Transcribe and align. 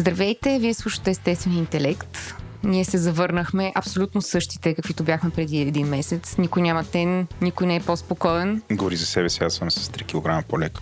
Здравейте, 0.00 0.58
вие 0.58 0.74
слушате 0.74 1.10
Естествен 1.10 1.58
интелект. 1.58 2.34
Ние 2.64 2.84
се 2.84 2.98
завърнахме 2.98 3.72
абсолютно 3.74 4.22
същите, 4.22 4.74
каквито 4.74 5.04
бяхме 5.04 5.30
преди 5.30 5.60
един 5.60 5.86
месец. 5.86 6.38
Никой 6.38 6.62
няма 6.62 6.84
тен, 6.84 7.26
никой 7.40 7.66
не 7.66 7.76
е 7.76 7.80
по-спокоен. 7.80 8.62
Гори 8.72 8.96
за 8.96 9.06
себе 9.06 9.28
си, 9.28 9.44
аз 9.44 9.54
съм 9.54 9.70
с 9.70 9.88
3 9.88 10.40
кг 10.42 10.48
по-лек. 10.48 10.78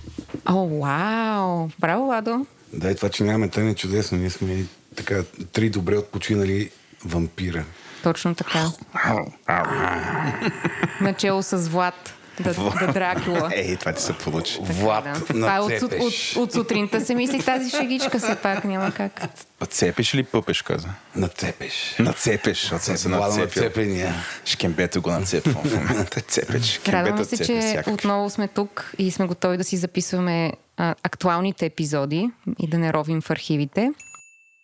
О, 0.47 0.69
вау! 0.69 1.69
Браво, 1.79 2.09
Ладо! 2.09 2.47
Да, 2.73 2.91
и 2.91 2.97
това, 2.97 3.09
че 3.09 3.25
нямаме 3.25 3.49
тен 3.49 3.69
е 3.69 3.75
чудесно. 3.75 4.19
Ние 4.19 4.31
сме 4.31 4.65
така 4.97 5.23
три 5.53 5.71
добре 5.71 5.97
отпочинали 5.97 6.71
вампира. 7.05 7.65
Точно 8.03 8.35
така. 8.35 8.65
Начало 11.01 11.43
с 11.43 11.57
Влад. 11.57 12.18
Да, 12.41 12.55
да 12.55 12.93
Дракула. 12.93 13.51
Ей, 13.55 13.77
това 13.77 13.93
ти 13.93 14.03
се 14.03 14.13
получи. 14.13 14.59
Влад 14.63 15.05
Да. 15.05 15.25
Това 15.27 15.57
е 15.57 15.61
от, 15.61 15.83
от, 15.83 15.93
от, 15.93 16.37
от 16.37 16.53
сутринта 16.53 17.01
се 17.01 17.15
мислих 17.15 17.45
тази 17.45 17.71
шегичка, 17.71 18.19
все 18.19 18.37
пак 18.37 18.65
няма 18.65 18.93
как. 18.93 19.21
Цепеш 19.71 20.15
или 20.15 20.23
пъпеш, 20.23 20.63
каза? 20.63 20.89
Нацепеш. 21.17 21.97
Нацепеш, 21.99 22.61
защото 22.61 22.85
съм 22.85 22.97
се 22.97 23.09
нацепил. 23.09 23.45
нацепления. 23.45 24.15
Шкембето 24.45 25.03
го 25.03 25.11
нацепвам 25.11 25.65
в 25.65 25.75
момента. 25.75 26.21
Цепеш. 26.29 26.65
Шкембето 26.65 27.25
се, 27.25 27.37
че 27.37 27.61
всякак. 27.61 27.95
отново 27.95 28.31
сме 28.31 28.49
тук 28.49 28.93
и 28.99 29.11
сме 29.11 29.27
готови 29.27 29.57
да 29.57 29.65
си 29.65 29.77
записваме 29.77 30.53
а, 30.77 30.95
актуалните 31.03 31.67
епизоди 31.67 32.31
и 32.59 32.69
да 32.69 32.79
не 32.79 32.93
ровим 32.93 33.21
в 33.21 33.31
архивите. 33.31 33.91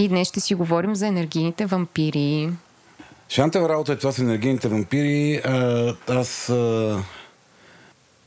И 0.00 0.08
днес 0.08 0.28
ще 0.28 0.40
си 0.40 0.54
говорим 0.54 0.94
за 0.94 1.06
енергийните 1.06 1.66
вампири. 1.66 2.50
Шантева 3.28 3.68
работа 3.68 3.92
е 3.92 3.96
това 3.96 4.12
с 4.12 4.18
енергийните 4.18 4.68
вампири. 4.68 5.40
А, 5.44 5.94
аз 6.08 6.48
а, 6.48 7.02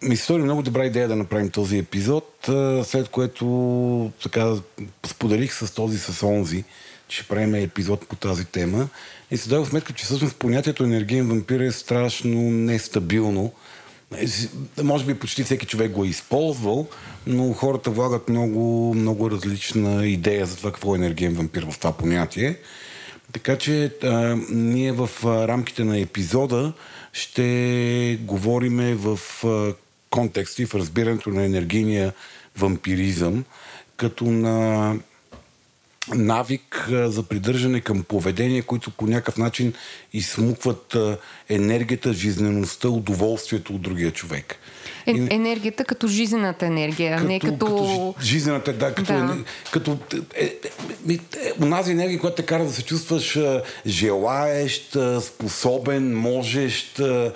ми 0.02 0.18
се 0.18 0.24
стори 0.24 0.44
много 0.44 0.62
добра 0.62 0.86
идея 0.86 1.08
да 1.08 1.16
направим 1.16 1.50
този 1.50 1.78
епизод, 1.78 2.50
а, 2.50 2.84
след 2.84 3.10
което 3.10 4.12
така 4.24 4.54
споделих 5.06 5.54
с 5.54 5.74
този 5.74 5.98
с 5.98 6.28
онзи, 6.28 6.64
че 7.08 7.18
ще 7.18 7.28
правим 7.28 7.56
епизод 7.56 8.08
по 8.08 8.16
тази 8.16 8.46
тема. 8.46 8.88
И 9.32 9.38
се 9.38 9.50
дадох 9.50 9.70
сметка, 9.70 9.94
че 9.94 10.06
всъщност 10.06 10.36
понятието 10.36 10.84
енергиен 10.84 11.30
вампир 11.30 11.60
е 11.60 11.72
страшно 11.72 12.40
нестабилно. 12.42 13.52
Е, 14.18 14.84
Може 14.84 15.06
би 15.06 15.20
почти 15.20 15.44
всеки 15.44 15.66
човек 15.66 15.92
го 15.92 16.04
е 16.04 16.08
използвал, 16.08 16.88
но 17.28 17.54
хората 17.54 17.92
влагат 17.92 18.30
много, 18.30 18.94
много 18.94 19.32
различна 19.32 20.06
идея 20.06 20.46
за 20.46 20.58
това 20.58 20.72
какво 20.72 20.96
е 20.96 20.98
енергиен 20.98 21.34
вампир 21.34 21.66
в 21.72 21.78
това 21.78 21.92
понятие. 21.92 22.58
Така 23.32 23.58
че 23.58 23.92
а, 24.04 24.38
ние 24.50 24.92
в 24.92 25.10
а, 25.26 25.48
рамките 25.48 25.84
на 25.84 26.00
епизода 26.00 26.74
ще 27.14 28.20
говориме 28.22 28.96
в 28.96 29.20
а, 29.44 29.74
контекста 30.10 30.62
и 30.62 30.66
в 30.66 30.76
разбирането 30.76 31.30
на 31.30 31.44
енергийния 31.44 32.14
вампиризъм, 32.58 33.46
като 33.98 34.26
на 34.26 34.96
навик 36.08 36.88
за 36.90 37.24
придържане 37.24 37.82
към 37.82 38.04
поведения, 38.04 38.64
които 38.64 38.92
по 38.92 39.08
някакъв 39.08 39.38
начин 39.38 39.74
изсмукват 40.14 40.98
енергията, 41.56 42.14
жизнеността, 42.14 42.88
удоволствието 42.90 43.74
от 43.74 43.82
другия 43.82 44.12
човек. 44.12 44.56
Е, 45.06 45.12
И- 45.12 45.28
енергията 45.32 45.86
като 45.86 46.08
жизнената 46.08 46.66
енергия, 46.66 47.18
а 47.18 47.24
не 47.24 47.40
като... 47.40 47.66
жи- 47.68 48.24
жизнената, 48.24 48.74
да, 48.74 48.94
като, 48.94 49.14
Да. 49.14 49.38
като 49.72 49.98
е, 50.36 50.44
е, 50.44 50.54
е, 51.10 51.14
е, 51.14 51.20
онази 51.62 51.92
енергия, 51.92 52.20
която 52.20 52.36
те 52.36 52.46
кара 52.46 52.66
да 52.66 52.72
се 52.74 52.84
чувстваш 52.84 53.36
а, 53.36 53.62
желаещ, 53.86 54.96
а, 54.96 55.22
способен, 55.22 56.18
можещ, 56.18 57.00
а, 57.00 57.34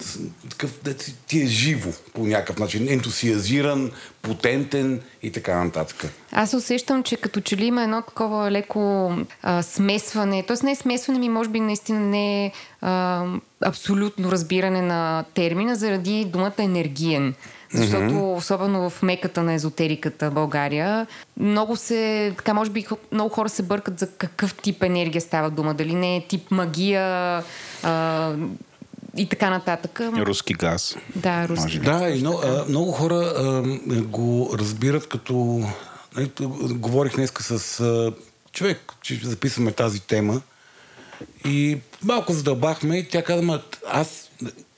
с- 0.00 0.18
такъв, 0.50 0.80
да 0.84 0.94
ти, 1.26 1.42
е 1.42 1.46
живо 1.46 1.90
по 2.14 2.24
някакъв 2.24 2.58
начин, 2.58 2.88
ентусиазиран, 2.88 3.90
потентен 4.22 5.00
и 5.22 5.30
така 5.32 5.64
нататък. 5.64 6.04
Аз 6.32 6.54
усещам, 6.54 7.02
че 7.02 7.16
като 7.16 7.40
че 7.40 7.56
ли 7.56 7.64
има 7.64 7.82
едно 7.82 8.02
такова 8.02 8.50
леко 8.50 9.12
а, 9.42 9.62
смесване. 9.62 10.44
Тоест 10.46 10.62
не 10.62 10.70
е 10.70 10.76
смесване 10.76 11.18
ми, 11.18 11.28
може 11.28 11.50
би 11.50 11.60
наистина 11.60 12.00
не 12.00 12.46
е 12.46 12.52
а, 12.82 13.24
абсолютно 13.64 14.32
разбиране 14.32 14.82
на 14.82 15.24
термина 15.34 15.76
заради 15.76 16.24
думата 16.24 16.52
енергиен. 16.58 17.34
Защото, 17.74 18.02
mm-hmm. 18.02 18.36
особено 18.36 18.90
в 18.90 19.02
меката 19.02 19.42
на 19.42 19.54
езотериката 19.54 20.30
България, 20.30 21.06
много 21.36 21.76
се, 21.76 22.32
така 22.36 22.54
може 22.54 22.70
би 22.70 22.86
много 23.12 23.34
хора 23.34 23.48
се 23.48 23.62
бъркат 23.62 23.98
за 23.98 24.10
какъв 24.10 24.54
тип 24.54 24.82
енергия 24.82 25.20
става 25.20 25.50
дума. 25.50 25.74
Дали 25.74 25.94
не 25.94 26.16
е 26.16 26.26
тип 26.26 26.50
магия 26.50 27.42
а, 27.82 28.32
и 29.16 29.28
така 29.28 29.50
нататък. 29.50 30.00
Руски 30.00 30.54
газ. 30.54 30.96
Да, 31.16 31.48
руски. 31.48 31.62
Може 31.62 31.78
газ, 31.78 32.00
Да, 32.00 32.08
и 32.08 32.22
така. 32.22 32.48
а, 32.48 32.64
много 32.68 32.92
хора 32.92 33.14
а, 33.14 33.62
го 34.02 34.50
разбират 34.58 35.08
като... 35.08 35.62
Ето, 36.18 36.48
говорих 36.70 37.16
днес 37.16 37.32
с 37.40 37.80
а, 37.80 38.12
човек, 38.52 38.92
че 39.02 39.20
записваме 39.22 39.72
тази 39.72 40.00
тема 40.00 40.40
и 41.44 41.78
малко 42.04 42.32
задълбахме 42.32 42.98
и 42.98 43.08
тя 43.08 43.22
каза, 43.22 43.60
аз 43.86 44.30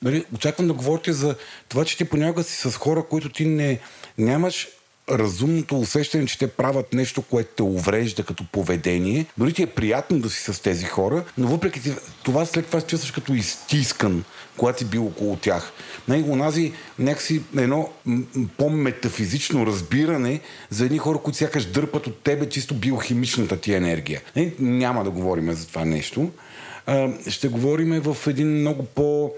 нали, 0.03 0.25
очаквам 0.35 0.67
да 0.67 0.73
говорите 0.73 1.13
за 1.13 1.35
това, 1.69 1.85
че 1.85 1.97
ти 1.97 2.05
понякога 2.05 2.43
си 2.43 2.71
с 2.71 2.77
хора, 2.77 3.05
които 3.11 3.29
ти 3.29 3.45
не, 3.45 3.79
нямаш 4.19 4.69
разумното 5.11 5.81
усещане, 5.81 6.27
че 6.27 6.39
те 6.39 6.49
правят 6.49 6.93
нещо, 6.93 7.23
което 7.23 7.55
те 7.57 7.63
уврежда 7.63 8.23
като 8.23 8.45
поведение. 8.53 9.27
Дори 9.39 9.53
ти 9.53 9.63
е 9.63 9.67
приятно 9.67 10.19
да 10.19 10.31
си 10.31 10.53
с 10.53 10.63
тези 10.63 10.85
хора, 10.85 11.25
но 11.39 11.49
въпреки 11.49 11.81
това 12.23 12.47
след 12.47 12.67
това 12.67 12.81
се 12.81 12.87
чувстваш 12.87 13.11
като 13.11 13.35
изтискан, 13.35 14.25
когато 14.57 14.79
си 14.79 14.85
бил 14.85 15.07
около 15.07 15.37
тях. 15.37 15.73
Нали, 16.09 16.23
онази 16.23 16.73
някакси 16.99 17.43
едно 17.57 17.89
по-метафизично 18.57 19.67
разбиране 19.67 20.41
за 20.71 20.85
едни 20.85 20.99
хора, 20.99 21.19
които 21.19 21.39
сякаш 21.39 21.65
дърпат 21.65 22.07
от 22.07 22.19
тебе 22.19 22.49
чисто 22.49 22.75
биохимичната 22.75 23.61
ти 23.61 23.75
енергия. 23.75 24.23
Нали, 24.37 24.53
няма 24.59 25.05
да 25.05 25.11
говорим 25.11 25.53
за 25.53 25.67
това 25.67 25.85
нещо. 25.85 26.31
Ще 27.29 27.49
говорим 27.49 28.01
в 28.01 28.17
един 28.27 28.49
много 28.49 28.85
по- 28.85 29.33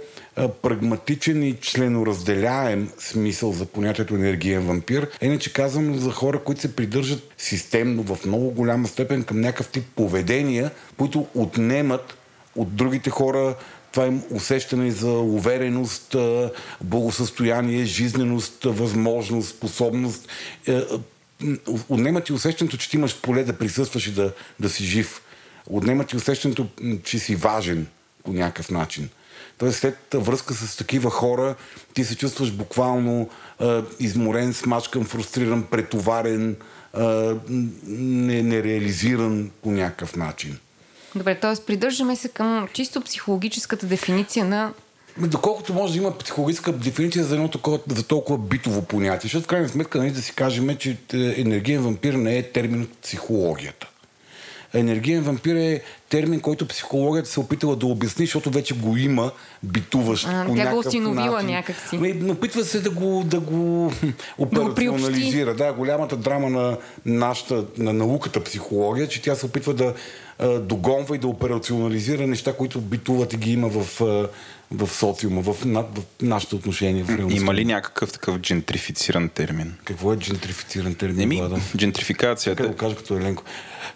прагматичен 0.62 1.42
и 1.42 1.56
членоразделяем 1.60 2.90
смисъл 2.98 3.52
за 3.52 3.66
понятието 3.66 4.14
енергиен 4.14 4.66
вампир. 4.66 5.08
Иначе 5.22 5.52
казвам 5.52 5.98
за 5.98 6.10
хора, 6.10 6.38
които 6.38 6.60
се 6.60 6.76
придържат 6.76 7.22
системно 7.38 8.02
в 8.02 8.26
много 8.26 8.50
голяма 8.50 8.88
степен 8.88 9.24
към 9.24 9.40
някакъв 9.40 9.68
тип 9.68 9.84
поведения, 9.96 10.70
които 10.96 11.26
отнемат 11.34 12.16
от 12.56 12.74
другите 12.74 13.10
хора 13.10 13.54
това 13.92 14.06
им 14.06 14.22
усещане 14.30 14.90
за 14.90 15.10
увереност, 15.10 16.16
благосъстояние, 16.80 17.84
жизненост, 17.84 18.64
възможност, 18.64 19.48
способност. 19.48 20.28
Е, 20.66 20.72
е, 20.72 20.82
Отнемат 21.88 22.24
ти 22.24 22.32
усещането, 22.32 22.76
че 22.76 22.90
ти 22.90 22.96
имаш 22.96 23.20
поле 23.20 23.44
да 23.44 23.58
присъстваш 23.58 24.06
и 24.06 24.12
да, 24.12 24.32
да 24.60 24.68
си 24.68 24.84
жив. 24.84 25.22
Отнемат 25.70 26.08
ти 26.08 26.16
усещането, 26.16 26.66
че 27.04 27.18
си 27.18 27.36
важен 27.36 27.86
по 28.24 28.32
някакъв 28.32 28.70
начин. 28.70 29.08
Тоест 29.58 29.78
след 29.78 29.98
връзка 30.14 30.54
с 30.54 30.76
такива 30.76 31.10
хора 31.10 31.54
ти 31.94 32.04
се 32.04 32.16
чувстваш 32.16 32.52
буквално 32.52 33.28
а, 33.58 33.82
изморен, 34.00 34.54
смачкан, 34.54 35.04
фрустриран, 35.04 35.62
претоварен, 35.62 36.56
а, 36.92 37.34
не- 37.86 38.42
нереализиран 38.42 39.50
по 39.62 39.70
някакъв 39.70 40.16
начин. 40.16 40.58
Добре, 41.14 41.40
т.е. 41.40 41.64
придържаме 41.66 42.16
се 42.16 42.28
към 42.28 42.68
чисто 42.72 43.00
психологическата 43.00 43.86
дефиниция 43.86 44.44
на 44.44 44.72
Ами, 45.18 45.28
Доколкото 45.28 45.74
може 45.74 45.92
да 45.92 45.98
има 45.98 46.18
психологическа 46.18 46.72
дефиниция 46.72 47.24
за 47.24 47.34
едно 47.34 47.48
такова, 47.48 47.78
за 47.88 48.02
толкова 48.02 48.38
битово 48.38 48.82
понятие, 48.82 49.28
защото 49.28 49.44
в 49.44 49.48
крайна 49.48 49.68
сметка 49.68 49.98
нали, 49.98 50.10
да 50.10 50.22
си 50.22 50.32
кажем, 50.34 50.76
че 50.76 50.90
е, 50.90 51.16
енергиен 51.16 51.82
вампир 51.82 52.14
не 52.14 52.38
е 52.38 52.42
термин 52.42 52.82
от 52.82 52.98
психологията. 52.98 53.88
Енергиен 54.78 55.22
вампир 55.22 55.54
е 55.54 55.82
термин, 56.08 56.40
който 56.40 56.68
психологията 56.68 57.30
се 57.30 57.40
е 57.40 57.42
опитала 57.42 57.76
да 57.76 57.86
обясни, 57.86 58.26
защото 58.26 58.50
вече 58.50 58.74
го 58.74 58.96
има 58.96 59.30
битуващ 59.62 60.26
А, 60.30 60.46
по 60.46 60.54
тя 60.54 60.70
го 60.70 60.82
начин. 61.14 61.48
някакси. 61.50 61.96
Ами, 61.96 62.12
но 62.12 62.32
Опитва 62.32 62.64
се 62.64 62.80
да 62.80 62.90
го, 62.90 63.24
да 63.26 63.40
го 63.40 63.92
операционализира. 64.38 65.54
Да, 65.54 65.72
голямата 65.72 66.16
драма 66.16 66.50
на 66.50 66.76
нашата, 67.06 67.64
на 67.78 67.92
науката 67.92 68.44
психология, 68.44 69.08
че 69.08 69.22
тя 69.22 69.34
се 69.34 69.46
опитва 69.46 69.74
да 69.74 69.94
догонва 70.60 71.16
и 71.16 71.18
да 71.18 71.28
операционализира 71.28 72.26
неща, 72.26 72.52
които 72.52 72.80
битуват 72.80 73.32
и 73.32 73.36
ги 73.36 73.52
има 73.52 73.68
в, 73.68 74.00
в 74.70 74.88
социума, 74.88 75.42
в, 75.42 75.64
на, 75.64 75.82
в 75.82 76.02
нашите 76.22 76.54
отношения 76.54 77.04
в 77.04 77.08
реалността. 77.08 77.40
Има 77.40 77.54
ли 77.54 77.64
някакъв 77.64 78.12
такъв 78.12 78.38
джентрифициран 78.38 79.28
термин? 79.28 79.74
Какво 79.84 80.12
е 80.12 80.16
джентрифициран 80.16 80.94
термин? 80.94 81.20
Еми, 81.20 81.36
Владо? 81.36 81.56
джентрификацията. 81.76 82.56
Как 82.56 82.66
да 82.66 82.72
го 82.72 82.78
кажа 82.78 82.96
като 82.96 83.16
Еленко? 83.16 83.42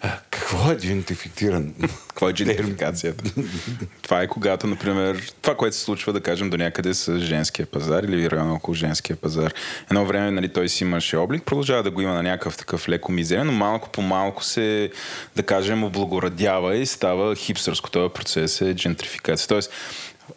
А, 0.01 0.19
Какво 0.31 0.71
е 0.71 0.77
джентрифициран? 0.77 1.73
Какво 2.07 2.29
е 2.29 2.33
джентрификацията? 2.33 3.23
това 4.01 4.21
е 4.21 4.27
когато, 4.27 4.67
например, 4.67 5.31
това, 5.41 5.57
което 5.57 5.75
се 5.75 5.81
случва, 5.81 6.13
да 6.13 6.21
кажем, 6.21 6.49
до 6.49 6.57
някъде 6.57 6.93
с 6.93 7.19
женския 7.19 7.65
пазар 7.65 8.03
или 8.03 8.29
района 8.29 8.53
около 8.53 8.75
женския 8.75 9.15
пазар. 9.15 9.53
Едно 9.91 10.05
време, 10.05 10.31
нали, 10.31 10.53
той 10.53 10.69
си 10.69 10.83
имаше 10.83 11.17
облик, 11.17 11.43
продължава 11.43 11.83
да 11.83 11.91
го 11.91 12.01
има 12.01 12.13
на 12.13 12.23
някакъв 12.23 12.57
такъв 12.57 12.89
леко 12.89 13.11
мизерен, 13.11 13.45
но 13.47 13.53
малко 13.53 13.89
по 13.89 14.01
малко 14.01 14.43
се, 14.43 14.91
да 15.35 15.43
кажем, 15.43 15.83
облагородява 15.83 16.77
и 16.77 16.85
става 16.85 17.35
хипстърско. 17.35 17.91
Този 17.91 18.13
процес 18.13 18.61
е 18.61 18.75
джентрификация. 18.75 19.47
Тоест, 19.47 19.71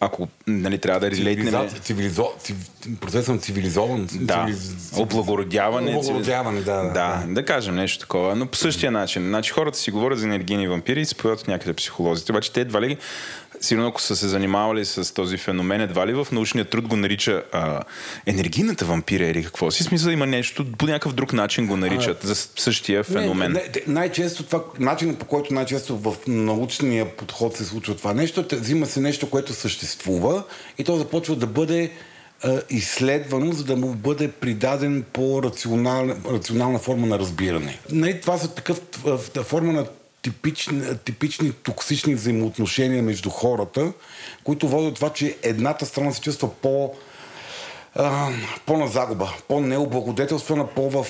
ако 0.00 0.28
нали, 0.46 0.78
трябва 0.78 1.00
да 1.00 1.10
релейтнем... 1.10 1.46
Цивилизация, 1.46 1.80
цивилизо... 1.80 2.28
цив... 2.38 2.56
процес 3.00 3.28
на 3.28 3.38
цивилизован. 3.38 4.08
Да, 4.12 4.34
цивилиз- 4.34 5.00
облагородяване. 5.02 5.96
Облагородяване, 5.96 6.60
да, 6.60 6.74
да, 6.74 6.90
да. 6.92 7.24
Да, 7.28 7.44
кажем 7.44 7.74
нещо 7.74 7.98
такова, 7.98 8.36
но 8.36 8.46
по 8.46 8.56
същия 8.56 8.92
начин. 8.92 9.22
Значи 9.22 9.50
хората 9.50 9.78
си 9.78 9.90
говорят 9.90 10.18
за 10.18 10.26
енергийни 10.26 10.68
вампири 10.68 11.00
и 11.00 11.04
се 11.04 11.14
появят 11.14 11.48
някъде 11.48 11.72
психолозите. 11.72 12.32
Обаче 12.32 12.52
те 12.52 12.60
едва 12.60 12.80
ли, 12.80 12.96
сигурно 13.60 13.88
ако 13.88 14.00
са 14.00 14.16
се 14.16 14.28
занимавали 14.28 14.84
с 14.84 15.14
този 15.14 15.36
феномен, 15.36 15.80
едва 15.80 16.06
ли 16.06 16.12
в 16.12 16.26
научния 16.32 16.64
труд 16.64 16.88
го 16.88 16.96
нарича 16.96 17.42
а, 17.52 17.82
енергийната 18.26 18.84
вампира 18.84 19.24
или 19.24 19.44
какво 19.44 19.70
си. 19.70 19.84
Смисъл 19.84 20.10
има 20.10 20.26
нещо, 20.26 20.72
по 20.78 20.86
някакъв 20.86 21.12
друг 21.12 21.32
начин 21.32 21.66
го 21.66 21.76
наричат 21.76 22.22
за 22.22 22.34
същия 22.34 23.04
феномен. 23.04 23.52
Не, 23.52 23.60
не, 23.60 23.82
най-често 23.86 24.42
това, 24.42 24.64
начинът 24.78 25.18
по 25.18 25.24
който 25.24 25.54
най-често 25.54 25.98
в 25.98 26.14
научния 26.26 27.16
подход 27.16 27.56
се 27.56 27.64
случва 27.64 27.96
това 27.96 28.14
нещо, 28.14 28.44
взима 28.52 28.86
се 28.86 29.00
нещо, 29.00 29.30
което 29.30 29.52
съществува 29.52 30.42
и 30.78 30.84
то 30.84 30.96
започва 30.96 31.36
да 31.36 31.46
бъде 31.46 31.90
а, 32.42 32.60
изследвано, 32.70 33.52
за 33.52 33.64
да 33.64 33.76
му 33.76 33.94
бъде 33.94 34.30
придаден 34.30 35.04
по 35.12 35.42
рационална, 35.42 36.16
рационална 36.32 36.78
форма 36.78 37.06
на 37.06 37.18
разбиране. 37.18 37.78
Не, 37.90 38.20
това 38.20 38.38
са 38.38 38.54
такъв 38.54 38.80
а, 39.36 39.42
форма 39.42 39.72
на 39.72 39.86
типични, 40.24 40.82
типични 41.04 41.52
токсични 41.52 42.14
взаимоотношения 42.14 43.02
между 43.02 43.30
хората, 43.30 43.92
които 44.44 44.68
водят 44.68 44.94
това, 44.94 45.10
че 45.10 45.36
едната 45.42 45.86
страна 45.86 46.12
се 46.12 46.20
чувства 46.20 46.50
по 46.62 46.94
по-на 48.66 48.86
загуба, 48.88 49.32
по-необлагодетелствана, 49.48 50.66
по-в, 50.66 51.06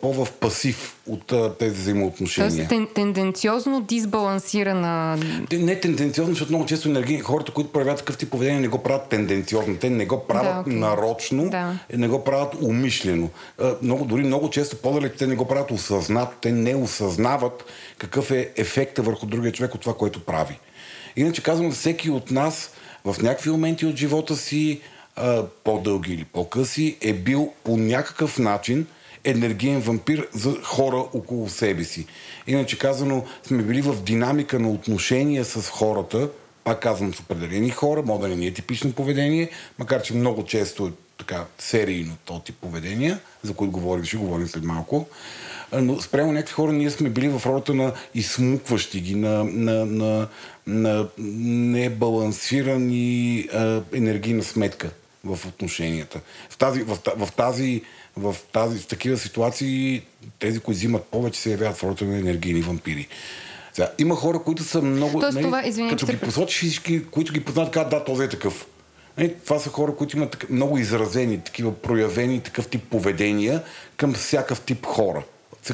по-в 0.00 0.32
пасив 0.32 0.96
от 1.08 1.32
тези 1.58 1.74
взаимоотношения. 1.74 2.50
Тоест 2.50 2.68
тен, 2.68 2.88
тенденциозно 2.94 3.80
дисбалансирана. 3.80 5.18
Не 5.52 5.80
тенденциозно, 5.80 6.34
защото 6.34 6.52
много 6.52 6.66
често 6.66 6.88
енергийни 6.88 7.20
хората, 7.20 7.52
които 7.52 7.72
проявяват 7.72 7.98
такъв 7.98 8.18
тип 8.18 8.30
поведение, 8.30 8.60
не 8.60 8.68
го 8.68 8.82
правят 8.82 9.08
тенденциозно. 9.08 9.76
Те 9.76 9.90
не 9.90 10.06
го 10.06 10.26
правят 10.26 10.64
Да, 10.66 10.72
нарочно, 10.72 11.50
Да. 11.50 11.78
не 11.96 12.08
го 12.08 12.24
правят 12.24 12.54
умишлено. 12.62 13.28
Много, 13.82 14.04
дори 14.04 14.22
много 14.22 14.50
често 14.50 14.76
по-далеч 14.76 15.12
те 15.18 15.26
не 15.26 15.34
го 15.34 15.48
правят 15.48 15.70
осъзнато. 15.70 16.32
Те 16.40 16.52
не 16.52 16.74
осъзнават 16.74 17.64
какъв 17.98 18.30
е 18.30 18.50
ефекта 18.56 19.02
върху 19.02 19.26
другия 19.26 19.52
човек 19.52 19.74
от 19.74 19.80
това, 19.80 19.94
което 19.94 20.24
прави. 20.24 20.58
Иначе 21.16 21.42
казвам, 21.42 21.72
всеки 21.72 22.10
от 22.10 22.30
нас 22.30 22.70
в 23.04 23.22
някакви 23.22 23.50
моменти 23.50 23.86
от 23.86 23.96
живота 23.96 24.36
си, 24.36 24.80
по-дълги 25.64 26.14
или 26.14 26.24
по-къси, 26.24 26.96
е 27.00 27.12
бил 27.12 27.52
по 27.64 27.76
някакъв 27.76 28.38
начин 28.38 28.86
енергиен 29.24 29.80
вампир 29.80 30.28
за 30.32 30.56
хора 30.62 30.96
около 30.96 31.48
себе 31.48 31.84
си. 31.84 32.06
Иначе 32.46 32.78
казано, 32.78 33.24
сме 33.42 33.62
били 33.62 33.80
в 33.80 34.02
динамика 34.02 34.58
на 34.58 34.70
отношения 34.70 35.44
с 35.44 35.70
хората, 35.70 36.28
пак 36.64 36.80
казвам 36.80 37.14
с 37.14 37.20
определени 37.20 37.70
хора, 37.70 38.02
може 38.06 38.22
да 38.22 38.28
не 38.28 38.36
ни 38.36 38.46
е 38.46 38.54
типично 38.54 38.92
поведение, 38.92 39.50
макар 39.78 40.02
че 40.02 40.14
много 40.14 40.44
често 40.44 40.86
е 40.86 40.92
така 41.18 41.44
серийно 41.58 42.16
този 42.24 42.42
тип 42.42 42.56
поведения, 42.60 43.18
за 43.42 43.54
които 43.54 43.72
говорим, 43.72 44.04
ще 44.04 44.16
говорим 44.16 44.48
след 44.48 44.64
малко. 44.64 45.06
Но 45.72 46.00
спрямо 46.00 46.32
някакви 46.32 46.52
хора 46.52 46.72
ние 46.72 46.90
сме 46.90 47.10
били 47.10 47.28
в 47.28 47.42
ролята 47.46 47.74
на 47.74 47.92
изсмукващи 48.14 49.00
ги, 49.00 49.14
на, 49.14 49.44
на, 49.44 49.86
на, 49.86 50.28
на 50.66 51.08
небалансирани 51.18 53.48
а, 53.52 53.82
енергийна 53.92 54.42
сметка 54.42 54.90
в 55.24 55.46
отношенията. 55.46 56.20
В 56.50 56.56
тази, 56.56 56.82
в, 56.82 56.98
в 57.16 57.32
тази, 57.32 57.82
в 58.16 58.36
тази, 58.52 58.78
в 58.78 58.86
такива 58.86 59.18
ситуации 59.18 60.02
тези, 60.38 60.60
които 60.60 60.76
взимат 60.78 61.04
повече, 61.04 61.40
се 61.40 61.50
явяват 61.50 61.76
в 61.76 61.82
ролята 61.82 62.04
на 62.04 62.18
енергийни 62.18 62.60
вампири. 62.60 63.08
Сега, 63.72 63.90
има 63.98 64.16
хора, 64.16 64.38
които 64.38 64.62
са 64.64 64.82
много... 64.82 65.20
Тоест 65.20 65.40
това, 65.40 65.66
извинявай, 65.66 65.96
като 65.96 66.06
ги 66.06 66.18
посочиш 66.18 66.58
всички, 66.58 67.04
които 67.04 67.32
ги 67.32 67.44
познават, 67.44 67.72
казват, 67.72 67.90
да, 67.90 68.04
този 68.04 68.24
е 68.24 68.28
такъв. 68.28 68.66
Нали, 69.18 69.34
това 69.44 69.58
са 69.58 69.70
хора, 69.70 69.96
които 69.96 70.16
имат 70.16 70.30
така- 70.30 70.46
много 70.50 70.78
изразени, 70.78 71.40
такива 71.40 71.74
проявени 71.74 72.40
такъв 72.40 72.68
тип 72.68 72.82
поведения 72.90 73.62
към 73.96 74.14
всякакъв 74.14 74.60
тип 74.60 74.86
хора. 74.86 75.22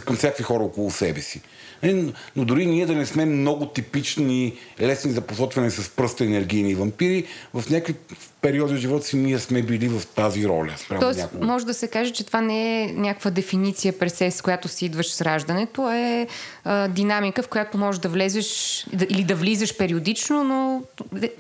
Към 0.05 0.17
всякакви 0.17 0.45
хора 0.45 0.65
около 0.65 0.91
себе 0.91 1.21
си. 1.21 1.41
Нали, 1.83 2.13
Но 2.37 2.45
дори 2.45 2.67
ние 2.67 2.87
да 2.87 2.95
не 2.95 3.07
сме 3.07 3.25
много 3.25 3.67
типични, 3.67 4.53
лесни 4.81 5.11
за 5.13 5.21
посочване 5.21 5.71
с 5.71 5.91
пръста 5.91 6.25
енергийни 6.25 6.75
вампири, 6.75 7.25
в 7.55 7.71
някакви 7.71 7.95
периоди 8.43 8.75
от 8.75 8.81
живота 8.81 9.07
си 9.07 9.17
ние 9.17 9.39
сме 9.39 9.63
били 9.63 9.89
в 9.89 10.07
тази 10.07 10.49
роля. 10.49 10.75
Тоест, 11.01 11.19
някого. 11.19 11.47
може 11.47 11.67
да 11.67 11.75
се 11.75 11.89
каже, 11.89 12.13
че 12.13 12.25
това 12.27 12.41
не 12.41 12.83
е 12.83 12.93
някаква 12.93 13.31
дефиниция 13.31 13.99
през 13.99 14.15
се, 14.15 14.31
с 14.31 14.43
която 14.43 14.69
си 14.69 14.87
идваш 14.87 15.13
с 15.13 15.21
раждането, 15.21 15.91
е 15.91 16.27
а, 16.65 16.89
динамика, 16.89 17.43
в 17.43 17.49
която 17.49 17.79
можеш 17.79 17.99
да 17.99 18.09
влезеш 18.09 18.87
да, 18.93 19.07
или 19.11 19.25
да 19.25 19.35
влизаш 19.35 19.77
периодично, 19.77 20.45
но 20.45 20.83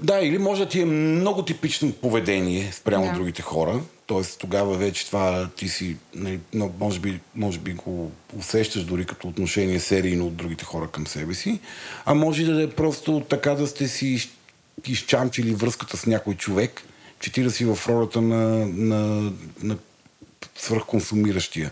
Да, 0.03 0.21
или 0.21 0.39
може 0.39 0.63
да 0.65 0.69
ти 0.69 0.81
е 0.81 0.85
много 0.85 1.43
типично 1.43 1.93
поведение 1.93 2.73
спрямо 2.73 3.07
Да. 3.07 3.13
другите 3.13 3.43
хора. 3.43 3.81
Тоест 4.11 4.39
тогава 4.39 4.77
вече 4.77 5.07
това 5.07 5.49
ти 5.57 5.69
си, 5.69 5.97
нали, 6.15 6.41
може, 6.79 7.01
би, 7.01 7.21
може 7.35 7.59
би 7.59 7.73
го 7.73 8.11
усещаш 8.39 8.85
дори 8.85 9.07
като 9.07 9.29
отношение 9.29 9.81
серийно 9.81 10.27
от 10.27 10.37
другите 10.37 10.65
хора 10.65 10.89
към 10.89 11.07
себе 11.07 11.35
си. 11.35 11.61
А 12.05 12.15
може 12.15 12.45
да 12.45 12.63
е 12.63 12.71
просто 12.71 13.21
така 13.29 13.55
да 13.55 13.67
сте 13.67 13.89
си 13.89 14.07
из- 14.07 14.29
изчамчили 14.87 15.55
връзката 15.55 15.97
с 15.97 16.07
някой 16.07 16.35
човек, 16.35 16.83
че 17.21 17.33
ти 17.33 17.43
да 17.43 17.51
си 17.51 17.65
в 17.65 17.79
ролята 17.89 18.21
на, 18.21 18.67
на, 18.67 19.33
на 19.63 19.77
свръхконсумиращия 20.57 21.71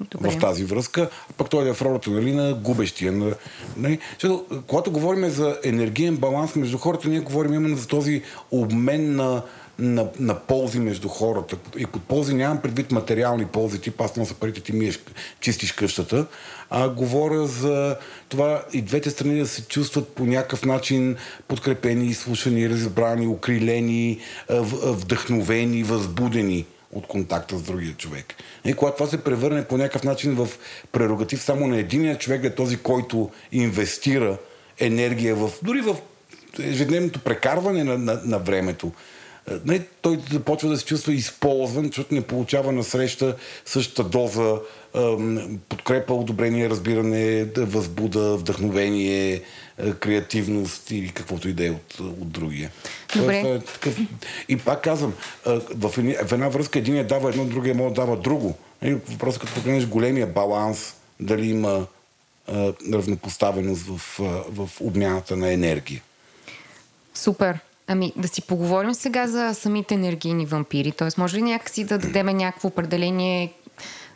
Добре. 0.00 0.30
в 0.30 0.38
тази 0.38 0.64
връзка, 0.64 1.10
а 1.30 1.32
пък 1.32 1.50
той 1.50 1.68
е 1.68 1.74
в 1.74 1.82
ролята 1.82 2.10
нали, 2.10 2.32
на 2.32 2.54
губещия. 2.54 3.12
На, 3.12 3.34
нали, 3.76 3.98
защото, 4.12 4.62
когато 4.66 4.90
говорим 4.90 5.30
за 5.30 5.58
енергиен 5.64 6.16
баланс 6.16 6.54
между 6.54 6.78
хората, 6.78 7.08
ние 7.08 7.20
говорим 7.20 7.54
именно 7.54 7.76
за 7.76 7.86
този 7.86 8.22
обмен 8.50 9.16
на, 9.16 9.42
на, 9.78 10.06
на 10.20 10.34
ползи 10.34 10.80
между 10.80 11.08
хората. 11.08 11.56
И 11.78 11.86
под 11.86 12.02
ползи 12.02 12.34
нямам 12.34 12.62
предвид 12.62 12.92
материални 12.92 13.46
ползи, 13.46 13.80
тип 13.80 14.00
аз 14.00 14.16
нося 14.16 14.34
парите, 14.34 14.60
ти 14.60 14.72
миеш, 14.72 15.00
чистиш 15.40 15.72
къщата, 15.72 16.26
а 16.70 16.88
говоря 16.88 17.46
за 17.46 17.96
това 18.28 18.64
и 18.72 18.82
двете 18.82 19.10
страни 19.10 19.38
да 19.38 19.46
се 19.46 19.66
чувстват 19.66 20.08
по 20.08 20.24
някакъв 20.24 20.64
начин 20.64 21.16
подкрепени, 21.48 22.06
изслушани, 22.06 22.70
разбрани, 22.70 23.26
укрилени, 23.26 24.20
вдъхновени, 24.48 25.82
възбудени 25.82 26.66
от 26.92 27.06
контакта 27.06 27.58
с 27.58 27.62
другия 27.62 27.94
човек. 27.94 28.34
И 28.64 28.74
когато 28.74 28.96
това 28.96 29.10
се 29.10 29.24
превърне 29.24 29.64
по 29.64 29.76
някакъв 29.76 30.04
начин 30.04 30.34
в 30.34 30.48
прерогатив 30.92 31.42
само 31.42 31.66
на 31.66 31.78
единия 31.78 32.18
човек, 32.18 32.44
е 32.44 32.54
този, 32.54 32.76
който 32.76 33.30
инвестира 33.52 34.38
енергия 34.78 35.34
в, 35.34 35.50
дори 35.62 35.80
в 35.80 35.96
ежедневното 36.60 37.18
прекарване 37.18 37.84
на, 37.84 37.98
на, 37.98 38.20
на 38.24 38.38
времето. 38.38 38.92
Е, 39.50 39.54
Не, 39.64 39.80
той 40.02 40.18
започва 40.32 40.68
да 40.68 40.78
се 40.78 40.84
чувства 40.84 41.12
използван, 41.12 41.86
защото 41.86 42.14
не 42.14 42.20
получава 42.20 42.72
на 42.72 42.84
среща 42.84 43.36
същата 43.64 44.04
доза 44.04 44.54
подкрепа, 45.68 46.14
одобрение, 46.14 46.70
разбиране, 46.70 47.44
да, 47.44 47.66
възбуда, 47.66 48.36
вдъхновение, 48.36 49.42
е, 49.78 49.92
креативност 49.92 50.90
или 50.90 51.08
каквото 51.08 51.48
и 51.48 51.52
да 51.52 51.66
е 51.66 51.70
от, 51.70 52.00
от 52.00 52.30
другия. 52.30 52.70
Добре. 53.16 53.42
Тоест, 53.42 53.62
е 53.62 53.72
такъв... 53.72 53.98
И 54.48 54.56
пак 54.56 54.82
казвам, 54.82 55.14
в, 55.74 55.92
една 56.32 56.48
връзка 56.48 56.78
един 56.78 57.06
дава 57.06 57.28
едно, 57.28 57.44
другия 57.44 57.74
може 57.74 57.94
да 57.94 58.00
дава 58.00 58.16
друго. 58.16 58.58
Нали, 58.82 58.98
Въпросът 59.08 59.40
като 59.40 59.54
погледнеш 59.54 59.86
големия 59.86 60.26
баланс, 60.26 60.94
дали 61.20 61.50
има 61.50 61.86
равнопоставеност 62.92 63.82
в, 63.82 64.18
в 64.50 64.68
обмяната 64.80 65.36
на 65.36 65.52
енергия. 65.52 66.02
Супер. 67.14 67.58
Ами 67.88 68.12
да 68.16 68.28
си 68.28 68.42
поговорим 68.42 68.94
сега 68.94 69.26
за 69.26 69.54
самите 69.54 69.94
енергийни 69.94 70.46
вампири. 70.46 70.92
Тоест, 70.92 71.18
може 71.18 71.36
ли 71.36 71.42
някакси 71.42 71.84
да 71.84 71.98
дадем 71.98 72.26
някакво 72.26 72.68
определение 72.68 73.52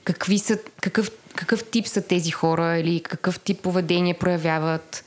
какви 0.04 0.38
са, 0.38 0.58
какъв, 0.80 1.10
какъв 1.34 1.64
тип 1.64 1.86
са 1.86 2.02
тези 2.02 2.30
хора 2.30 2.78
или 2.78 3.00
какъв 3.00 3.40
тип 3.40 3.60
поведение 3.60 4.14
проявяват? 4.14 5.04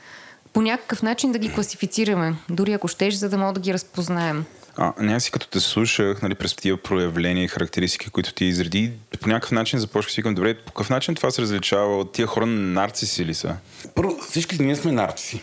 По 0.52 0.62
някакъв 0.62 1.02
начин 1.02 1.32
да 1.32 1.38
ги 1.38 1.52
класифицираме, 1.52 2.34
дори 2.50 2.72
ако 2.72 2.88
щеш, 2.88 3.14
за 3.14 3.28
да 3.28 3.38
мога 3.38 3.52
да 3.52 3.60
ги 3.60 3.74
разпознаем. 3.74 4.44
А, 4.76 4.92
някакси 4.98 5.30
като 5.30 5.48
те 5.48 5.60
слушах, 5.60 6.22
нали, 6.22 6.34
през 6.34 6.54
тия 6.54 6.76
проявления 6.76 7.44
и 7.44 7.48
характеристики, 7.48 8.10
които 8.10 8.32
ти 8.32 8.44
изреди, 8.44 8.92
по 9.20 9.28
някакъв 9.28 9.52
начин 9.52 9.78
започнах 9.78 10.10
да 10.10 10.12
си 10.12 10.20
викам, 10.20 10.34
добре, 10.34 10.54
по 10.54 10.72
какъв 10.72 10.90
начин 10.90 11.14
това 11.14 11.30
се 11.30 11.42
различава 11.42 11.98
от 11.98 12.12
тия 12.12 12.26
хора 12.26 12.46
нарциси 12.46 13.24
ли 13.24 13.34
са? 13.34 13.56
Първо, 13.94 14.18
всички 14.28 14.62
ние 14.62 14.76
сме 14.76 14.92
нарциси. 14.92 15.40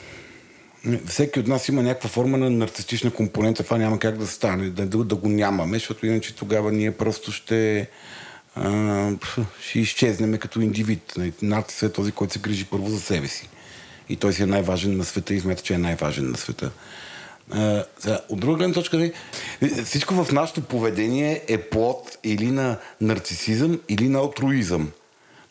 Всеки 1.08 1.40
от 1.40 1.48
нас 1.48 1.70
има 1.70 1.84
някаква 1.84 2.10
форма 2.10 2.38
на 2.38 2.50
нарцистична 2.50 3.12
компонента. 3.12 3.64
Това 3.64 3.78
няма 3.78 4.00
как 4.00 4.18
да 4.18 4.28
стане, 4.28 4.70
да, 4.70 4.86
да, 4.86 5.04
да 5.04 5.16
го 5.16 5.30
нямаме, 5.30 5.78
защото 5.78 6.06
иначе 6.06 6.36
тогава 6.36 6.72
ние 6.72 6.92
просто 6.92 7.32
ще, 7.32 7.90
а, 8.56 9.12
ще 9.62 9.80
изчезнем 9.80 10.38
като 10.38 10.62
индивид. 10.62 11.14
Нали, 11.18 11.34
нарцис 11.42 11.84
е 11.84 11.94
този, 11.94 12.12
който 12.12 12.34
се 12.34 12.40
грижи 12.40 12.66
първо 12.66 12.90
за 12.90 13.00
себе 13.00 13.28
си. 13.28 13.50
И 14.10 14.16
той 14.16 14.34
си 14.34 14.44
е 14.44 14.46
най-важен 14.46 14.98
на 14.98 15.04
света 15.04 15.34
и 15.34 15.40
смята, 15.40 15.64
че 15.64 15.74
е 15.74 15.78
най-важен 15.78 16.32
на 16.32 16.38
света. 16.38 16.72
А, 17.52 17.86
сега, 18.00 18.20
от 18.30 18.40
друга 18.40 18.58
гледна 18.58 18.74
точка, 18.74 19.12
всичко 19.86 20.24
в 20.24 20.32
нашето 20.32 20.62
поведение 20.62 21.42
е 21.48 21.58
плод 21.58 22.18
или 22.24 22.52
на 22.52 22.78
нарцисизъм, 23.02 23.80
или 23.90 24.10
на 24.10 24.20
алтруизъм. 24.20 24.92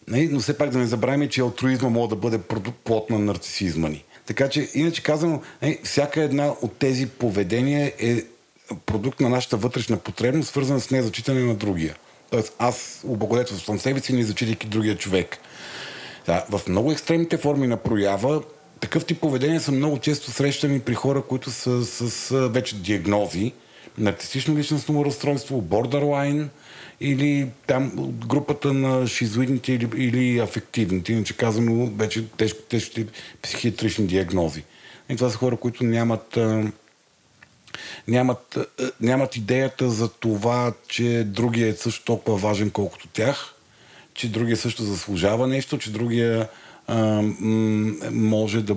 Нали, 0.09 0.29
но 0.33 0.41
все 0.41 0.59
пак 0.59 0.71
да 0.71 0.79
не 0.79 0.87
забравяме, 0.87 1.29
че 1.29 1.41
алтруизма 1.41 1.89
може 1.89 2.09
да 2.09 2.17
бъде 2.17 2.39
плод 2.85 3.11
на 3.11 3.19
нарцисизма 3.19 3.89
ни. 3.89 4.05
Така 4.27 4.49
че, 4.49 4.69
иначе 4.75 5.03
казано, 5.03 5.43
нали, 5.63 5.79
всяка 5.85 6.23
една 6.23 6.55
от 6.63 6.77
тези 6.77 7.07
поведения 7.07 7.93
е 7.99 8.23
продукт 8.87 9.21
на 9.21 9.29
нашата 9.29 9.57
вътрешна 9.57 9.97
потребност, 9.97 10.49
свързана 10.49 10.81
с 10.81 10.91
незачитане 10.91 11.41
на 11.41 11.55
другия. 11.55 11.97
Тоест, 12.31 12.55
аз 12.59 13.01
облагодетелствам 13.05 13.79
себе 13.79 14.01
си, 14.01 14.13
не 14.13 14.23
зачитайки 14.23 14.67
другия 14.67 14.97
човек. 14.97 15.39
Да, 16.27 16.47
в 16.51 16.61
много 16.69 16.93
екстремните 16.93 17.37
форми 17.37 17.67
на 17.67 17.77
проява 17.77 18.43
такъв 18.81 19.05
тип 19.05 19.21
поведения 19.21 19.61
са 19.61 19.73
много 19.73 19.99
често 19.99 20.31
срещани 20.31 20.81
при 20.81 20.95
хора, 20.95 21.23
които 21.23 21.51
са 21.51 21.85
с, 21.85 22.11
с 22.11 22.49
вече 22.49 22.77
диагнози, 22.77 23.53
нарцистично 23.99 24.59
личностно 24.59 25.05
разстройство, 25.05 25.61
бордерлайн 25.61 26.51
или 27.03 27.49
там 27.67 27.93
от 27.97 28.27
групата 28.27 28.73
на 28.73 29.07
шизоидните 29.07 29.73
или, 29.73 29.89
или 29.97 30.39
афективните, 30.39 31.13
иначе 31.13 31.37
казано 31.37 31.91
вече 31.97 32.29
тежко, 32.29 32.63
тежки 32.63 33.07
психиатрични 33.43 34.07
диагнози. 34.07 34.65
И 35.09 35.17
това 35.17 35.31
са 35.31 35.37
хора, 35.37 35.57
които 35.57 35.85
нямат, 35.85 36.39
нямат, 38.09 38.59
нямат 39.01 39.37
идеята 39.37 39.91
за 39.91 40.09
това, 40.09 40.73
че 40.89 41.25
другия 41.27 41.69
е 41.69 41.73
също 41.73 42.05
толкова 42.05 42.37
важен, 42.37 42.71
колкото 42.71 43.09
тях, 43.09 43.55
че 44.15 44.29
другия 44.29 44.57
също 44.57 44.83
заслужава 44.83 45.47
нещо, 45.47 45.79
че 45.79 45.93
другия 45.93 46.49
може 48.11 48.63
да 48.63 48.77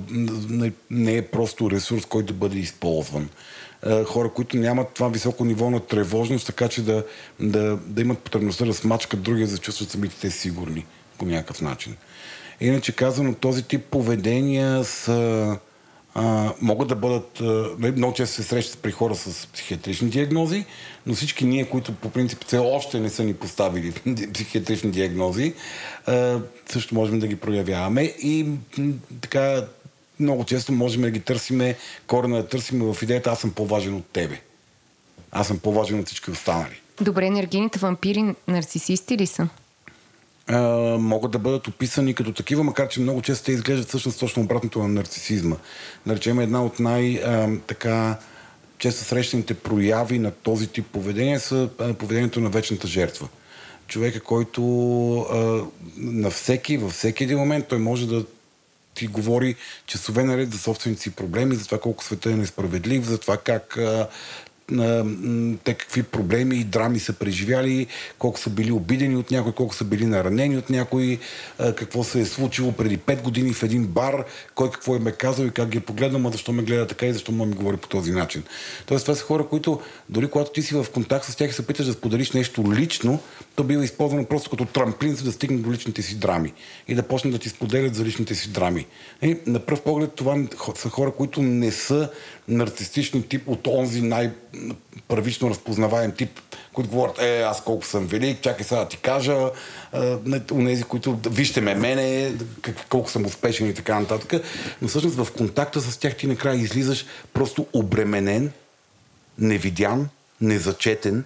не 0.90 1.18
е 1.18 1.22
просто 1.22 1.72
ресурс, 1.72 2.06
който 2.06 2.34
да 2.34 2.40
бъде 2.40 2.60
използван. 2.60 3.30
А, 3.84 4.04
хора, 4.04 4.30
които 4.30 4.58
нямат 4.58 4.94
това 4.94 5.08
високо 5.08 5.46
ниво 5.46 5.70
на 5.70 5.80
тревожност, 5.80 6.48
така 6.48 6.68
че 6.68 6.82
да, 6.82 7.04
да, 7.40 7.78
да 7.86 8.02
имат 8.02 8.20
потребността 8.20 8.66
да 8.66 8.74
смачкат 8.74 9.22
другия, 9.22 9.48
за 9.48 9.56
да 9.56 9.62
чувстват 9.62 9.92
самите 9.92 10.16
те 10.22 10.32
сигурни 10.32 10.86
по 11.18 11.26
някакъв 11.26 11.62
начин. 11.62 11.96
Иначе 12.62 12.92
казано, 12.92 13.34
този 13.34 13.64
тип 13.64 13.86
поведения 13.86 14.84
са 14.84 15.58
а, 16.18 16.54
могат 16.62 16.88
да 16.88 16.96
бъдат, 16.96 17.42
а, 17.42 17.70
нали, 17.80 17.92
много 17.92 18.14
често 18.14 18.36
се 18.36 18.44
срещат 18.44 18.80
при 18.80 18.92
хора 18.92 19.16
с 19.16 19.48
психиатрични 19.48 20.10
диагнози, 20.10 20.66
но 21.06 21.14
всички 21.14 21.46
ние, 21.46 21.70
които 21.70 21.94
по 21.94 22.10
принцип 22.10 22.44
все 22.46 22.58
още 22.58 23.00
не 23.00 23.10
са 23.10 23.24
ни 23.24 23.34
поставили 23.34 23.92
психиатрични 24.34 24.92
диагнози, 24.92 25.54
а, 26.06 26.40
също 26.70 26.96
можем 26.96 27.20
да 27.20 27.28
ги 27.28 27.36
проявяваме 27.36 28.04
и 28.04 28.48
така 29.22 29.66
много 30.20 30.46
често 30.46 30.72
можем 30.72 31.02
да 31.02 31.12
ги 31.12 31.20
търсиме, 31.20 31.76
корена 32.08 32.38
да 32.38 32.48
търсим 32.48 32.94
в 32.94 33.04
идеята 33.04 33.32
аз 33.32 33.40
съм 33.40 33.52
по-важен 33.52 33.96
от 33.96 34.06
тебе. 34.06 34.42
Аз 35.32 35.48
съм 35.48 35.60
по-важен 35.60 36.00
от 36.00 36.06
всички 36.06 36.32
останали. 36.32 36.82
Добре, 37.02 37.26
енергийните 37.26 37.80
вампири 37.80 38.36
нарцисисти 38.48 39.18
ли 39.18 39.28
са? 39.28 39.50
а, 40.48 40.60
могат 41.00 41.32
да 41.32 41.40
бъдат 41.40 41.68
описани 41.68 42.14
като 42.14 42.34
такива, 42.34 42.64
макар 42.64 42.88
че 42.88 43.00
много 43.00 43.22
често 43.22 43.46
те 43.46 43.52
изглеждат 43.52 43.88
всъщност 43.88 44.20
точно 44.20 44.44
обратното 44.44 44.80
на 44.80 44.88
нарцисизма. 44.88 45.56
Наречем 46.06 46.40
една 46.40 46.66
от 46.66 46.80
най- 46.80 47.22
а, 47.26 47.50
така 47.68 48.18
често 48.78 49.04
срещаните 49.04 49.54
прояви 49.54 50.20
на 50.20 50.32
този 50.32 50.68
тип 50.68 50.86
поведение 50.86 51.40
са 51.40 51.70
а, 51.80 51.94
поведението 51.94 52.40
на 52.40 52.50
вечната 52.50 52.88
жертва. 52.88 53.28
Човека, 53.88 54.20
който 54.20 54.62
а, 55.20 55.64
на 55.98 56.30
всеки, 56.30 56.78
във 56.78 56.92
всеки 56.92 57.24
един 57.24 57.38
момент 57.38 57.68
той 57.68 57.80
може 57.80 58.08
да 58.08 58.26
ти 58.96 59.08
говори 59.08 59.56
часове 59.86 60.24
наред 60.24 60.52
за 60.52 60.60
собствените 60.60 61.02
си 61.02 61.12
проблеми, 61.12 61.56
за 61.56 61.66
това 61.66 61.80
колко 61.80 62.04
света 62.04 62.32
е 62.32 62.36
несправедлив, 62.36 63.04
за 63.04 63.18
това 63.18 63.38
как 63.38 63.78
а, 63.78 64.08
те 65.64 65.74
какви 65.74 66.04
проблеми 66.04 66.56
и 66.56 66.64
драми 66.64 67.00
са 67.00 67.14
преживяли, 67.14 67.88
колко 68.20 68.40
са 68.40 68.50
били 68.50 68.72
обидени 68.72 69.16
от 69.16 69.32
някой, 69.32 69.52
колко 69.52 69.76
са 69.76 69.84
били 69.84 70.06
наранени 70.06 70.58
от 70.58 70.70
някой, 70.70 71.20
какво 71.58 72.04
се 72.04 72.22
е 72.22 72.26
случило 72.26 72.72
преди 72.72 72.98
5 72.98 73.22
години 73.22 73.54
в 73.54 73.64
един 73.64 73.88
бар, 73.88 74.26
кой 74.56 74.72
какво 74.72 74.96
им 74.96 75.08
е 75.08 75.12
казал 75.12 75.46
и 75.46 75.52
как 75.52 75.70
ги 75.70 75.78
е 75.78 75.82
погледнал, 75.82 76.22
ма 76.22 76.32
защо 76.32 76.52
ме 76.52 76.64
гледа 76.64 76.88
така 76.88 77.06
и 77.06 77.14
защо 77.14 77.32
му 77.32 77.46
ми 77.46 77.56
говори 77.56 77.78
по 77.78 77.88
този 77.88 78.12
начин. 78.12 78.44
Тоест, 78.86 79.06
това 79.06 79.16
са 79.16 79.24
хора, 79.24 79.48
които 79.48 79.82
дори 80.10 80.28
когато 80.28 80.52
ти 80.52 80.62
си 80.62 80.76
в 80.76 80.86
контакт 80.94 81.26
с 81.26 81.36
тях 81.36 81.52
и 81.52 81.54
се 81.54 81.68
питаш 81.68 81.86
да 81.86 81.94
споделиш 81.94 82.32
нещо 82.32 82.64
лично, 82.72 83.20
то 83.56 83.64
бива 83.64 83.84
използвано 83.84 84.26
просто 84.26 84.50
като 84.50 84.66
трамплин, 84.66 85.16
за 85.16 85.24
да 85.24 85.32
стигне 85.32 85.58
до 85.58 85.72
личните 85.72 86.02
си 86.02 86.16
драми 86.16 86.54
и 86.88 86.96
да 86.96 87.04
почне 87.04 87.32
да 87.32 87.40
ти 87.40 87.50
споделят 87.50 87.96
за 87.96 88.06
личните 88.06 88.36
си 88.36 88.50
драми. 88.50 88.86
И 89.22 89.38
на 89.46 89.60
пръв 89.60 89.82
поглед 89.82 90.12
това 90.14 90.38
са 90.76 90.90
хора, 90.90 91.12
които 91.12 91.42
не 91.42 91.72
са 91.72 92.10
нарцистични 92.48 93.28
тип 93.28 93.48
от 93.48 93.68
онзи 93.68 94.02
най-първично 94.02 95.50
разпознаваем 95.50 96.12
тип, 96.12 96.40
които 96.74 96.90
говорят, 96.90 97.22
е, 97.22 97.42
аз 97.42 97.64
колко 97.64 97.86
съм 97.86 98.08
велик, 98.08 98.42
чакай 98.42 98.66
сега 98.66 98.80
да 98.82 98.88
ти 98.88 98.98
кажа, 98.98 99.50
нези, 100.52 100.84
които 100.84 101.20
вижте 101.30 101.62
ме 101.62 101.76
мене, 101.76 102.34
колко 102.90 103.10
съм 103.10 103.26
успешен 103.26 103.70
и 103.70 103.74
така 103.74 104.00
нататък. 104.00 104.44
Но 104.82 104.88
всъщност 104.88 105.16
в 105.16 105.28
контакта 105.38 105.82
с 105.82 105.98
тях 105.98 106.18
ти 106.18 106.28
накрая 106.28 106.56
излизаш 106.56 107.06
просто 107.34 107.68
обременен, 107.74 108.52
невидян, 109.40 110.10
незачетен 110.42 111.24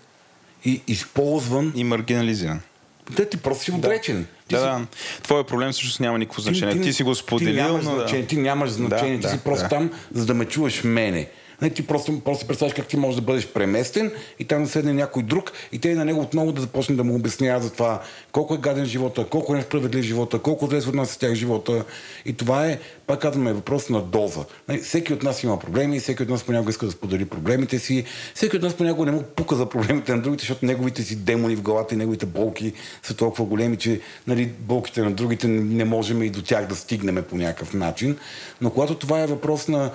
и 0.66 0.82
използван. 0.88 1.74
И 1.76 1.84
маргинализиран. 1.84 2.62
Да, 3.10 3.30
ти 3.30 3.38
просто 3.38 3.64
си 3.64 3.72
отречен. 3.72 4.28
Да, 4.50 4.60
да, 4.60 4.66
да. 4.66 4.86
Твоя 5.24 5.44
проблем 5.44 5.72
всъщност 5.72 6.00
няма 6.00 6.20
никакво 6.20 6.42
значение. 6.42 6.74
Ти, 6.74 6.80
ти, 6.80 6.86
ти 6.86 6.94
си 6.94 7.04
го 7.04 7.16
споделил, 7.16 7.54
ти 7.54 7.62
нямаш 7.62 7.86
но 7.86 7.96
значение, 7.96 8.22
да. 8.22 8.28
Ти 8.28 8.38
нямаш 8.38 8.70
значение, 8.70 9.18
да, 9.18 9.22
ти 9.22 9.28
да, 9.28 9.30
си 9.30 9.40
просто 9.44 9.64
да. 9.64 9.70
там, 9.70 9.92
за 10.14 10.26
да 10.26 10.34
ме 10.34 10.46
чуваш 10.46 10.84
мене. 10.84 11.30
Не, 11.62 11.70
ти 11.70 11.88
просто, 11.88 12.20
просто 12.20 12.48
представяш 12.48 12.74
как 12.74 12.88
ти 12.88 12.98
можеш 12.98 13.16
да 13.16 13.22
бъдеш 13.22 13.48
преместен 13.48 14.12
и 14.40 14.46
там 14.46 14.64
да 14.64 14.70
седне 14.70 14.94
някой 14.94 15.24
друг 15.24 15.52
и 15.72 15.80
те 15.80 15.96
на 15.96 16.06
него 16.06 16.22
отново 16.22 16.52
да 16.52 16.62
започне 16.62 16.96
да 16.96 17.04
му 17.04 17.16
обясняват 17.16 17.64
за 17.64 17.72
това 17.72 18.02
колко 18.32 18.54
е 18.54 18.58
гаден 18.58 18.86
живота, 18.86 19.26
колко 19.30 19.54
е 19.54 19.58
несправедлив 19.58 20.06
живота, 20.06 20.40
колко 20.40 20.68
зле 20.68 20.82
се 20.82 20.90
отнася 20.90 21.14
с 21.14 21.18
тях 21.18 21.34
живота. 21.34 21.86
И 22.26 22.34
това 22.34 22.68
е, 22.68 22.80
пак 23.08 23.22
казваме, 23.22 23.54
въпрос 23.54 23.90
на 23.90 24.02
доза. 24.02 24.46
Не, 24.70 24.78
всеки 24.78 25.14
от 25.14 25.24
нас 25.24 25.44
има 25.44 25.60
проблеми, 25.60 26.00
всеки 26.00 26.24
от 26.24 26.30
нас 26.30 26.44
понякога 26.44 26.70
иска 26.70 26.86
да 26.86 26.92
сподели 26.92 27.26
проблемите 27.26 27.80
си, 27.80 28.06
всеки 28.36 28.56
от 28.58 28.64
нас 28.64 28.74
понякога 28.74 29.06
не 29.06 29.12
му 29.12 29.24
пука 29.24 29.56
за 29.56 29.66
проблемите 29.66 30.16
на 30.16 30.22
другите, 30.22 30.42
защото 30.42 30.66
неговите 30.66 31.04
си 31.04 31.16
демони 31.16 31.56
в 31.56 31.62
главата 31.62 31.96
и 31.96 31.98
неговите 31.98 32.26
болки 32.26 32.74
са 33.04 33.16
толкова 33.16 33.46
големи, 33.46 33.78
че 33.78 34.02
нали, 34.28 34.46
болките 34.60 35.02
на 35.02 35.12
другите 35.12 35.48
не 35.48 35.86
можем 35.86 36.24
и 36.24 36.30
до 36.30 36.42
тях 36.42 36.68
да 36.68 36.76
стигнем 36.76 37.24
по 37.30 37.36
някакъв 37.36 37.74
начин. 37.74 38.18
Но 38.62 38.70
когато 38.70 38.96
това 38.96 39.22
е 39.22 39.28
въпрос 39.28 39.68
на 39.68 39.92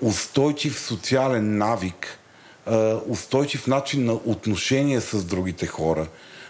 устойчив 0.00 0.80
социален 0.80 1.58
навик, 1.58 2.18
устойчив 3.06 3.66
начин 3.66 4.04
на 4.04 4.12
отношение 4.12 5.00
с 5.00 5.24
другите 5.24 5.66
хора, 5.66 6.06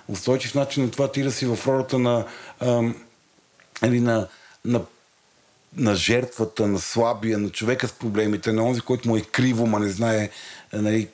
устойчив 0.09 0.55
начин 0.55 0.85
на 0.85 0.91
това 0.91 1.13
ти 1.13 1.23
да 1.23 1.33
си 1.33 1.47
в 1.47 1.59
ролята 1.67 1.99
на, 1.99 2.25
или 3.85 4.01
на, 4.01 4.29
на, 4.65 4.81
на 5.77 5.95
жертвата, 5.95 6.67
на 6.67 6.79
слабия, 6.79 7.39
на 7.39 7.51
човека 7.51 7.89
с 7.89 7.93
проблемите, 7.93 8.53
на 8.53 8.65
онзи, 8.65 8.81
който 8.81 9.09
му 9.09 9.17
е 9.17 9.21
криво, 9.21 9.67
ма 9.67 9.81
не 9.81 9.89
знае 9.89 10.31
нали, 10.73 11.09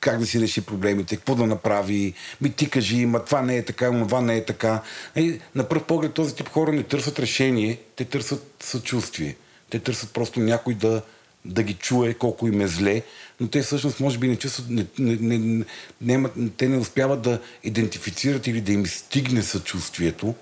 как 0.00 0.18
да 0.18 0.26
си 0.26 0.40
реши 0.40 0.60
проблемите, 0.60 1.16
какво 1.16 1.34
да 1.34 1.46
направи, 1.46 2.14
ми 2.40 2.52
ти 2.52 2.70
кажи, 2.70 3.06
ма 3.06 3.24
това 3.24 3.42
не 3.42 3.56
е 3.56 3.64
така, 3.64 3.92
ма 3.92 4.06
това 4.06 4.20
не 4.20 4.36
е 4.36 4.44
така. 4.44 4.82
И, 5.16 5.40
на 5.54 5.68
пръв 5.68 5.84
поглед 5.84 6.14
този 6.14 6.34
тип 6.34 6.48
хора 6.48 6.72
не 6.72 6.82
търсят 6.82 7.18
решение, 7.18 7.80
те 7.96 8.04
търсят 8.04 8.54
съчувствие. 8.60 9.36
Те 9.70 9.78
търсят 9.78 10.10
просто 10.12 10.40
някой 10.40 10.74
да, 10.74 11.02
да 11.44 11.62
ги 11.62 11.74
чуе 11.74 12.14
колко 12.14 12.48
им 12.48 12.60
е 12.60 12.68
зле, 12.68 13.02
но 13.40 13.48
те 13.48 13.62
всъщност 13.62 14.00
може 14.00 14.18
би 14.18 14.28
не 14.28 14.36
чувстват, 14.36 14.70
не, 14.70 14.86
не, 14.98 15.38
не, 15.38 15.64
не, 16.00 16.28
те 16.56 16.68
не 16.68 16.76
успяват 16.76 17.22
да 17.22 17.40
идентифицират 17.64 18.46
или 18.46 18.60
да 18.60 18.72
им 18.72 18.86
стигне 18.86 19.42
съчувствието, 19.42 20.34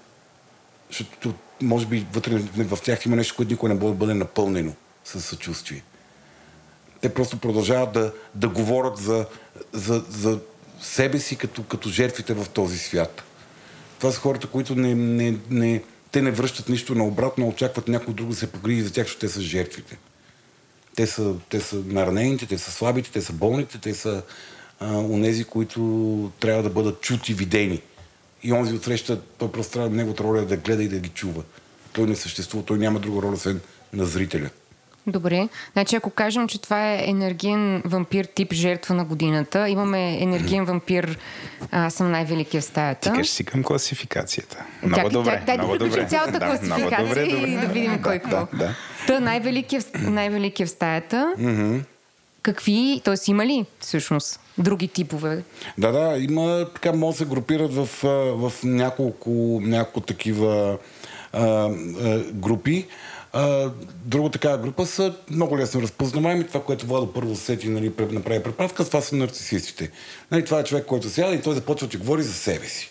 защото 0.91 1.35
може 1.63 1.87
би 1.87 2.07
вътре 2.13 2.39
в 2.39 2.79
тях 2.85 3.07
има 3.07 3.17
нещо, 3.17 3.37
което 3.37 3.53
никога 3.53 3.69
не 3.69 3.81
може 3.81 3.93
да 3.93 3.99
бъде 3.99 4.15
напълнено 4.15 4.73
със 5.05 5.25
съчувствие. 5.25 5.83
Те 7.01 7.15
просто 7.15 7.37
продължават 7.37 7.93
да, 7.93 8.13
да 8.35 8.49
говорят 8.49 8.97
за, 8.97 9.27
за, 9.73 10.05
за 10.09 10.41
себе 10.81 11.19
си 11.19 11.37
като, 11.37 11.63
като 11.63 11.89
жертвите 11.89 12.35
в 12.35 12.49
този 12.49 12.79
свят. 12.79 13.23
Това 13.99 14.13
са 14.13 14.21
хората, 14.21 14.47
които 14.47 14.75
не, 14.75 14.95
не, 14.95 15.39
не, 15.51 15.83
те 16.13 16.23
не 16.23 16.31
връщат 16.31 16.69
нищо 16.69 16.95
наобратно, 16.95 17.49
очакват 17.49 17.89
някой 17.89 18.15
друг 18.15 18.29
да 18.29 18.37
се 18.37 18.53
погрижи 18.53 18.83
за 18.83 18.93
тях, 18.93 19.07
защото 19.07 19.27
те 19.27 19.33
са 19.33 19.41
жертвите. 19.41 19.99
Те 20.97 21.07
са, 21.07 21.35
те 21.49 21.61
са 21.61 21.77
наранените, 21.87 22.47
те 22.47 22.59
са 22.59 22.71
слабите, 22.71 23.11
те 23.13 23.23
са 23.23 23.33
болните, 23.33 23.79
те 23.79 23.95
са 23.95 24.23
а, 24.81 24.99
унези, 24.99 25.45
които 25.45 25.81
трябва 26.41 26.63
да 26.63 26.71
бъдат 26.71 27.01
чути, 27.01 27.35
видени. 27.35 27.83
И 28.43 28.53
онзи 28.53 28.75
отсреща, 28.75 29.21
той 29.39 29.53
просто 29.53 29.73
трябва 29.73 29.91
неговата 29.91 30.25
роля 30.25 30.45
да 30.45 30.57
гледа 30.57 30.83
и 30.83 30.89
да 30.89 30.99
ги 30.99 31.09
чува. 31.09 31.43
Той 31.93 32.07
не 32.07 32.17
съществува, 32.17 32.65
той 32.65 32.79
няма 32.79 33.01
друга 33.01 33.23
роля, 33.23 33.33
освен 33.33 33.61
на 33.93 34.05
зрителя. 34.05 34.51
Добре. 35.07 35.49
Значи 35.73 35.97
ако 35.97 36.11
кажем, 36.11 36.49
че 36.49 36.61
това 36.61 36.93
е 36.93 37.05
енергиен 37.07 37.83
вампир 37.85 38.25
тип 38.25 38.53
жертва 38.53 38.95
на 38.95 39.05
годината, 39.05 39.69
имаме 39.69 40.23
енергиен 40.23 40.65
вампир, 40.65 41.19
аз 41.71 41.95
съм 41.95 42.11
най-великия 42.11 42.61
в 42.61 42.65
стаята. 42.65 43.13
Тикаш 43.13 43.29
си 43.29 43.45
към 43.45 43.63
класификацията. 43.63 44.65
Много 44.83 44.97
Чакай, 44.97 45.11
добре. 45.11 45.43
дай 45.47 45.57
да 45.57 45.63
много 45.63 45.79
добре. 45.79 46.07
цялата 46.07 46.39
Да, 46.39 46.47
класификация 46.47 47.07
добре, 47.09 47.27
добре. 47.27 47.49
и 47.49 47.57
да 47.57 47.67
видим 47.67 48.03
кой 48.03 48.19
какво. 48.19 48.37
Да, 48.37 48.49
да. 48.59 48.75
Та 49.07 49.21
най-великия, 49.21 49.83
най-великия 49.95 50.67
в 50.67 50.71
стаята. 50.71 51.35
Какви, 52.43 53.01
т.е. 53.05 53.15
има 53.29 53.47
ли 53.47 53.65
всъщност 53.81 54.41
други 54.59 54.89
типове? 54.89 55.43
Да, 55.79 55.93
да, 55.93 56.19
има, 56.19 56.67
така 56.75 56.93
може 56.93 57.15
да 57.15 57.19
се 57.19 57.31
групират 57.31 57.75
в, 57.75 57.89
в 58.37 58.53
няколко, 58.65 59.61
няколко 59.63 60.01
такива 60.01 60.79
а, 61.33 61.43
а, 61.43 62.19
групи. 62.33 62.87
Друга 64.05 64.31
такава 64.31 64.59
група 64.59 64.87
са 64.87 65.15
много 65.31 65.59
лесно 65.59 65.83
разпознаваеми. 65.83 66.47
Това, 66.47 66.63
което 66.63 66.87
Владо 66.87 67.13
първо 67.13 67.37
сети, 67.37 67.69
нали, 67.69 67.93
направи 68.11 68.43
препратка, 68.43 68.85
това 68.85 69.01
са 69.01 69.17
нарцисистите. 69.17 69.91
Нали, 70.31 70.45
това 70.45 70.61
е 70.61 70.65
човек, 70.65 70.87
който 70.87 71.11
сяда 71.11 71.35
и 71.35 71.43
той 71.43 71.55
започва 71.55 71.89
да 71.89 71.99
говори 71.99 72.23
за 72.23 72.33
себе 72.33 72.67
си. 72.67 72.91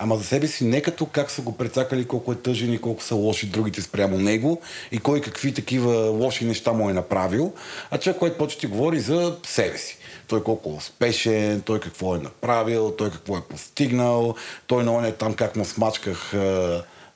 Ама 0.00 0.16
за 0.16 0.24
себе 0.24 0.46
си 0.46 0.64
не 0.64 0.80
като 0.80 1.06
как 1.06 1.30
са 1.30 1.42
го 1.42 1.56
прецакали, 1.56 2.04
колко 2.04 2.32
е 2.32 2.36
тъжен 2.36 2.72
и 2.72 2.80
колко 2.80 3.02
са 3.02 3.14
лоши 3.14 3.46
другите 3.46 3.82
спрямо 3.82 4.18
него 4.18 4.60
и 4.92 4.98
кой 4.98 5.20
какви 5.20 5.54
такива 5.54 5.94
лоши 5.94 6.44
неща 6.44 6.72
му 6.72 6.90
е 6.90 6.92
направил, 6.92 7.52
а 7.90 7.98
човек, 7.98 8.18
който 8.18 8.38
почва 8.38 8.60
да 8.60 8.68
говори 8.68 9.00
за 9.00 9.36
себе 9.46 9.78
си. 9.78 9.98
Той 10.28 10.42
колко 10.42 10.70
е 10.70 10.72
успешен, 10.72 11.60
той 11.60 11.80
какво 11.80 12.16
е 12.16 12.18
направил, 12.18 12.94
той 12.98 13.10
какво 13.10 13.36
е 13.36 13.42
постигнал, 13.50 14.34
той 14.66 14.84
на 14.84 14.92
оня 14.92 15.12
там 15.12 15.34
как 15.34 15.56
му 15.56 15.64
смачках 15.64 16.34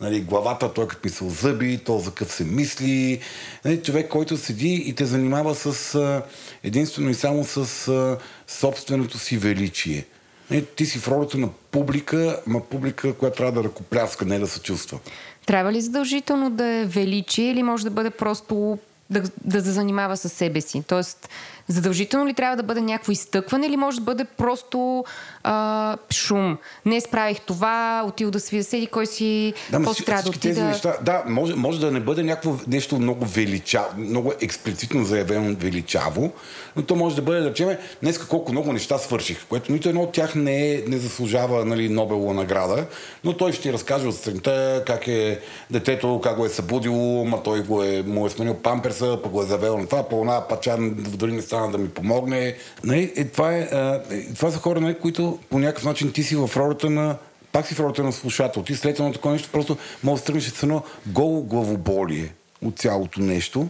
нали, 0.03 0.21
главата, 0.21 0.73
той 0.73 0.89
като 0.89 1.01
мисъл 1.05 1.29
зъби, 1.29 1.79
то 1.79 1.99
за 1.99 2.11
какъв 2.11 2.33
се 2.33 2.45
мисли. 2.45 3.21
Нали, 3.65 3.83
човек, 3.83 4.09
който 4.09 4.37
седи 4.37 4.75
и 4.75 4.95
те 4.95 5.05
занимава 5.05 5.55
с 5.55 6.23
единствено 6.63 7.11
и 7.11 7.15
само 7.15 7.45
с 7.45 8.19
собственото 8.49 9.19
си 9.19 9.37
величие. 9.39 10.07
Нали, 10.51 10.67
ти 10.77 10.87
си 10.87 10.99
в 10.99 11.09
ролята 11.09 11.39
на 11.39 11.49
публика, 11.71 12.41
ма 12.47 12.61
публика, 12.61 13.15
която 13.15 13.37
трябва 13.37 13.63
да 13.63 13.69
ръкопляска, 13.69 14.25
не 14.25 14.39
да 14.39 14.47
се 14.47 14.61
чувства. 14.61 14.99
Трябва 15.47 15.73
ли 15.73 15.81
задължително 15.81 16.51
да 16.51 16.67
е 16.67 16.85
величие 16.85 17.51
или 17.51 17.63
може 17.63 17.85
да 17.85 17.91
бъде 17.91 18.11
просто 18.11 18.79
да, 19.11 19.23
да 19.45 19.63
се 19.63 19.71
занимава 19.71 20.17
със 20.17 20.33
себе 20.33 20.61
си? 20.61 20.83
Тоест, 20.87 21.29
задължително 21.73 22.27
ли 22.27 22.35
трябва 22.35 22.57
да 22.57 22.63
бъде 22.63 22.81
някакво 22.81 23.13
изтъкване 23.13 23.67
или 23.67 23.77
може 23.77 23.97
да 23.97 24.05
бъде 24.05 24.25
просто 24.25 25.05
а, 25.43 25.97
шум? 26.13 26.59
Не 26.85 27.01
справих 27.01 27.41
това, 27.41 28.05
отил 28.07 28.31
да 28.31 28.41
свия 28.41 28.65
седи, 28.65 28.87
кой 28.87 29.07
си, 29.07 29.55
ма 29.73 29.85
после 29.85 30.05
трябва 30.05 30.23
да 30.23 30.29
отида... 30.29 30.65
неща, 30.65 30.97
да, 31.03 31.23
може, 31.27 31.55
може 31.55 31.81
да 31.81 31.91
не 31.91 32.01
бъде 32.01 32.23
някакво 32.23 32.57
нещо 32.67 32.99
много 32.99 33.25
величаво, 33.25 33.89
много 33.99 34.33
експлицитно 34.41 35.05
заявено 35.05 35.57
величаво, 35.59 36.33
но 36.77 36.83
то 36.83 36.97
може 36.97 37.17
да 37.17 37.23
бъде, 37.23 37.41
да 37.41 37.51
речем, 37.51 37.77
днеска 38.03 38.29
колко 38.29 38.53
много 38.53 38.73
неща 38.73 38.99
свърших, 38.99 39.47
което 39.49 39.73
нито 39.73 39.89
едно 39.89 40.03
от 40.03 40.13
тях 40.13 40.35
не, 40.35 40.73
е, 40.73 40.83
не 40.89 40.99
заслужава 40.99 41.65
нали, 41.65 41.89
Нобелова 41.89 42.35
награда, 42.35 42.87
но 43.25 43.37
той 43.37 43.53
ще 43.53 43.63
ти 43.63 43.73
разкаже 43.73 44.09
от 44.09 44.17
сутринта 44.17 44.83
как 44.87 45.09
е 45.09 45.41
детето, 45.71 46.21
как 46.23 46.37
го 46.37 46.47
е 46.47 46.49
събудило, 46.49 47.25
ма 47.25 47.43
той 47.43 47.63
го 47.63 47.83
е, 47.83 48.03
му 48.07 48.27
е 48.27 48.31
сменил 48.31 48.55
памперса, 48.55 49.19
пък 49.23 49.33
го 49.33 49.43
е 49.43 49.47
завел 49.47 49.79
на 49.79 49.87
това, 49.87 50.03
по 50.03 50.21
една 50.21 50.49
пачан 50.49 50.95
дори 50.97 51.33
не 51.33 51.43
стана 51.43 51.62
да 51.71 51.79
ми 51.79 51.89
помогне. 51.89 52.57
Нали, 52.85 53.13
е, 53.17 53.25
това, 53.25 53.53
е, 53.53 53.69
е, 54.11 54.35
това 54.35 54.51
са 54.51 54.59
хора, 54.59 54.81
нали, 54.81 54.99
които 54.99 55.39
по 55.51 55.59
някакъв 55.59 55.85
начин 55.85 56.13
ти 56.13 56.23
си 56.23 56.37
в 56.37 56.51
ролята 56.57 56.91
на 56.91 57.17
пак 57.53 57.67
си 57.67 57.75
в 57.75 57.81
ролята 57.81 58.03
на 58.03 58.13
слушател. 58.13 58.63
Ти 58.63 58.75
след 58.75 58.99
едно 58.99 59.13
такова 59.13 59.33
нещо 59.33 59.49
просто 59.53 59.77
може 60.03 60.21
да 60.21 60.23
стръгнеш 60.23 60.45
с 60.45 60.63
едно 60.63 60.83
голо 61.07 61.43
главоболие 61.43 62.35
от 62.63 62.79
цялото 62.79 63.21
нещо. 63.21 63.69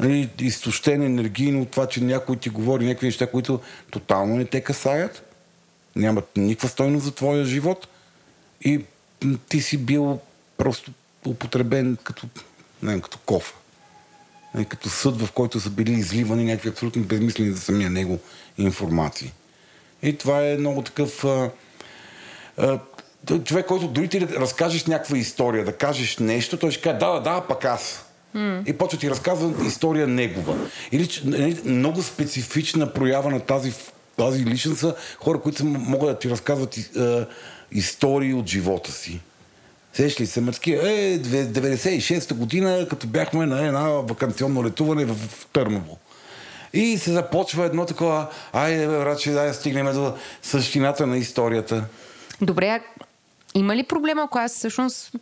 Нали, 0.00 0.30
изтощен 0.40 1.02
енергийно 1.02 1.62
от 1.62 1.70
това, 1.70 1.86
че 1.86 2.00
някой 2.00 2.36
ти 2.36 2.48
говори 2.48 2.86
някакви 2.86 3.06
неща, 3.06 3.30
които 3.30 3.60
тотално 3.90 4.36
не 4.36 4.44
те 4.44 4.60
касаят, 4.60 5.34
нямат 5.96 6.36
никаква 6.36 6.68
стойност 6.68 7.04
за 7.04 7.14
твоя 7.14 7.44
живот 7.44 7.88
и 8.64 8.80
ти 9.48 9.60
си 9.60 9.78
бил 9.78 10.18
просто 10.56 10.92
употребен 11.26 11.98
като, 12.02 12.26
не, 12.82 13.00
като 13.00 13.18
кофа. 13.26 13.54
Нали, 14.54 14.64
като 14.64 14.88
съд, 14.88 15.20
в 15.20 15.32
който 15.32 15.60
са 15.60 15.70
били 15.70 15.92
изливани 15.92 16.44
някакви 16.44 16.68
абсолютно 16.68 17.02
безмислени 17.02 17.50
за 17.50 17.60
самия 17.60 17.90
него 17.90 18.18
информации. 18.58 19.32
И 20.02 20.18
това 20.18 20.46
е 20.46 20.56
много 20.56 20.82
такъв... 20.82 21.24
А, 21.24 21.50
а, 22.58 22.78
човек, 23.44 23.66
който 23.66 23.88
дори 23.88 24.08
ти 24.08 24.20
разкажеш 24.20 24.86
някаква 24.86 25.18
история, 25.18 25.64
да 25.64 25.72
кажеш 25.72 26.18
нещо, 26.18 26.56
той 26.56 26.70
ще 26.70 26.82
каже, 26.82 26.98
да, 26.98 27.12
да, 27.12 27.20
да, 27.20 27.40
пък 27.40 27.64
аз. 27.64 28.04
Mm. 28.36 28.68
И 28.68 28.72
почва 28.72 28.98
ти 28.98 29.10
разказва 29.10 29.66
история 29.66 30.06
негова. 30.06 30.56
Или 30.92 31.08
нали, 31.24 31.60
много 31.64 32.02
специфична 32.02 32.92
проява 32.92 33.30
на 33.30 33.40
тази, 33.40 33.72
тази 34.16 34.44
личност 34.44 34.80
са 34.80 34.94
хора, 35.18 35.40
които 35.40 35.64
могат 35.64 36.08
да 36.08 36.18
ти 36.18 36.30
разказват 36.30 36.78
а, 36.96 37.26
истории 37.72 38.34
от 38.34 38.46
живота 38.46 38.92
си. 38.92 39.20
Сеш 40.00 40.20
ли 40.20 40.26
се 40.26 40.40
мъцки? 40.40 40.72
Е, 40.72 41.18
96-та 41.18 42.34
година, 42.34 42.86
като 42.90 43.06
бяхме 43.06 43.46
на 43.46 43.66
една 43.66 43.88
вакансионно 43.88 44.64
летуване 44.64 45.04
в, 45.04 45.14
в 45.14 45.46
Търново. 45.52 45.98
И 46.72 46.98
се 46.98 47.12
започва 47.12 47.66
едно 47.66 47.86
такова, 47.86 48.26
айде, 48.52 48.86
бе, 48.86 49.32
дай 49.32 49.48
да 49.48 49.54
стигнем 49.54 49.94
до 49.94 50.14
същината 50.42 51.06
на 51.06 51.18
историята. 51.18 51.84
Добре, 52.40 52.80
има 53.54 53.76
ли 53.76 53.82
проблем, 53.82 54.18
ако 54.18 54.38
аз 54.38 54.54
всъщност 54.54 55.12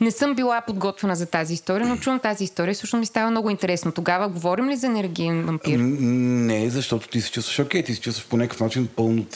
не 0.00 0.10
съм 0.10 0.34
била 0.34 0.60
подготвена 0.60 1.16
за 1.16 1.26
тази 1.26 1.54
история, 1.54 1.86
но 1.86 1.96
чувам 1.96 2.18
тази 2.18 2.44
история, 2.44 2.74
всъщност 2.74 3.00
ми 3.00 3.06
става 3.06 3.30
много 3.30 3.50
интересно. 3.50 3.92
Тогава 3.92 4.28
говорим 4.28 4.68
ли 4.68 4.76
за 4.76 4.86
енергиен 4.86 5.44
вампир? 5.44 5.78
Не, 5.78 6.70
защото 6.70 7.08
ти 7.08 7.20
се 7.20 7.30
чувстваш 7.30 7.58
окей, 7.58 7.82
ти 7.82 7.94
се 7.94 8.00
чувстваш 8.00 8.26
по 8.26 8.36
някакъв 8.36 8.60
начин 8.60 8.88
пълно 8.96 9.26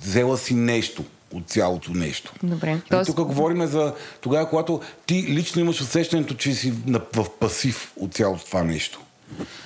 взела 0.00 0.38
си 0.38 0.54
нещо 0.54 1.04
от 1.32 1.48
цялото 1.48 1.90
нещо. 1.92 2.32
Добре. 2.42 2.68
Тоест... 2.68 2.88
Тоест- 2.90 3.06
Тук 3.06 3.26
говорим 3.26 3.66
за 3.66 3.92
тогава, 4.20 4.48
когато 4.48 4.80
ти 5.06 5.22
лично 5.24 5.60
имаш 5.60 5.80
усещането, 5.80 6.34
че 6.34 6.54
си 6.54 6.72
в 7.14 7.26
пасив 7.30 7.92
от 7.96 8.14
цялото 8.14 8.44
това 8.44 8.62
нещо. 8.62 9.00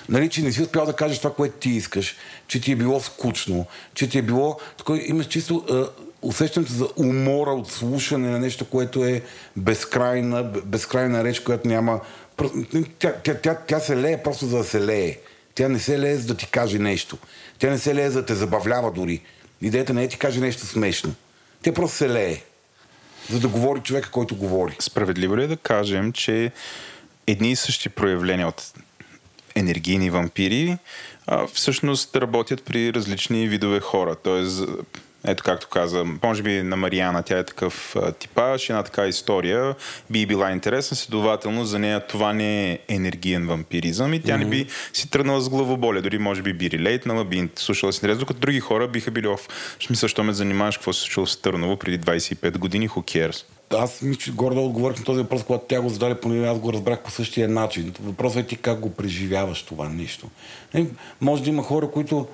Нали, 0.09 0.29
че 0.29 0.41
не 0.41 0.51
си 0.51 0.61
успял 0.61 0.85
да 0.85 0.93
кажеш 0.93 1.17
това, 1.17 1.33
което 1.33 1.57
ти 1.57 1.69
искаш, 1.69 2.15
че 2.47 2.61
ти 2.61 2.71
е 2.71 2.75
било 2.75 2.99
скучно, 2.99 3.65
че 3.93 4.09
ти 4.09 4.17
е 4.17 4.21
било... 4.21 4.59
Такова, 4.77 5.01
имаш 5.05 5.27
чисто 5.27 5.63
е, 5.69 5.73
усещането 6.21 6.73
за 6.73 6.87
умора 6.97 7.51
от 7.51 7.71
слушане 7.71 8.29
на 8.29 8.39
нещо, 8.39 8.65
което 8.65 9.05
е 9.05 9.21
безкрайна, 9.55 10.43
безкрайна 10.43 11.23
реч, 11.23 11.39
която 11.39 11.67
няма... 11.67 11.99
Про- 12.37 12.85
Тя, 12.99 13.13
тя, 13.13 13.35
тя, 13.35 13.55
тя 13.57 13.79
се 13.79 13.97
лее 13.97 14.23
просто 14.23 14.45
за 14.45 14.57
да 14.57 14.63
се 14.63 14.85
лее. 14.85 15.17
Тя 15.55 15.69
не 15.69 15.79
се 15.79 15.99
лее 15.99 16.15
за 16.15 16.27
да 16.27 16.35
ти 16.35 16.47
каже 16.47 16.79
нещо. 16.79 17.17
Тя 17.59 17.69
не 17.69 17.79
се 17.79 17.95
лее 17.95 18.09
за 18.09 18.19
да 18.19 18.25
те 18.25 18.35
забавлява 18.35 18.91
дори. 18.91 19.21
Идеята 19.61 19.93
не 19.93 20.01
е 20.01 20.05
да 20.05 20.11
ти 20.11 20.17
каже 20.17 20.39
нещо 20.39 20.65
смешно. 20.65 21.13
Тя 21.65 21.73
просто 21.73 21.97
се 21.97 22.09
лее. 22.09 22.41
За 23.29 23.39
да 23.39 23.47
говори 23.47 23.79
човека, 23.79 24.11
който 24.11 24.35
говори. 24.35 24.75
Справедливо 24.79 25.37
ли 25.37 25.43
е 25.43 25.47
да 25.47 25.57
кажем, 25.57 26.13
че 26.13 26.51
едни 27.27 27.51
и 27.51 27.55
същи 27.55 27.89
проявления 27.89 28.47
от 28.47 28.73
енергийни 29.55 30.09
вампири 30.09 30.77
а, 31.27 31.47
всъщност 31.47 32.15
работят 32.15 32.63
при 32.63 32.93
различни 32.93 33.47
видове 33.47 33.79
хора. 33.79 34.15
Тоест, 34.15 34.63
ето 35.27 35.43
както 35.43 35.67
каза, 35.67 36.05
може 36.23 36.43
би 36.43 36.63
на 36.63 36.75
Мариана 36.75 37.23
тя 37.23 37.39
е 37.39 37.43
такъв 37.43 37.95
типаж, 38.19 38.69
една 38.69 38.83
така 38.83 39.07
история 39.07 39.75
би 40.09 40.25
била 40.25 40.51
интересна, 40.51 40.97
следователно 40.97 41.65
за 41.65 41.79
нея 41.79 42.07
това 42.07 42.33
не 42.33 42.71
е 42.71 42.79
енергиен 42.87 43.47
вампиризъм 43.47 44.13
и 44.13 44.21
тя 44.21 44.33
mm-hmm. 44.33 44.37
не 44.37 44.45
би 44.45 44.67
си 44.93 45.09
тръгнала 45.09 45.41
с 45.41 45.49
главоболие, 45.49 46.01
дори 46.01 46.17
може 46.17 46.41
би 46.41 46.53
би 46.53 46.71
релейтнала, 46.71 47.25
би 47.25 47.49
слушала 47.55 47.93
с 47.93 47.97
интерес, 47.97 48.17
докато 48.17 48.39
други 48.39 48.59
хора 48.59 48.87
биха 48.87 49.11
били 49.11 49.27
в 49.27 49.39
смисъл, 49.79 50.09
що 50.09 50.23
ме 50.23 50.33
занимаваш, 50.33 50.77
какво 50.77 50.93
се 50.93 51.01
случило 51.01 51.25
в 51.25 51.41
Търново 51.41 51.77
преди 51.77 51.99
25 51.99 52.57
години, 52.57 52.89
cares? 52.89 53.45
Аз 53.69 54.01
мисля, 54.01 54.19
че 54.19 54.31
горе 54.31 54.55
отговорих 54.55 54.99
на 54.99 55.03
този 55.03 55.21
въпрос, 55.21 55.43
когато 55.43 55.65
тя 55.67 55.81
го 55.81 55.89
зададе, 55.89 56.15
поне 56.15 56.47
аз 56.47 56.59
го 56.59 56.73
разбрах 56.73 57.03
по 57.03 57.11
същия 57.11 57.49
начин. 57.49 57.93
Въпросът 58.03 58.43
е 58.43 58.47
ти 58.47 58.55
как 58.55 58.79
го 58.79 58.89
преживяваш 58.89 59.63
това 59.63 59.89
нещо. 59.89 60.29
Не, 60.73 60.87
може 61.21 61.43
да 61.43 61.49
има 61.49 61.63
хора, 61.63 61.91
които 61.91 62.27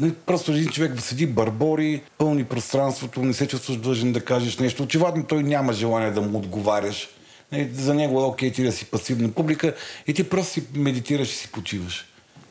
не, 0.00 0.14
просто 0.14 0.52
един 0.52 0.68
човек 0.68 1.00
седи 1.00 1.26
барбори, 1.26 2.02
пълни 2.18 2.44
пространството, 2.44 3.22
не 3.22 3.34
се 3.34 3.48
чувстваш 3.48 3.76
длъжен 3.76 4.12
да 4.12 4.20
кажеш 4.20 4.58
нещо. 4.58 4.82
Очевидно 4.82 5.24
той 5.28 5.42
няма 5.42 5.72
желание 5.72 6.10
да 6.10 6.20
му 6.20 6.38
отговаряш. 6.38 7.08
Не, 7.52 7.68
за 7.74 7.94
него 7.94 8.20
е 8.20 8.24
окей 8.24 8.52
ти 8.52 8.62
да 8.62 8.72
си 8.72 8.84
пасивна 8.84 9.30
публика 9.32 9.74
и 10.06 10.14
ти 10.14 10.24
просто 10.24 10.52
си 10.52 10.62
медитираш 10.74 11.32
и 11.32 11.36
си 11.36 11.48
почиваш. 11.52 12.04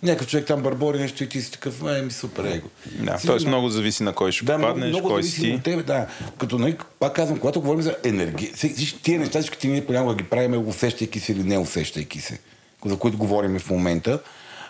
Някакъв 0.03 0.27
човек 0.27 0.45
там 0.47 0.61
барбори 0.61 0.99
нещо 0.99 1.23
и 1.23 1.29
ти 1.29 1.41
си 1.41 1.51
такъв, 1.51 1.83
е, 1.87 2.01
ми 2.01 2.11
супер 2.11 2.43
его. 2.43 2.67
Да, 2.85 3.17
но- 3.25 3.47
много 3.47 3.69
зависи 3.69 4.03
на 4.03 4.13
кой 4.13 4.31
ще 4.31 4.45
попаднеш, 4.45 4.89
много 4.89 5.07
кой 5.07 5.23
зависи 5.23 5.41
си. 5.41 5.51
от 5.51 5.63
тебе, 5.63 5.83
да. 5.83 6.07
Като, 6.37 6.59
нали, 6.59 6.77
пак 6.99 7.15
казвам, 7.15 7.39
когато 7.39 7.61
говорим 7.61 7.81
за 7.81 7.95
енергия, 8.03 8.51
всички 8.55 9.01
тия 9.01 9.19
неща, 9.19 9.41
всички 9.41 9.67
ние 9.67 9.85
понякога 9.85 10.15
ги 10.15 10.23
правим, 10.23 10.67
усещайки 10.67 11.19
се 11.19 11.31
или 11.31 11.43
не 11.43 11.57
усещайки 11.57 12.21
се, 12.21 12.39
за 12.85 12.97
които 12.97 13.17
говорим 13.17 13.59
в 13.59 13.69
момента, 13.69 14.19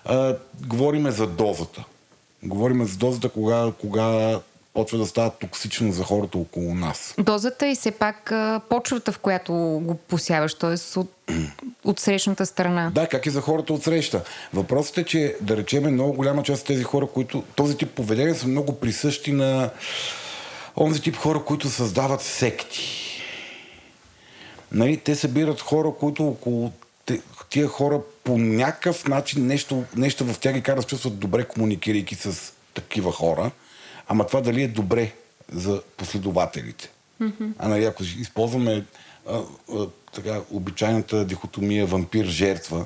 а, 0.06 0.36
говориме 0.67 1.12
за 1.12 1.28
дозата. 1.28 1.84
Говориме 2.43 2.86
за 2.86 2.97
дозата, 2.97 3.30
кога, 3.30 3.71
кога 3.82 4.39
почва 4.73 4.97
да 4.97 5.06
става 5.06 5.30
токсично 5.30 5.91
за 5.91 6.04
хората 6.04 6.38
около 6.38 6.76
нас. 6.76 7.15
Дозата 7.17 7.67
и 7.67 7.76
все 7.76 7.91
пак 7.91 8.34
почвата, 8.69 9.12
в 9.12 9.19
която 9.19 9.54
го 9.84 9.95
посяваш, 9.95 10.54
т.е. 10.54 11.00
от, 11.00 11.12
от 11.84 12.00
срещната 12.00 12.45
страна. 12.45 12.91
Да, 12.95 13.08
как 13.08 13.26
и 13.26 13.30
за 13.30 13.41
хората 13.41 13.73
от 13.73 13.84
среща. 13.84 14.23
Въпросът 14.54 14.97
е, 14.97 15.04
че 15.04 15.36
да 15.41 15.58
речем 15.58 15.93
много 15.93 16.13
голяма 16.13 16.43
част 16.43 16.62
от 16.62 16.67
тези 16.67 16.84
хора, 16.84 17.08
които 17.08 17.43
този 17.56 17.78
тип 17.78 17.91
поведение 17.91 18.36
са 18.36 18.47
много 18.47 18.80
присъщи 18.80 19.32
на 19.32 19.69
онзи 20.78 21.02
тип 21.02 21.15
хора, 21.15 21.43
които 21.43 21.69
създават 21.69 22.21
секти. 22.21 23.04
Нали, 24.71 24.97
те 24.97 25.15
събират 25.15 25.62
хора, 25.62 25.91
които 26.00 26.28
около 26.28 26.71
тия 27.50 27.68
хора 27.68 28.02
по 28.24 28.38
някакъв 28.38 29.08
начин 29.08 29.48
нещо, 29.48 29.84
нещо 29.96 30.26
в 30.26 30.40
тях 30.40 30.54
ги 30.54 30.62
кара 30.62 30.82
да 30.82 30.88
чувстват 30.88 31.20
добре, 31.20 31.46
комуникирайки 31.46 32.16
с 32.16 32.54
такива 32.74 33.12
хора. 33.12 33.52
Ама 34.08 34.28
това 34.28 34.42
дали 34.42 34.64
е 34.64 34.68
добре 34.68 35.12
за 35.52 35.82
последователите. 35.98 36.90
Mm-hmm. 37.22 37.52
А 37.60 37.68
нали, 37.68 37.86
ако 37.86 38.04
използваме 38.04 38.86
а, 39.30 39.42
а, 39.74 39.88
така, 40.16 40.42
обичайната 40.52 41.26
дихотомия 41.26 41.88
вампир-жертва, 41.88 42.86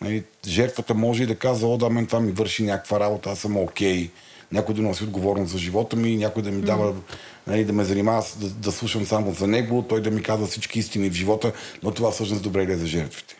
нали, 0.00 0.24
жертвата 0.46 0.94
може 0.94 1.22
и 1.22 1.26
да 1.26 1.34
казва, 1.34 1.68
о, 1.68 1.78
да, 1.78 1.90
мен 1.90 2.06
това 2.06 2.20
ми 2.20 2.32
върши 2.32 2.62
някаква 2.62 3.00
работа, 3.00 3.30
аз 3.30 3.38
съм 3.38 3.56
окей. 3.56 4.06
Okay. 4.06 4.10
Някой 4.52 4.74
да 4.74 4.82
носи 4.82 5.04
отговорност 5.04 5.52
за 5.52 5.58
живота 5.58 5.96
ми, 5.96 6.16
някой 6.16 6.42
да 6.42 6.50
ми 6.50 6.62
дава, 6.62 6.92
mm-hmm. 6.92 7.16
нали, 7.46 7.64
да 7.64 7.72
ме 7.72 7.84
занимава 7.84 8.24
да, 8.36 8.48
да 8.48 8.72
слушам 8.72 9.06
само 9.06 9.32
за 9.32 9.46
него, 9.46 9.84
той 9.88 10.02
да 10.02 10.10
ми 10.10 10.22
казва 10.22 10.46
всички 10.46 10.78
истини 10.78 11.10
в 11.10 11.12
живота, 11.12 11.52
но 11.82 11.90
това 11.90 12.10
всъщност 12.10 12.42
добре 12.42 12.66
ли 12.66 12.72
е 12.72 12.76
за 12.76 12.86
жертвите. 12.86 13.36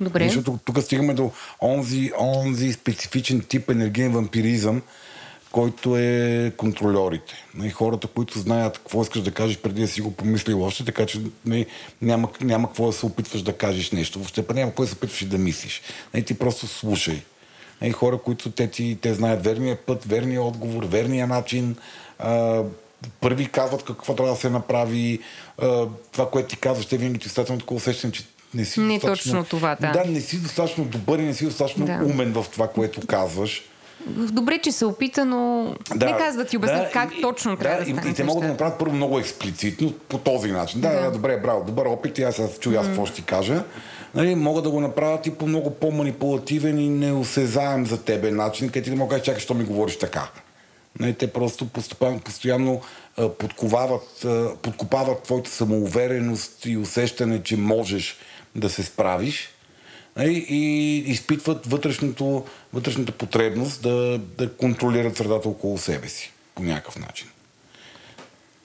Добре. 0.00 0.24
Защото 0.24 0.58
тук 0.64 0.82
стигаме 0.82 1.14
до 1.14 1.30
онзи, 1.62 2.12
онзи 2.20 2.72
специфичен 2.72 3.40
тип 3.40 3.70
енергиен 3.70 4.12
вампиризъм, 4.12 4.82
който 5.52 5.96
е 5.96 6.52
контролерите. 6.56 7.34
И 7.54 7.58
нали, 7.58 7.70
хората, 7.70 8.06
които 8.06 8.38
знаят 8.38 8.78
какво 8.78 9.02
искаш 9.02 9.22
да 9.22 9.30
кажеш 9.30 9.58
преди 9.58 9.80
да 9.80 9.88
си 9.88 10.00
го 10.00 10.10
помислил 10.10 10.62
още, 10.62 10.84
така 10.84 11.06
че 11.06 11.20
нали, 11.46 11.66
няма, 12.02 12.28
няма 12.40 12.68
какво 12.68 12.86
да 12.86 12.92
се 12.92 13.06
опитваш 13.06 13.42
да 13.42 13.52
кажеш 13.52 13.90
нещо. 13.90 14.18
Въобще 14.18 14.44
няма 14.54 14.70
какво 14.70 14.82
да 14.82 14.88
се 14.88 14.94
опитваш 14.94 15.22
и 15.22 15.26
да 15.26 15.38
мислиш. 15.38 15.80
Не, 15.80 15.94
нали, 16.14 16.24
ти 16.24 16.38
просто 16.38 16.66
слушай. 16.66 17.22
И 17.82 17.90
хора, 17.90 18.18
които 18.18 18.50
те, 18.50 18.66
ти, 18.66 18.98
те 19.00 19.14
знаят 19.14 19.44
верния 19.44 19.76
път, 19.76 20.04
верния 20.04 20.42
отговор, 20.42 20.84
верния 20.84 21.26
начин, 21.26 21.76
а, 22.18 22.62
първи 23.20 23.46
казват 23.46 23.84
какво 23.84 24.14
трябва 24.14 24.32
да 24.34 24.40
се 24.40 24.50
направи, 24.50 25.18
а, 25.58 25.86
това, 26.12 26.30
което 26.30 26.48
ти 26.48 26.56
казваш, 26.56 26.86
те 26.86 26.96
винаги 26.96 27.18
ти 27.18 27.28
статват 27.28 27.58
такова 27.58 27.76
усещане, 27.76 28.12
че 28.12 28.24
не 28.54 28.64
си 28.64 28.80
не 28.80 29.00
точно 29.00 29.44
това, 29.44 29.76
да. 29.80 29.92
Да, 29.92 30.04
не 30.04 30.20
си 30.20 30.38
достатъчно 30.38 30.84
добър 30.84 31.18
и 31.18 31.22
не 31.22 31.34
си 31.34 31.44
достатъчно 31.44 31.86
да. 31.86 31.92
умен 31.92 32.32
в 32.32 32.46
това, 32.52 32.68
което 32.68 33.06
казваш. 33.06 33.62
Добре, 34.06 34.58
че 34.58 34.72
се 34.72 34.84
опита, 34.84 35.24
но 35.24 35.74
да, 35.94 36.06
не 36.06 36.18
каза 36.18 36.38
да 36.38 36.44
ти 36.44 36.56
обяснят 36.56 36.84
да, 36.84 36.90
как 36.90 37.18
и, 37.18 37.20
точно 37.20 37.56
трябва 37.56 37.78
да, 37.78 37.84
да 37.84 37.90
стане. 37.90 38.08
И, 38.08 38.12
и 38.12 38.14
те 38.14 38.24
могат 38.24 38.42
да 38.42 38.48
направят 38.48 38.78
първо 38.78 38.94
много 38.94 39.18
експлицитно 39.18 39.92
по 39.92 40.18
този 40.18 40.52
начин. 40.52 40.80
Да, 40.80 41.00
да, 41.00 41.10
добре, 41.10 41.36
браво, 41.36 41.64
добър 41.64 41.86
опит 41.86 42.18
и 42.18 42.22
аз 42.22 42.34
сега 42.34 42.48
чуя 42.60 42.80
аз 42.80 42.86
какво 42.86 43.06
ще 43.06 43.16
ти 43.16 43.22
кажа. 43.22 43.64
Нали, 44.14 44.34
могат 44.34 44.64
да 44.64 44.70
го 44.70 44.80
направят 44.80 45.26
и 45.26 45.30
по 45.30 45.46
много 45.46 45.70
по-манипулативен 45.70 46.78
и 46.78 46.88
неосезаем 46.88 47.86
за 47.86 48.02
тебе 48.02 48.30
начин, 48.30 48.68
където 48.68 48.84
ти 48.84 48.90
не 48.90 48.96
мога 48.96 49.08
да 49.08 49.14
кажеш, 49.14 49.26
чакай, 49.26 49.40
що 49.40 49.54
ми 49.54 49.64
говориш 49.64 49.98
така. 49.98 50.30
Нали, 50.98 51.14
те 51.14 51.32
просто 51.32 51.68
постоянно, 51.68 52.20
постоянно 52.20 52.80
подкопават 54.62 55.22
твоята 55.22 55.50
самоувереност 55.50 56.66
и 56.66 56.76
усещане, 56.76 57.42
че 57.42 57.56
можеш 57.56 58.18
да 58.54 58.70
се 58.70 58.82
справиш 58.82 59.48
нали, 60.16 60.46
и 60.48 60.96
изпитват 60.98 61.66
вътрешното, 61.66 62.44
вътрешната 62.72 63.12
потребност 63.12 63.82
да, 63.82 64.20
да 64.38 64.52
контролират 64.52 65.16
средата 65.16 65.48
около 65.48 65.78
себе 65.78 66.08
си 66.08 66.32
по 66.54 66.62
някакъв 66.62 66.98
начин. 66.98 67.28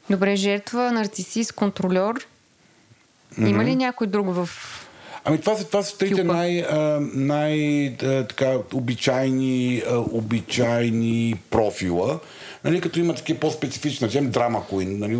Добре, 0.09 0.35
жертва, 0.35 0.91
нарцисист, 0.91 1.51
контролер. 1.51 2.13
Mm-hmm. 2.13 3.47
Има 3.47 3.65
ли 3.65 3.75
някой 3.75 4.07
друг 4.07 4.27
в 4.29 4.49
Ами 5.27 5.39
това 5.39 5.55
са, 5.55 5.67
това 5.67 5.83
са 5.83 5.97
трите 5.97 6.23
най, 6.23 6.65
най 7.13 7.93
така, 7.99 8.57
обичайни, 8.73 9.83
обичайни 10.11 11.35
профила. 11.49 12.19
Нали, 12.65 12.81
като 12.81 12.99
има 12.99 13.15
такива 13.15 13.39
по-специфични, 13.39 14.05
например, 14.07 14.29
драма 14.29 14.67
коин, 14.67 14.99
нали, 14.99 15.15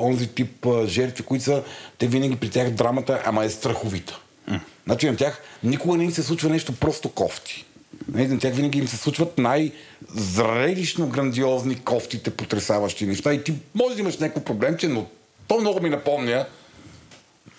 онзи 0.00 0.26
тип 0.26 0.66
жертви, 0.86 1.24
които 1.24 1.44
са, 1.44 1.62
те 1.98 2.06
винаги 2.06 2.36
при 2.36 2.50
тях 2.50 2.70
драмата, 2.70 3.22
ама 3.24 3.44
е 3.44 3.50
страховита. 3.50 4.20
Mm. 4.50 4.60
Значи 4.86 5.10
на 5.10 5.16
тях 5.16 5.42
никога 5.64 5.96
не 5.96 6.04
им 6.04 6.10
се 6.10 6.22
случва 6.22 6.50
нещо 6.50 6.72
просто 6.72 7.08
кофти. 7.08 7.64
Нали, 8.12 8.28
на 8.28 8.38
тях 8.38 8.54
винаги 8.54 8.78
им 8.78 8.88
се 8.88 8.96
случват 8.96 9.38
най-зрелищно 9.38 11.08
грандиозни 11.08 11.80
кофтите, 11.80 12.30
потрясаващи 12.30 13.06
неща. 13.06 13.32
И 13.32 13.44
ти 13.44 13.54
може 13.74 13.94
да 13.94 14.00
имаш 14.00 14.18
някакво 14.18 14.44
проблемче, 14.44 14.88
но 14.88 15.06
то 15.48 15.60
много 15.60 15.80
ми 15.80 15.90
напомня 15.90 16.46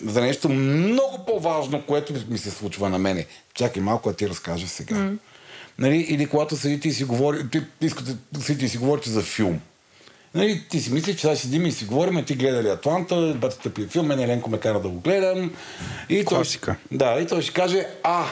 за 0.04 0.20
нещо 0.20 0.48
много 0.48 1.24
по-важно, 1.26 1.82
което 1.82 2.14
ми 2.28 2.38
се 2.38 2.50
случва 2.50 2.88
на 2.88 2.98
мене. 2.98 3.26
Чакай 3.54 3.82
малко 3.82 4.08
да 4.08 4.16
ти 4.16 4.28
разкажа 4.28 4.68
сега. 4.68 4.96
Mm. 4.96 5.16
Нали, 5.80 5.96
или 5.96 6.26
когато 6.26 6.56
седите 6.56 6.88
и 6.88 6.92
си 6.92 7.04
говорите, 7.04 7.62
искате 7.80 8.16
да 8.32 8.40
седите 8.40 8.64
и 8.64 8.68
си 8.68 8.78
говорите 8.78 9.10
за 9.10 9.22
филм. 9.22 9.60
Нали, 10.34 10.62
ти 10.70 10.80
си 10.80 10.92
мислиш, 10.92 11.16
че 11.16 11.20
сега 11.20 11.36
седим 11.36 11.66
и 11.66 11.72
си 11.72 11.84
говорим, 11.84 12.24
ти 12.24 12.34
гледа 12.34 12.62
ли 12.62 12.68
Атланта, 12.68 13.34
бата 13.36 13.58
тъпия 13.58 13.88
филм, 13.88 14.06
мен 14.06 14.20
Еленко 14.20 14.50
ме 14.50 14.60
кара 14.60 14.80
да 14.80 14.88
го 14.88 15.00
гледам. 15.00 15.52
И 16.08 16.24
Класика. 16.24 16.76
Той, 16.88 16.98
да, 16.98 17.20
и 17.20 17.26
той 17.26 17.42
ще 17.42 17.52
каже, 17.52 17.86
а, 18.02 18.26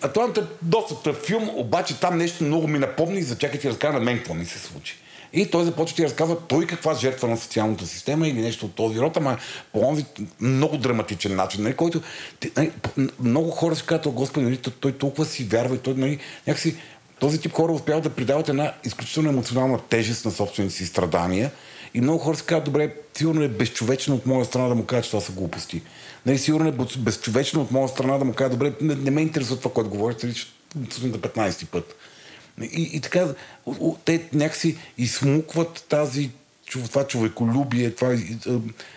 Атланта 0.00 0.40
е 0.40 0.44
доста 0.62 1.02
тъп 1.02 1.26
филм, 1.26 1.50
обаче 1.54 2.00
там 2.00 2.18
нещо 2.18 2.44
много 2.44 2.68
ми 2.68 2.78
напомни, 2.78 3.22
за 3.22 3.38
чакай 3.38 3.60
ти 3.60 3.68
разкажа 3.68 3.92
на 3.92 4.00
мен 4.00 4.16
какво 4.16 4.34
ми 4.34 4.44
се 4.44 4.58
случи. 4.58 4.96
И 5.32 5.50
той 5.50 5.64
започва 5.64 5.96
ти 5.96 6.04
разказва 6.04 6.36
той 6.48 6.66
каква 6.66 6.94
жертва 6.94 7.28
на 7.28 7.36
социалната 7.36 7.86
система 7.86 8.28
или 8.28 8.40
нещо 8.40 8.66
от 8.66 8.74
този 8.74 9.00
род, 9.00 9.16
ама 9.16 9.38
по 9.72 9.80
онзи 9.80 10.04
много 10.40 10.76
драматичен 10.76 11.36
начин, 11.36 11.62
нали, 11.62 11.74
който 11.74 12.00
нали, 12.56 12.70
много 13.20 13.50
хора 13.50 13.76
си 13.76 13.82
казват, 13.86 14.14
Господи, 14.14 14.46
нали, 14.46 14.56
той 14.56 14.92
толкова 14.92 15.24
си 15.24 15.44
вярва 15.44 15.74
и 15.74 15.78
той 15.78 15.94
нали, 15.94 16.18
някакси 16.46 16.76
този 17.20 17.40
тип 17.40 17.52
хора 17.52 17.72
успяват 17.72 18.04
да 18.04 18.10
придават 18.10 18.48
една 18.48 18.74
изключително 18.84 19.28
емоционална 19.28 19.78
тежест 19.88 20.24
на 20.24 20.30
собствените 20.30 20.74
си 20.74 20.86
страдания. 20.86 21.50
И 21.94 22.00
много 22.00 22.18
хора 22.18 22.36
си 22.36 22.42
казват, 22.46 22.64
добре, 22.64 22.94
сигурно 23.14 23.42
е 23.42 23.48
безчовечно 23.48 24.14
от 24.14 24.26
моя 24.26 24.44
страна 24.44 24.68
да 24.68 24.74
му 24.74 24.84
кажа, 24.84 25.02
че 25.02 25.10
това 25.10 25.20
са 25.20 25.32
глупости. 25.32 25.82
Нали, 26.26 26.38
сигурно 26.38 26.68
е 26.68 26.98
безчовечно 26.98 27.60
от 27.60 27.70
моя 27.70 27.88
страна 27.88 28.18
да 28.18 28.24
му 28.24 28.32
кажа, 28.32 28.50
добре, 28.50 28.72
не, 28.80 28.94
не 28.94 29.10
ме 29.10 29.20
интересува 29.20 29.60
това, 29.60 29.72
което 29.72 29.90
говорите, 29.90 30.26
нали, 30.26 30.36
ще 30.36 30.52
15 31.00 31.66
път. 31.66 31.96
И, 32.62 32.90
и 32.92 33.00
така, 33.00 33.34
те 34.04 34.28
някакси 34.32 34.76
измукват 34.98 35.84
тази, 35.88 36.30
това 36.72 37.06
човеколюбие, 37.06 37.94
това 37.94 38.16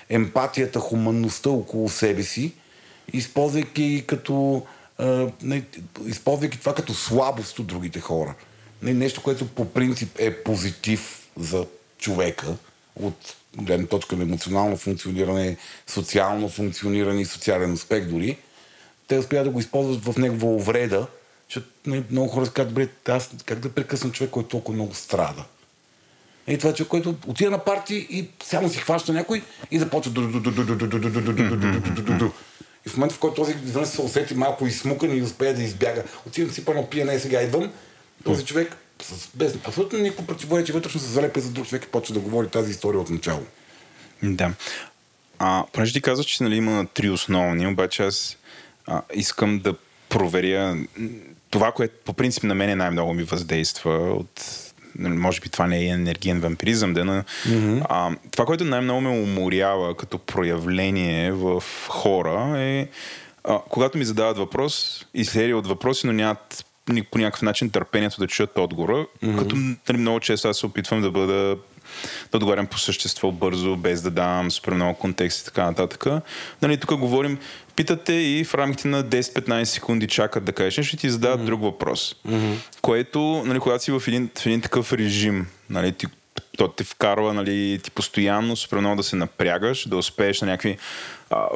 емпатията, 0.10 0.80
хуманността 0.80 1.50
около 1.50 1.90
себе 1.90 2.24
си, 2.24 2.52
използвайки 3.14 4.04
като 4.08 4.66
използвайки 6.06 6.60
това 6.60 6.76
като 6.76 6.94
слабост 6.94 7.60
от 7.60 7.68
другите 7.68 8.00
хора. 8.00 8.36
Нещо, 8.82 9.22
което 9.22 9.48
по 9.48 9.70
принцип 9.70 10.16
е 10.20 10.44
позитив 10.44 11.30
за 11.38 11.66
човека 11.98 12.56
от 12.96 13.36
гледна 13.58 13.88
точка 13.88 14.16
на 14.16 14.24
емоционално 14.24 14.78
функциониране, 14.78 15.58
социално 15.88 16.50
функциониране 16.50 17.22
и 17.22 17.26
социален 17.26 17.74
успех 17.74 18.06
дори, 18.06 18.38
те 19.08 19.18
успяват 19.18 19.48
да 19.48 19.52
го 19.52 19.60
използват 19.60 20.06
в 20.06 20.18
негова 20.18 20.48
увреда, 20.48 21.08
защото 21.54 22.04
много 22.12 22.28
хора 22.28 22.50
казват, 22.50 22.68
добре, 22.70 22.88
аз 23.08 23.30
как 23.46 23.60
да 23.60 23.70
прекъсна 23.70 24.12
човек, 24.12 24.32
който 24.32 24.50
толкова 24.50 24.76
много 24.76 24.94
страда. 24.94 25.46
И 26.48 26.58
това 26.58 26.70
е 26.70 26.74
човек, 26.74 26.90
който 26.90 27.16
отида 27.28 27.52
на 27.52 27.60
парти 27.60 28.08
и 28.10 28.30
само 28.44 28.70
си 28.70 28.78
хваща 28.80 29.14
някой 29.14 29.44
и 29.72 29.80
започва 29.80 30.12
и 32.86 32.90
в 32.90 32.98
момента, 32.98 33.16
в 33.16 33.20
който 33.20 33.36
този 33.36 33.56
извън 33.66 33.86
се 33.86 34.02
усети 34.02 34.36
малко 34.36 34.68
изсмукан 34.68 35.18
и 35.18 35.22
успее 35.22 35.54
да 35.54 35.64
избяга, 35.64 36.04
отивам 36.28 36.52
си 36.52 36.66
първо 36.66 36.90
пия, 36.90 37.06
не 37.06 37.20
сега 37.20 37.42
идвам, 37.42 37.72
този 38.24 38.46
човек 38.46 38.76
с, 39.02 39.30
без 39.36 39.56
абсолютно 39.56 40.00
никакво 40.00 40.26
противоречие 40.26 40.74
вътрешно 40.74 41.00
се 41.00 41.08
залепя 41.08 41.40
за 41.40 41.52
друг 41.52 41.68
човек 41.68 41.84
и 41.86 41.88
почва 41.88 42.14
да 42.14 42.20
говори 42.20 42.48
тази 42.48 42.72
история 42.72 43.02
от 43.02 43.10
начало. 43.10 43.44
Да. 44.24 44.54
А, 45.40 45.66
понеже 45.74 45.94
ти 45.94 46.02
казваш, 46.02 46.26
че 46.26 46.44
нали, 46.44 46.56
има 46.56 46.86
три 46.94 47.10
основни, 47.10 47.68
обаче 47.68 48.04
аз 48.04 48.38
а, 48.88 49.02
искам 49.14 49.60
да 49.60 49.76
проверя 50.10 50.78
това, 51.54 51.72
което 51.72 51.94
по 52.06 52.14
принцип 52.14 52.44
на 52.44 52.56
мен 52.56 52.78
най-много 52.78 53.14
ми 53.14 53.24
въздейства 53.24 53.92
от 53.92 54.42
може 55.00 55.42
би 55.42 55.50
това 55.50 55.68
не 55.68 55.80
е 55.80 55.88
енергиен 55.88 56.40
вампиризъм, 56.40 56.94
да, 56.94 57.06
но, 57.06 57.14
mm-hmm. 57.14 57.86
а, 57.90 58.12
това, 58.32 58.46
което 58.46 58.64
най-много 58.64 59.02
ме 59.02 59.10
уморява 59.10 59.98
като 59.98 60.18
проявление 60.18 61.32
в 61.32 61.64
хора 61.88 62.60
е 62.60 62.88
а, 63.44 63.60
когато 63.70 63.98
ми 63.98 64.06
задават 64.06 64.38
въпрос 64.38 65.06
и 65.14 65.26
серия 65.26 65.58
от 65.58 65.68
въпроси, 65.68 66.08
но 66.08 66.14
нямат 66.14 66.66
по 67.12 67.18
някакъв 67.18 67.42
начин 67.42 67.70
търпението 67.70 68.20
да 68.20 68.28
чуят 68.28 68.58
отговора, 68.58 69.06
mm-hmm. 69.24 69.38
като 69.38 69.56
нали, 69.56 69.98
много 69.98 70.20
често 70.20 70.48
аз 70.48 70.58
се 70.58 70.66
опитвам 70.66 71.02
да 71.02 71.12
бъда 71.12 71.58
да 72.32 72.38
отговарям 72.38 72.68
по 72.68 72.80
същество 72.80 73.32
бързо, 73.32 73.76
без 73.76 74.02
да 74.02 74.12
давам 74.12 74.52
супер 74.52 74.74
много 74.74 75.00
контекст 75.00 75.42
и 75.42 75.46
така 75.46 75.66
нататък. 75.66 76.06
Нали, 76.62 76.78
тук 76.78 76.96
говорим, 76.96 77.38
питате 77.76 78.14
и 78.14 78.44
в 78.44 78.56
рамките 78.56 78.88
на 78.88 79.04
10-15 79.04 79.64
секунди 79.64 80.08
чакат 80.08 80.44
да 80.44 80.54
кажеш 80.54 80.78
нещо 80.78 80.96
и 80.96 81.00
ти 81.00 81.10
задават 81.10 81.42
mm-hmm. 81.42 81.46
друг 81.46 81.62
въпрос. 81.62 82.16
Mm-hmm. 82.28 82.56
Което, 82.82 83.44
нали, 83.46 83.60
когато 83.60 83.84
си 83.84 83.92
в 83.92 84.04
един, 84.08 84.30
в 84.38 84.46
един 84.46 84.62
такъв 84.62 84.94
режим, 84.94 85.48
нали, 85.70 85.92
ти, 85.92 86.08
то 86.58 86.68
те 86.68 86.84
вкарва 86.84 87.34
нали, 87.34 87.80
ти 87.84 87.92
постоянно 87.92 88.56
супер 88.56 88.78
много 88.78 88.96
да 88.96 89.04
се 89.04 89.16
напрягаш, 89.16 89.88
да 89.88 89.98
успееш 89.98 90.42
на 90.42 90.48
някакви 90.48 90.78
а, 91.30 91.48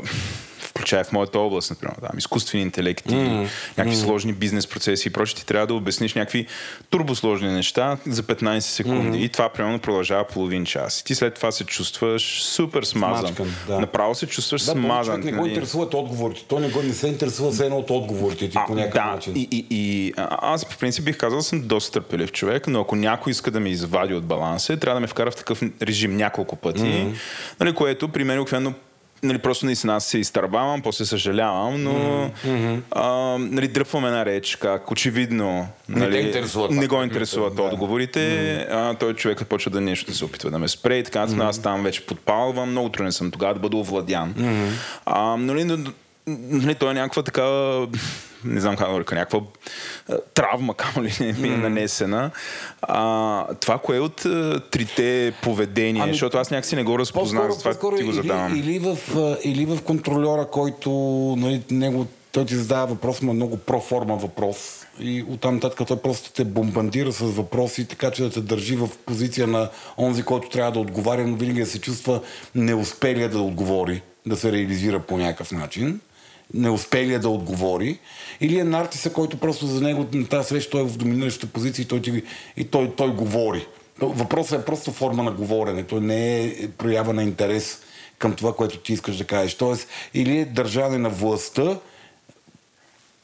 включая 0.87 1.03
в 1.03 1.11
моята 1.11 1.39
област, 1.39 1.69
например, 1.69 1.95
там, 2.01 2.17
изкуствени 2.17 2.63
интелекти, 2.63 3.13
mm-hmm. 3.13 3.47
някакви 3.77 3.97
mm-hmm. 3.97 4.03
сложни 4.03 4.33
бизнес 4.33 4.67
процеси 4.67 5.07
и 5.07 5.11
прочее, 5.11 5.35
ти 5.35 5.45
трябва 5.45 5.67
да 5.67 5.73
обясниш 5.73 6.13
някакви 6.13 6.47
турбосложни 6.89 7.51
неща 7.51 7.97
за 8.07 8.23
15 8.23 8.59
секунди. 8.59 9.17
Mm-hmm. 9.17 9.21
И 9.21 9.29
това 9.29 9.49
примерно 9.49 9.79
продължава 9.79 10.23
половин 10.23 10.65
час. 10.65 10.99
И 10.99 11.03
ти 11.03 11.15
след 11.15 11.33
това 11.33 11.51
се 11.51 11.63
чувстваш 11.63 12.43
супер 12.43 12.83
смазан. 12.83 13.27
Смачкан, 13.27 13.55
да. 13.67 13.79
Направо 13.79 14.15
се 14.15 14.27
чувстваш 14.27 14.61
да, 14.61 14.71
смазан. 14.71 15.19
Не 15.19 15.31
го 15.31 15.37
нали? 15.37 15.49
интересуват 15.49 15.93
отговорите. 15.93 16.45
Той 16.47 16.61
не, 16.61 16.69
го, 16.69 16.83
не 16.83 16.93
се 16.93 17.07
интересува 17.07 17.51
за 17.51 17.65
едно 17.65 17.77
от 17.77 17.89
отговорите 17.89 18.49
ти 18.49 18.57
а, 18.57 18.65
по 18.65 18.75
някакъв 18.75 19.03
да, 19.03 19.11
начин. 19.11 19.33
И, 19.35 19.47
и, 19.51 19.65
и 19.69 20.13
аз 20.41 20.65
по 20.65 20.77
принцип 20.77 21.05
бих 21.05 21.17
казал, 21.17 21.41
съм 21.41 21.61
доста 21.61 21.91
търпелив 21.91 22.31
човек, 22.31 22.67
но 22.67 22.81
ако 22.81 22.95
някой 22.95 23.31
иска 23.31 23.51
да 23.51 23.59
ме 23.59 23.69
извади 23.69 24.13
от 24.13 24.25
баланса, 24.25 24.77
трябва 24.77 24.95
да 24.95 25.01
ме 25.01 25.07
вкара 25.07 25.31
в 25.31 25.35
такъв 25.35 25.61
режим 25.81 26.17
няколко 26.17 26.55
пъти, 26.55 26.79
mm-hmm. 26.79 27.13
нали, 27.59 27.73
което 27.73 28.07
при 28.07 28.23
мен 28.23 28.39
обикновено 28.39 28.73
нали, 29.23 29.37
просто 29.37 29.65
наистина 29.65 29.95
аз 29.95 30.05
се 30.05 30.17
изтърбавам, 30.17 30.81
после 30.81 31.05
съжалявам, 31.05 31.83
но 31.83 31.91
mm-hmm. 32.45 32.79
а, 32.91 33.37
нали, 33.39 33.67
дръпвам 33.67 34.05
една 34.05 34.25
реч, 34.25 34.55
как 34.55 34.91
очевидно 34.91 35.67
нали, 35.89 36.21
не, 36.21 36.27
интересува, 36.27 36.67
не 36.71 36.87
го 36.87 37.03
интересуват 37.03 37.55
да. 37.55 37.61
отговорите. 37.61 38.19
Mm-hmm. 38.19 38.91
А, 38.91 38.93
той 38.93 39.13
човек 39.13 39.47
почва 39.49 39.71
да 39.71 39.81
нещо 39.81 40.11
да 40.11 40.17
се 40.17 40.25
опитва 40.25 40.51
да 40.51 40.59
ме 40.59 40.67
спре 40.67 40.97
и 40.97 41.03
така, 41.03 41.27
mm-hmm. 41.27 41.49
аз 41.49 41.61
там 41.61 41.83
вече 41.83 42.05
подпалвам, 42.05 42.71
много 42.71 42.89
труден 42.89 43.11
съм 43.11 43.31
тогава 43.31 43.53
да 43.53 43.59
бъда 43.59 43.77
овладян. 43.77 44.33
Mm-hmm. 44.33 44.69
А, 45.05 45.37
нали, 45.37 45.77
нали, 46.27 46.75
той 46.75 46.91
е 46.91 46.93
някаква 46.93 47.23
такава 47.23 47.87
не 48.45 48.61
знам 48.61 48.75
как 48.75 48.91
да 48.91 48.99
река, 48.99 49.15
някаква 49.15 49.41
травма, 50.33 50.73
камо 50.73 51.05
ли 51.05 51.13
не 51.19 51.33
ми 51.33 51.47
е 51.47 51.57
нанесена. 51.57 52.31
А, 52.81 53.53
това 53.53 53.77
кое 53.77 53.97
е 53.97 53.99
от 53.99 54.15
трите 54.71 55.33
поведения, 55.41 56.03
ами, 56.03 56.13
защото 56.13 56.37
аз 56.37 56.51
някакси 56.51 56.75
не 56.75 56.83
го 56.83 56.99
разпознах, 56.99 57.51
затова 57.51 57.97
ти 57.97 58.03
го 58.03 58.11
задавам. 58.11 58.55
Или, 58.55 58.75
или, 58.75 58.79
в, 58.79 58.97
или 59.43 59.65
в 59.65 59.81
контролера, 59.81 60.45
който 60.45 60.89
нали, 61.37 61.63
него, 61.71 62.07
той 62.31 62.45
ти 62.45 62.55
задава 62.55 62.85
въпрос, 62.85 63.21
но 63.21 63.33
много 63.33 63.57
проформа 63.57 64.15
въпрос 64.15 64.85
и 64.99 65.25
оттам 65.29 65.53
нататък 65.55 65.87
той 65.87 66.01
просто 66.01 66.31
те 66.31 66.43
бомбандира 66.43 67.11
с 67.11 67.19
въпроси, 67.19 67.87
така 67.87 68.11
че 68.11 68.23
да 68.23 68.29
те 68.29 68.41
държи 68.41 68.75
в 68.75 68.89
позиция 69.05 69.47
на 69.47 69.69
онзи, 69.97 70.23
който 70.23 70.49
трябва 70.49 70.71
да 70.71 70.79
отговаря, 70.79 71.27
но 71.27 71.35
винаги 71.35 71.59
да 71.59 71.65
се 71.65 71.81
чувства 71.81 72.21
неуспелия 72.55 73.29
да 73.29 73.39
отговори, 73.39 74.01
да 74.25 74.37
се 74.37 74.51
реализира 74.51 74.99
по 74.99 75.17
някакъв 75.17 75.51
начин 75.51 75.99
не 76.53 76.69
успели 76.69 77.19
да 77.19 77.29
отговори, 77.29 77.99
или 78.41 78.59
е 78.59 78.63
нартиса, 78.63 79.13
който 79.13 79.37
просто 79.37 79.67
за 79.67 79.81
него 79.81 80.07
на 80.13 80.27
тази 80.27 80.47
среща 80.47 80.71
той 80.71 80.81
е 80.81 80.83
в 80.83 80.97
доминираща 80.97 81.47
позиция 81.47 81.83
и 81.83 81.87
той, 81.87 82.01
ти, 82.01 82.23
и 82.57 82.63
той, 82.63 82.95
той 82.95 83.09
говори. 83.09 83.67
Въпросът 83.99 84.61
е 84.61 84.65
просто 84.65 84.91
форма 84.91 85.23
на 85.23 85.31
говорене. 85.31 85.83
Той 85.83 86.01
не 86.01 86.43
е 86.45 86.67
проява 86.77 87.13
на 87.13 87.23
интерес 87.23 87.79
към 88.17 88.35
това, 88.35 88.55
което 88.55 88.77
ти 88.77 88.93
искаш 88.93 89.17
да 89.17 89.23
кажеш. 89.23 89.55
Тоест, 89.55 89.87
или 90.13 90.37
е 90.37 90.45
държане 90.45 90.97
на 90.97 91.09
властта, 91.09 91.79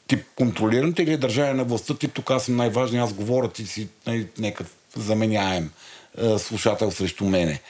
тип 0.06 0.24
контролираната, 0.36 1.02
или 1.02 1.12
е 1.12 1.16
държане 1.16 1.52
на 1.52 1.64
властта, 1.64 1.94
тип 1.94 2.12
тук 2.14 2.30
аз 2.30 2.44
съм 2.44 2.56
най-важен, 2.56 3.00
аз 3.00 3.12
говоря, 3.12 3.48
ти 3.48 3.66
си 3.66 3.88
нека 4.38 4.64
заменяем 4.96 5.70
слушател 6.38 6.90
срещу 6.90 7.24
мене. 7.24 7.60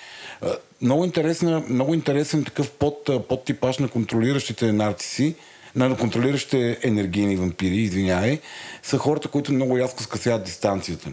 Много, 0.82 1.04
интересна, 1.04 1.62
много 1.68 1.94
интересен 1.94 2.44
такъв 2.44 2.70
под, 2.70 3.28
подтипаж 3.28 3.78
на 3.78 3.88
контролиращите 3.88 4.72
нарциси, 4.72 5.34
на 5.76 5.96
контролиращите 5.96 6.78
енергийни 6.82 7.36
вампири, 7.36 7.76
извинявай, 7.76 8.40
са 8.82 8.98
хората, 8.98 9.28
които 9.28 9.52
много 9.52 9.78
рязко 9.78 10.02
скъсяват 10.02 10.44
дистанцията. 10.44 11.08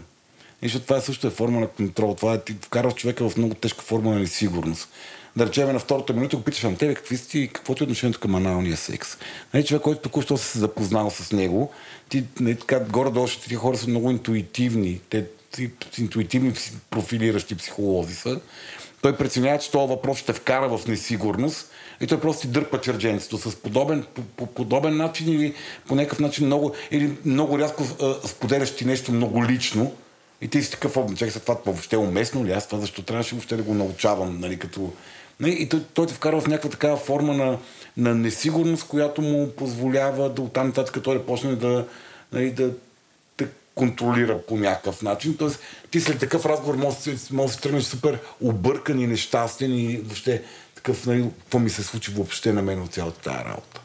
И 0.62 0.66
защото 0.66 0.84
това 0.84 0.96
е 0.96 1.00
също 1.00 1.26
е 1.26 1.30
форма 1.30 1.60
на 1.60 1.66
контрол. 1.66 2.14
Това 2.14 2.34
е, 2.34 2.40
ти 2.40 2.56
вкарваш 2.62 2.94
човека 2.94 3.28
в 3.28 3.36
много 3.36 3.54
тежка 3.54 3.82
форма 3.82 4.10
на 4.10 4.18
несигурност. 4.18 4.88
Да 5.36 5.46
речем 5.46 5.72
на 5.72 5.78
втората 5.78 6.12
минута 6.12 6.36
го 6.36 6.42
питаш 6.42 6.62
на 6.62 6.76
тебе 6.76 6.94
какви 6.94 7.16
си 7.16 7.38
и 7.38 7.48
какво 7.48 7.74
ти 7.74 7.82
е 7.82 7.84
отношението 7.84 8.20
към 8.20 8.34
аналния 8.34 8.76
секс. 8.76 9.16
Нали, 9.54 9.64
човек, 9.64 9.82
който 9.82 10.00
току-що 10.00 10.36
се 10.36 10.58
запознал 10.58 11.10
с 11.10 11.32
него, 11.32 11.72
ти, 12.08 12.24
нали, 12.40 12.56
така, 12.56 12.80
горе-долу, 12.80 13.26
тези 13.44 13.54
хора 13.54 13.76
са 13.76 13.88
много 13.88 14.10
интуитивни. 14.10 15.00
Те 15.10 15.26
интуитивни 15.98 16.52
профилиращи 16.90 17.54
психолози 17.54 18.14
са. 18.14 18.40
Той 19.02 19.16
преценява, 19.16 19.58
че 19.58 19.70
този 19.70 19.88
въпрос 19.88 20.18
ще 20.18 20.32
вкара 20.32 20.78
в 20.78 20.86
несигурност 20.86 21.70
и 22.00 22.06
той 22.06 22.20
просто 22.20 22.40
си 22.40 22.48
дърпа 22.48 22.80
чердженцето 22.80 23.38
с 23.38 23.56
подобен, 23.56 24.04
по, 24.14 24.22
по 24.22 24.46
подобен 24.46 24.96
начин 24.96 25.28
или 25.28 25.54
по 25.88 25.94
някакъв 25.94 26.18
начин 26.18 26.46
много, 26.46 26.72
или 26.90 27.12
много 27.24 27.58
рязко 27.58 27.84
споделяш 28.26 28.76
ти 28.76 28.84
нещо 28.84 29.12
много 29.12 29.44
лично 29.44 29.92
и 30.40 30.48
ти 30.48 30.62
си 30.62 30.70
такъв. 30.70 30.96
Чакай, 31.16 31.40
това 31.40 31.56
въобще 31.66 31.96
е 31.96 31.98
уместно 31.98 32.44
ли? 32.44 32.52
Аз 32.52 32.66
това 32.66 32.80
защо 32.80 33.02
трябваше 33.02 33.34
въобще 33.34 33.56
да 33.56 33.62
го 33.62 33.74
научавам, 33.74 34.40
нали, 34.40 34.58
като... 34.58 34.92
Нали, 35.40 35.52
и 35.52 35.68
той, 35.68 35.82
той 35.94 36.06
те 36.06 36.14
вкарва 36.14 36.40
в 36.40 36.46
някаква 36.46 36.70
такава 36.70 36.96
форма 36.96 37.34
на, 37.34 37.58
на 37.96 38.14
несигурност, 38.14 38.86
която 38.86 39.22
му 39.22 39.50
позволява 39.50 40.30
да 40.30 40.42
оттам 40.42 40.66
нататък 40.66 41.02
той 41.02 41.18
да 41.18 41.26
почне 41.26 41.56
да, 41.56 41.86
нали, 42.32 42.50
да 42.50 42.70
контролира 43.74 44.38
по 44.42 44.56
някакъв 44.56 45.02
начин. 45.02 45.36
Тоест, 45.36 45.60
ти 45.90 46.00
след 46.00 46.18
такъв 46.18 46.46
разговор 46.46 46.74
може, 46.74 46.96
може 47.32 47.46
да 47.46 47.54
се 47.54 47.60
тръгнеш 47.60 47.84
супер 47.84 48.18
объркан 48.40 49.00
и 49.00 49.06
нещастен 49.06 49.78
и 49.78 49.96
въобще 49.96 50.42
такъв, 50.74 51.06
нали, 51.06 51.24
какво 51.38 51.58
ми 51.58 51.70
се 51.70 51.82
случи 51.82 52.10
въобще 52.10 52.52
на 52.52 52.62
мен 52.62 52.82
от 52.82 52.92
цялата 52.92 53.20
тази 53.20 53.44
работа. 53.44 53.80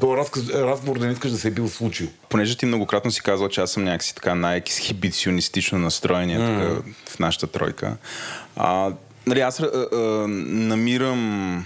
Това 0.00 0.16
разказ, 0.16 0.48
разговор 0.48 0.98
да 0.98 1.06
не 1.06 1.12
искаш 1.12 1.30
да 1.30 1.38
се 1.38 1.48
е 1.48 1.50
бил 1.50 1.68
случил. 1.68 2.08
Понеже 2.28 2.56
ти 2.56 2.66
многократно 2.66 3.10
си 3.10 3.22
казал, 3.22 3.48
че 3.48 3.60
аз 3.60 3.70
съм 3.70 3.84
някакси 3.84 4.14
така 4.14 4.34
най-ексхибиционистично 4.34 5.78
настроение 5.78 6.38
mm. 6.38 6.82
в 7.08 7.18
нашата 7.18 7.46
тройка. 7.46 7.96
А, 8.56 8.92
нали, 9.26 9.40
аз 9.40 9.60
а, 9.60 9.88
а, 9.92 9.96
намирам 10.28 11.64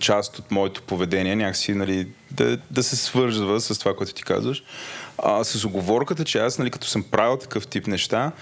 част 0.00 0.38
от 0.38 0.50
моето 0.50 0.82
поведение 0.82 1.36
някакси 1.36 1.74
нали, 1.74 2.08
да, 2.30 2.58
да 2.70 2.82
се 2.82 2.96
свързва 2.96 3.60
с 3.60 3.78
това, 3.78 3.96
което 3.96 4.12
ти 4.14 4.22
казваш. 4.22 4.62
А, 5.18 5.44
с 5.44 5.64
оговорката, 5.64 6.24
че 6.24 6.38
аз, 6.38 6.58
нали, 6.58 6.70
като 6.70 6.86
съм 6.86 7.02
правил 7.02 7.36
такъв 7.36 7.66
тип 7.66 7.86
неща, 7.86 8.32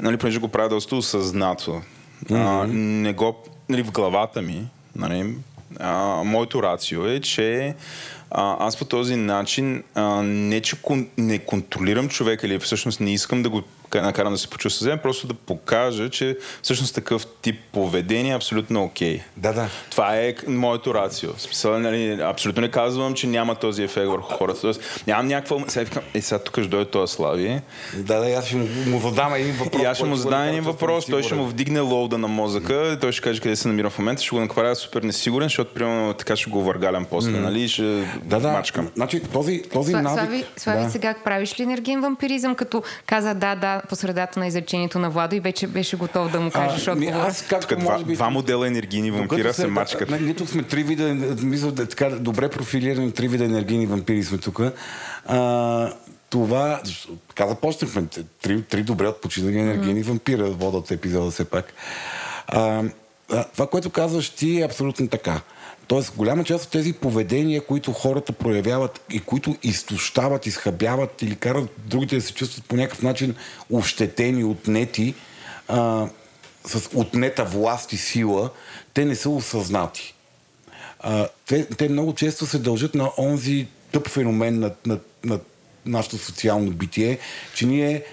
нали, 0.00 0.16
понеже 0.16 0.38
го 0.38 0.48
правя 0.48 0.68
доста 0.68 0.96
осъзнато, 0.96 1.82
mm-hmm. 2.24 2.62
а, 2.62 2.66
не 2.72 3.12
го, 3.12 3.36
нали, 3.68 3.82
в 3.82 3.92
главата 3.92 4.42
ми, 4.42 4.68
нали, 4.96 5.34
а, 5.80 6.22
моето 6.24 6.62
рацио 6.62 7.06
е, 7.06 7.20
че 7.20 7.74
а, 8.30 8.66
аз 8.66 8.76
по 8.76 8.84
този 8.84 9.16
начин 9.16 9.82
а, 9.94 10.22
не, 10.22 10.60
че 10.60 10.82
кон, 10.82 11.08
не 11.18 11.38
контролирам 11.38 12.08
човека 12.08 12.46
или 12.46 12.58
всъщност 12.58 13.00
не 13.00 13.12
искам 13.12 13.42
да 13.42 13.50
го 13.50 13.62
накарам 13.94 14.32
да 14.32 14.38
се 14.38 14.50
почувства 14.50 14.84
зле, 14.84 14.96
просто 14.96 15.26
да 15.26 15.34
покажа, 15.34 16.10
че 16.10 16.38
всъщност 16.62 16.94
такъв 16.94 17.26
тип 17.42 17.56
поведение 17.72 18.32
е 18.32 18.36
абсолютно 18.36 18.84
окей. 18.84 19.18
Okay. 19.18 19.22
Да, 19.36 19.52
да. 19.52 19.68
Това 19.90 20.16
е 20.16 20.34
моето 20.46 20.94
рацио. 20.94 21.30
Смисъл, 21.38 21.78
нали, 21.78 22.20
абсолютно 22.22 22.62
не 22.62 22.70
казвам, 22.70 23.14
че 23.14 23.26
няма 23.26 23.54
този 23.54 23.82
ефект 23.82 24.08
върху 24.08 24.34
хората. 24.34 24.60
Тоест, 24.60 25.02
нямам 25.06 25.26
някаква... 25.26 25.56
Сега 25.68 25.90
е, 26.14 26.20
сега 26.20 26.38
тук 26.38 26.58
ще 26.58 26.68
дойде 26.68 26.90
този 26.90 27.14
Слави. 27.14 27.60
Да, 27.94 28.20
да, 28.20 28.30
аз 28.30 28.46
ще 28.46 28.56
му, 28.56 28.68
му 28.86 29.00
задам 29.00 29.34
един 29.34 29.52
въпрос. 29.52 29.82
И 29.82 29.84
аз 29.84 29.96
ще 29.96 30.06
му 30.06 30.16
задам 30.16 30.42
един 30.42 30.62
въпрос, 30.62 31.06
той 31.06 31.22
ще 31.22 31.34
му 31.34 31.46
вдигне 31.46 31.80
лоуда 31.80 32.18
на 32.18 32.28
мозъка, 32.28 32.98
той 33.00 33.12
ще 33.12 33.22
каже 33.22 33.40
къде 33.40 33.56
се 33.56 33.68
намира 33.68 33.90
в 33.90 33.98
момента, 33.98 34.22
ще 34.22 34.36
го 34.36 34.40
направя 34.40 34.76
супер 34.76 35.02
несигурен, 35.02 35.46
защото 35.46 35.74
примерно 35.74 36.14
така 36.14 36.36
ще 36.36 36.50
го 36.50 36.62
въргалям 36.62 37.06
после, 37.10 37.30
mm. 37.30 37.40
нали, 37.40 37.68
ще 37.68 37.82
да, 38.24 38.40
да. 38.40 38.52
мачкам. 38.52 38.90
Значи, 38.94 39.20
този, 39.20 39.62
този 39.72 39.90
Слави, 39.90 40.04
навик... 40.04 40.18
Слави, 40.18 40.44
Слави 40.56 40.84
да. 40.84 40.90
сега 40.90 41.14
правиш 41.24 41.60
ли 41.60 41.62
енергиен 41.62 42.00
вампиризъм, 42.00 42.54
като 42.54 42.82
каза 43.06 43.34
да, 43.34 43.54
да, 43.54 43.75
по 43.88 43.96
средата 43.96 44.40
на 44.40 44.46
изречението 44.46 44.98
на 44.98 45.10
Владо 45.10 45.36
и 45.36 45.40
вече 45.40 45.66
беше 45.66 45.96
готов 45.96 46.32
да 46.32 46.40
му 46.40 46.50
кажеш 46.50 46.88
отговор. 46.88 47.14
Аз 47.14 47.42
както 47.42 47.66
тук 47.68 47.82
може 47.82 48.04
би... 48.04 48.14
Два 48.14 48.30
модела 48.30 48.66
енергийни 48.66 49.10
вампира 49.10 49.54
се 49.54 49.66
мачкат. 49.66 50.20
Ние 50.20 50.34
тук 50.34 50.48
сме 50.48 50.62
три 50.62 50.82
вида, 50.82 51.14
мисля, 51.42 51.74
така 51.74 52.10
добре 52.10 52.48
профилирани 52.48 53.12
три 53.12 53.28
вида 53.28 53.44
енергийни 53.44 53.86
вампири 53.86 54.24
сме 54.24 54.38
тук. 54.38 54.60
А, 55.26 55.92
това, 56.30 56.80
така 57.28 57.48
започнахме, 57.48 58.04
три, 58.42 58.62
три 58.62 58.82
добре 58.82 59.08
отпочинали 59.08 59.58
енергийни 59.58 60.04
mm. 60.04 60.06
вампира 60.06 60.50
водят 60.50 60.90
епизода 60.90 61.30
все 61.30 61.44
пак. 61.44 61.72
А, 62.46 62.82
а, 63.32 63.44
това, 63.44 63.66
което 63.66 63.90
казваш 63.90 64.30
ти 64.30 64.60
е 64.60 64.64
абсолютно 64.64 65.08
така. 65.08 65.40
Тоест, 65.86 66.12
голяма 66.16 66.44
част 66.44 66.64
от 66.64 66.70
тези 66.70 66.92
поведения, 66.92 67.66
които 67.66 67.92
хората 67.92 68.32
проявяват 68.32 69.04
и 69.10 69.20
които 69.20 69.56
изтощават, 69.62 70.46
изхабяват 70.46 71.22
или 71.22 71.36
карат 71.36 71.70
другите 71.78 72.16
да 72.16 72.22
се 72.22 72.34
чувстват 72.34 72.64
по 72.64 72.76
някакъв 72.76 73.02
начин 73.02 73.34
ощетени, 73.70 74.44
отнети, 74.44 75.14
а, 75.68 76.08
с 76.66 76.90
отнета 76.94 77.44
власт 77.44 77.92
и 77.92 77.96
сила, 77.96 78.50
те 78.94 79.04
не 79.04 79.14
са 79.14 79.30
осъзнати. 79.30 80.14
А, 81.00 81.28
те, 81.46 81.66
те 81.66 81.88
много 81.88 82.14
често 82.14 82.46
се 82.46 82.58
дължат 82.58 82.94
на 82.94 83.10
онзи 83.18 83.66
тъп 83.92 84.08
феномен 84.08 84.60
на, 84.60 84.74
на, 84.86 84.98
на 85.24 85.40
нашето 85.86 86.18
социално 86.18 86.70
битие, 86.70 87.18
че 87.54 87.66
ние 87.66 88.04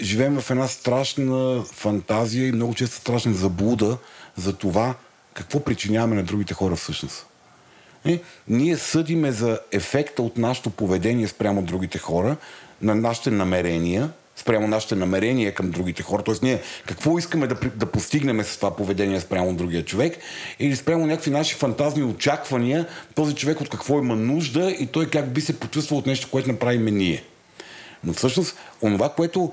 живеем 0.00 0.40
в 0.40 0.50
една 0.50 0.68
страшна 0.68 1.64
фантазия 1.72 2.48
и 2.48 2.52
много 2.52 2.74
често 2.74 2.96
страшна 2.96 3.34
заблуда 3.34 3.98
за 4.36 4.52
това 4.52 4.94
какво 5.38 5.60
причиняваме 5.60 6.16
на 6.16 6.22
другите 6.22 6.54
хора 6.54 6.76
всъщност. 6.76 7.26
И, 8.04 8.20
ние 8.48 8.76
съдиме 8.76 9.32
за 9.32 9.60
ефекта 9.72 10.22
от 10.22 10.38
нашето 10.38 10.70
поведение 10.70 11.28
спрямо 11.28 11.62
другите 11.62 11.98
хора, 11.98 12.36
на 12.82 12.94
нашите 12.94 13.30
намерения, 13.30 14.10
спрямо 14.36 14.68
нашите 14.68 14.94
намерения 14.94 15.54
към 15.54 15.70
другите 15.70 16.02
хора. 16.02 16.22
Тоест 16.22 16.42
ние 16.42 16.62
какво 16.86 17.18
искаме 17.18 17.46
да, 17.46 17.56
да 17.76 17.86
постигнем 17.86 18.44
с 18.44 18.56
това 18.56 18.76
поведение 18.76 19.20
спрямо 19.20 19.54
другия 19.54 19.84
човек 19.84 20.18
или 20.58 20.76
спрямо 20.76 21.06
някакви 21.06 21.30
наши 21.30 21.54
фантазни 21.54 22.02
очаквания, 22.02 22.86
този 23.14 23.34
човек 23.34 23.60
от 23.60 23.68
какво 23.68 23.98
има 23.98 24.16
нужда 24.16 24.70
и 24.78 24.86
той 24.86 25.10
как 25.10 25.32
би 25.32 25.40
се 25.40 25.60
почувствал 25.60 25.98
от 25.98 26.06
нещо, 26.06 26.28
което 26.30 26.52
направиме 26.52 26.90
ние. 26.90 27.24
Но 28.04 28.12
всъщност, 28.12 28.56
онова, 28.82 29.08
което 29.08 29.52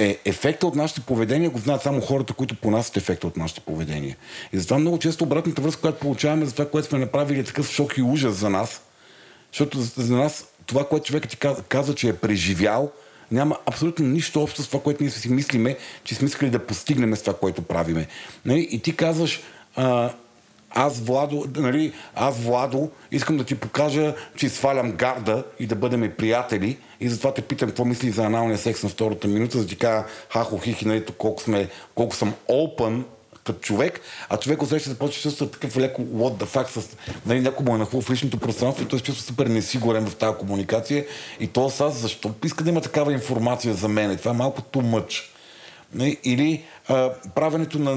е 0.00 0.18
ефекта 0.24 0.66
от 0.66 0.74
нашите 0.74 1.00
поведения, 1.00 1.50
го 1.50 1.58
знаят 1.58 1.82
само 1.82 2.00
хората, 2.00 2.32
които 2.32 2.54
понасят 2.54 2.96
ефекта 2.96 3.26
от 3.26 3.36
нашите 3.36 3.60
поведения. 3.60 4.16
И 4.52 4.58
затова 4.58 4.78
много 4.78 4.98
често 4.98 5.24
обратната 5.24 5.62
връзка, 5.62 5.80
която 5.80 5.98
получаваме 5.98 6.46
за 6.46 6.52
това, 6.52 6.70
което 6.70 6.88
сме 6.88 6.98
направили, 6.98 7.40
е 7.40 7.44
такъв 7.44 7.70
шок 7.70 7.98
и 7.98 8.02
ужас 8.02 8.34
за 8.34 8.50
нас. 8.50 8.82
Защото 9.52 9.80
за 9.80 10.16
нас 10.16 10.46
това, 10.66 10.88
което 10.88 11.06
човекът 11.06 11.30
ти 11.30 11.36
казва, 11.36 11.62
казва 11.62 11.94
че 11.94 12.08
е 12.08 12.16
преживял, 12.16 12.90
няма 13.30 13.58
абсолютно 13.66 14.06
нищо 14.06 14.42
общо 14.42 14.62
с 14.62 14.66
това, 14.66 14.82
което 14.82 15.02
ние 15.02 15.10
си 15.10 15.28
мислиме, 15.28 15.76
че 16.04 16.14
сме 16.14 16.26
искали 16.28 16.50
да 16.50 16.66
постигнем 16.66 17.16
с 17.16 17.22
това, 17.22 17.38
което 17.38 17.62
правиме. 17.62 18.06
Нали? 18.44 18.68
И 18.70 18.80
ти 18.80 18.96
казваш, 18.96 19.40
а, 19.76 20.10
аз 20.70 21.00
Владо, 21.00 21.46
нали, 21.56 21.92
аз 22.14 22.38
Владо, 22.38 22.90
искам 23.12 23.36
да 23.36 23.44
ти 23.44 23.54
покажа, 23.54 24.14
че 24.36 24.48
свалям 24.48 24.92
гарда 24.92 25.44
и 25.58 25.66
да 25.66 25.74
бъдем 25.74 26.12
приятели. 26.18 26.78
И 27.00 27.08
затова 27.08 27.34
те 27.34 27.42
питам 27.42 27.68
какво 27.68 27.84
мисли 27.84 28.10
за 28.10 28.24
аналния 28.24 28.58
секс 28.58 28.82
на 28.82 28.88
втората 28.88 29.28
минута, 29.28 29.58
за 29.58 29.64
да 29.64 29.68
ти 29.68 29.76
кажа 29.76 30.04
хахо 30.28 30.58
хихи, 30.58 30.88
нали, 30.88 31.04
колко, 31.18 31.42
сме, 31.42 31.68
колко 31.94 32.16
съм 32.16 32.34
open 32.50 33.02
като 33.44 33.60
човек, 33.60 34.00
а 34.28 34.36
човек 34.36 34.62
усеща 34.62 34.90
да 34.90 34.98
почва 34.98 35.22
чувства 35.22 35.50
такъв 35.50 35.76
леко 35.76 36.02
what 36.02 36.44
the 36.44 36.46
fuck, 36.46 36.68
с, 36.68 36.96
нали, 37.26 37.40
някой 37.40 37.66
му 37.66 37.74
е 37.74 37.78
нахлу 37.78 38.00
в 38.00 38.10
личното 38.10 38.38
пространство 38.38 38.84
и 38.84 38.86
той 38.86 38.98
се 38.98 39.04
чувства 39.04 39.24
супер 39.24 39.46
несигурен 39.46 40.06
в 40.06 40.16
тази 40.16 40.38
комуникация 40.38 41.06
и 41.40 41.46
то 41.46 41.72
аз 41.80 41.94
защо 41.94 42.34
иска 42.44 42.64
да 42.64 42.70
има 42.70 42.80
такава 42.80 43.12
информация 43.12 43.74
за 43.74 43.88
мен? 43.88 44.16
Това 44.16 44.30
е 44.30 44.34
малко 44.34 44.62
too 44.62 44.82
much. 44.82 45.22
Нали, 45.94 46.18
или 46.24 46.64
а, 46.88 47.10
правенето 47.34 47.78
на 47.78 47.96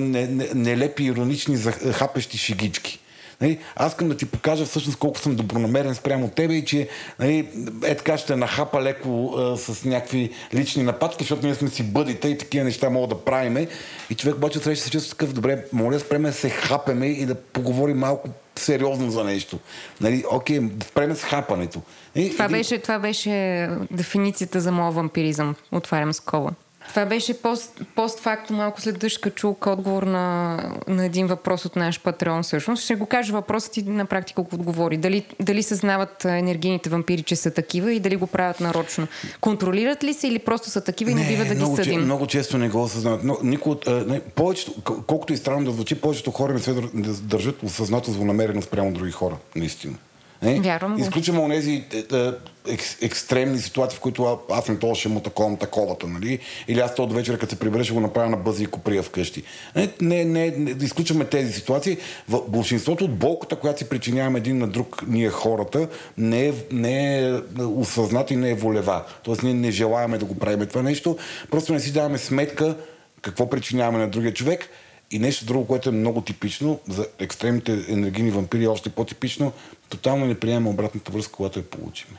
нелепи, 0.56 1.04
иронични, 1.04 1.58
хапещи 1.94 2.38
шигички. 2.38 3.00
Нали, 3.44 3.60
аз 3.76 3.92
искам 3.92 4.10
да 4.10 4.18
ти 4.18 4.26
покажа 4.26 4.66
всъщност 4.66 4.98
колко 4.98 5.20
съм 5.20 5.36
добронамерен 5.36 5.96
спрямо 5.96 6.30
тебе 6.30 6.54
и 6.54 6.66
че 6.66 6.88
нали, 7.20 7.48
е 7.86 7.96
така 7.96 8.18
ще 8.18 8.36
нахапа 8.36 8.82
леко 8.82 9.36
а, 9.38 9.58
с 9.58 9.86
някакви 9.86 10.30
лични 10.54 10.84
нападки, 10.84 11.24
защото 11.24 11.46
ние 11.46 11.56
сме 11.56 11.70
си 11.70 11.84
бъдите 11.84 12.28
и 12.28 12.38
такива 12.38 12.66
неща 12.66 12.90
могат 12.90 13.10
да 13.10 13.26
правиме. 13.26 13.68
И 14.10 14.16
човек 14.16 14.36
обаче 14.36 14.60
среща 14.60 14.86
се 14.86 14.92
чувства 14.92 15.12
такъв, 15.12 15.34
добре, 15.34 15.66
моля 15.74 16.00
спреме 16.00 16.32
се 16.32 16.50
хапеме 16.50 17.08
и 17.08 17.26
да 17.26 17.36
поговорим 17.36 17.98
малко 17.98 18.30
сериозно 18.56 19.12
за 19.12 19.24
нещо. 19.24 19.60
Нали, 20.02 20.24
окей, 20.32 20.60
да 20.60 20.86
спреме 20.86 21.16
с 21.16 21.24
хапането. 21.24 21.82
Нали, 22.16 22.32
това, 22.32 22.46
един... 22.46 22.58
беше, 22.58 22.80
това 22.80 23.00
беше 23.00 23.70
дефиницията 23.92 24.62
за 24.62 24.72
моят 24.72 24.96
вампиризъм. 24.96 25.56
Отварям 25.72 26.14
скола. 26.14 26.52
Това 26.90 27.06
беше 27.06 27.42
пост, 27.42 27.82
постфакто 27.96 28.54
малко 28.54 28.82
след 28.82 29.00
дъжка 29.00 29.30
чулка 29.30 29.70
отговор 29.70 30.04
на, 30.04 30.58
на 30.88 31.06
един 31.06 31.28
въпрос 31.28 31.66
от 31.66 31.76
наш 31.76 32.02
патреон 32.02 32.44
всъщност. 32.44 32.84
Ще 32.84 32.96
го 32.96 33.06
кажа 33.06 33.34
въпросът 33.34 33.78
и 33.78 33.84
на 33.84 34.06
практика 34.06 34.42
го 34.42 34.50
отговори. 34.54 34.98
Дали, 34.98 35.26
дали 35.40 35.64
съзнават 35.64 36.26
енергийните 36.26 36.90
вампири, 36.90 37.24
че 37.24 37.36
са 37.36 37.52
такива 37.52 37.94
и 37.94 38.00
дали 38.00 38.16
го 38.16 38.28
правят 38.28 38.60
нарочно. 38.60 39.08
Контролират 39.42 40.04
ли 40.04 40.14
се 40.14 40.28
или 40.28 40.40
просто 40.40 40.70
са 40.70 40.82
такива 40.82 41.12
и 41.12 41.16
не, 41.16 41.22
не 41.22 41.28
бива 41.28 41.46
да 41.46 41.56
ги 41.56 41.76
съдим? 41.76 42.02
много 42.02 42.28
често 42.28 42.58
не 42.58 42.70
го 42.70 42.84
осъзнават. 42.84 43.24
Но, 43.24 43.38
никой, 43.44 43.76
не, 44.08 44.20
повечето, 44.20 44.82
колкото 45.08 45.34
и 45.34 45.38
странно 45.38 45.66
да 45.66 45.72
звучи, 45.72 46.02
повечето 46.02 46.32
хора 46.32 46.54
не 46.54 46.60
се 46.60 46.74
държат 47.22 47.64
осъзнато 47.64 48.12
злонамерено 48.12 48.62
спрямо 48.62 48.92
други 48.92 49.12
хора. 49.12 49.36
Наистина. 49.56 49.98
Не? 50.44 50.60
Вярвам 50.60 50.98
Изключваме 51.00 51.40
онези 51.40 51.84
е, 51.94 52.16
е, 52.18 52.32
екс, 52.70 52.98
екстремни 53.02 53.60
ситуации, 53.60 53.98
в 53.98 54.02
които 54.02 54.40
аз 54.52 54.70
не 54.70 54.80
това 54.80 54.96
ще 54.96 55.10
му 55.10 55.20
таковам 55.20 55.58
таковата, 55.58 56.08
нали? 56.08 56.40
Или 56.68 56.80
аз 56.80 56.96
то 56.96 57.08
до 57.08 57.16
вечера, 57.16 57.38
като 57.38 57.50
се 57.50 57.60
прибера, 57.60 57.84
ще 57.84 57.94
го 57.94 58.00
направя 58.00 58.30
на 58.30 58.38
бъзи 58.38 58.64
и 58.64 58.68
коприя 58.68 59.04
вкъщи. 59.04 59.44
Не, 59.76 59.90
не, 60.02 60.26
не, 60.26 60.52
не 60.58 60.74
да 60.74 60.86
изключваме 60.86 61.26
тези 61.26 61.54
ситуации. 61.54 61.98
В 62.30 62.42
большинството 62.48 63.06
от 63.06 63.16
болката, 63.16 63.56
която 63.56 63.80
си 63.80 63.90
причиняваме 63.90 64.40
един 64.40 64.58
на 64.58 64.68
друг 64.68 65.04
ние 65.08 65.30
хората, 65.30 65.88
не 66.18 66.48
е, 66.48 66.54
не 66.72 67.20
е 67.20 67.34
осъзната 67.60 68.34
и 68.34 68.38
не 68.38 68.50
е 68.50 68.56
волева. 68.56 69.04
Тоест 69.24 69.44
ние 69.44 69.54
не 69.54 69.72
желаеме 69.72 70.18
да 70.18 70.26
го 70.26 70.36
правим 70.40 70.68
това 70.68 70.82
нещо. 70.82 71.18
Просто 71.52 71.74
не 71.74 71.80
си 71.80 71.94
даваме 71.94 72.18
сметка 72.18 72.76
какво 73.22 73.50
причиняваме 73.50 74.00
на 74.00 74.08
другия 74.08 74.34
човек 74.34 74.70
и 75.14 75.20
нещо 75.20 75.46
друго, 75.46 75.68
което 75.68 75.90
е 75.90 75.92
много 75.92 76.22
типично, 76.22 76.80
за 76.88 77.08
екстремните 77.20 77.86
енергийни 77.88 78.32
вампири 78.32 78.64
е 78.64 78.68
още 78.68 78.90
по-типично, 78.90 79.52
тотално 79.90 80.26
не 80.26 80.40
приемаме 80.40 80.70
обратната 80.70 81.12
връзка, 81.12 81.34
когато 81.34 81.60
я 81.60 81.70
получиме. 81.70 82.18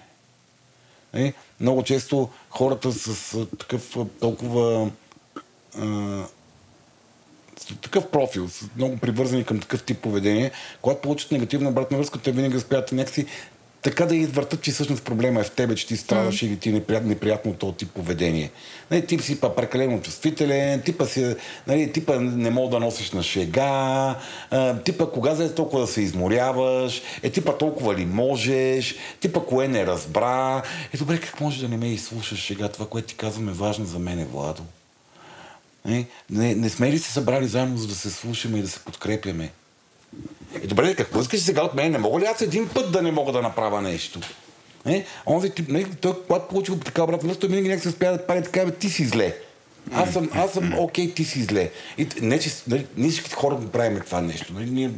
Е, 1.14 1.33
много 1.61 1.83
често 1.83 2.28
хората 2.50 2.92
с 2.92 3.46
такъв 3.59 3.96
толкова 4.20 4.90
а, 5.78 5.85
с 7.59 7.80
такъв 7.83 8.11
профил, 8.11 8.48
с 8.48 8.68
много 8.76 8.96
привързани 8.96 9.44
към 9.44 9.61
такъв 9.61 9.83
тип 9.83 9.98
поведение, 9.98 10.50
когато 10.83 11.00
получат 11.00 11.33
негативна 11.33 11.70
обратна 11.70 11.98
връзка, 11.98 12.18
те 12.18 12.33
винаги 12.33 12.57
успяват 12.57 12.92
някакси 12.92 13.26
така 13.84 14.06
да 14.06 14.16
извъртат, 14.16 14.62
че 14.62 14.72
всъщност 14.72 15.04
проблема 15.04 15.40
е 15.40 15.44
в 15.44 15.50
тебе, 15.50 15.74
че 15.74 15.86
ти 15.86 15.96
страдаш 15.96 16.40
mm. 16.40 16.46
или 16.46 16.56
ти 16.56 16.68
е 16.68 16.72
неприятно, 16.72 17.08
неприятно 17.08 17.54
този 17.54 17.76
тип 17.76 17.90
поведение. 17.90 18.50
Нали, 18.90 19.06
тип 19.06 19.22
си 19.22 19.40
па 19.40 19.54
прекалено 19.54 20.00
чувствителен, 20.00 20.82
типа, 20.82 21.06
си, 21.06 21.34
нали, 21.66 21.92
типа 21.92 22.18
не 22.20 22.50
мога 22.50 22.70
да 22.70 22.80
носиш 22.80 23.12
на 23.12 23.22
шега, 23.22 24.16
а, 24.50 24.78
типа 24.78 25.06
кога 25.06 25.34
за 25.34 25.54
толкова 25.54 25.80
да 25.80 25.86
се 25.86 26.00
изморяваш, 26.00 27.02
е 27.22 27.30
типа 27.30 27.58
толкова 27.58 27.94
ли 27.94 28.06
можеш, 28.06 28.94
типа 29.20 29.40
кое 29.40 29.68
не 29.68 29.86
разбра. 29.86 30.62
Е 30.94 30.96
добре, 30.96 31.20
как 31.20 31.40
може 31.40 31.60
да 31.60 31.68
не 31.68 31.76
ме 31.76 31.92
изслушаш 31.92 32.38
шега? 32.38 32.68
Това, 32.68 32.86
което 32.86 33.08
ти 33.08 33.14
казвам 33.14 33.48
е 33.48 33.52
важно 33.52 33.86
за 33.86 33.98
мен, 33.98 34.26
Владо. 34.32 34.62
Не, 35.84 36.06
не, 36.30 36.54
не 36.54 36.70
сме 36.70 36.92
ли 36.92 36.98
се 36.98 37.12
събрали 37.12 37.48
заедно, 37.48 37.76
за 37.76 37.86
да 37.86 37.94
се 37.94 38.10
слушаме 38.10 38.58
и 38.58 38.62
да 38.62 38.68
се 38.68 38.80
подкрепяме? 38.80 39.50
Е, 40.62 40.66
добре, 40.66 40.94
какво 40.94 41.20
искаш 41.20 41.40
сега 41.40 41.62
от 41.62 41.74
мен? 41.74 41.92
Не 41.92 41.98
мога 41.98 42.20
ли 42.20 42.24
аз 42.24 42.40
един 42.40 42.68
път 42.68 42.92
да 42.92 43.02
не 43.02 43.12
мога 43.12 43.32
да 43.32 43.42
направя 43.42 43.82
нещо? 43.82 44.20
Е, 44.86 45.04
онзи 45.26 45.50
тип, 45.50 45.68
не, 45.68 45.84
той, 45.84 46.22
когато 46.26 46.48
получи 46.48 46.72
така 46.84 47.02
обратно 47.02 47.28
връзка, 47.28 47.40
той 47.40 47.48
винаги 47.48 47.68
някак 47.68 47.82
се 47.82 47.88
успя 47.88 48.12
да 48.12 48.26
пари 48.26 48.42
така, 48.42 48.70
ти 48.70 48.88
си 48.88 49.04
зле. 49.04 49.36
Аз 49.92 50.12
съм, 50.12 50.30
аз 50.34 50.52
съм 50.52 50.78
окей, 50.78 51.08
okay, 51.08 51.14
ти 51.14 51.24
си 51.24 51.42
зле. 51.42 51.70
И, 51.98 52.06
не, 52.20 52.38
че 52.38 52.50
нали, 52.68 52.86
ние 52.96 53.10
всички 53.10 53.32
хора 53.32 53.54
го 53.54 53.68
правим 53.68 54.00
това 54.00 54.20
нещо. 54.20 54.52
Нали, 54.52 54.70
ние, 54.70 54.90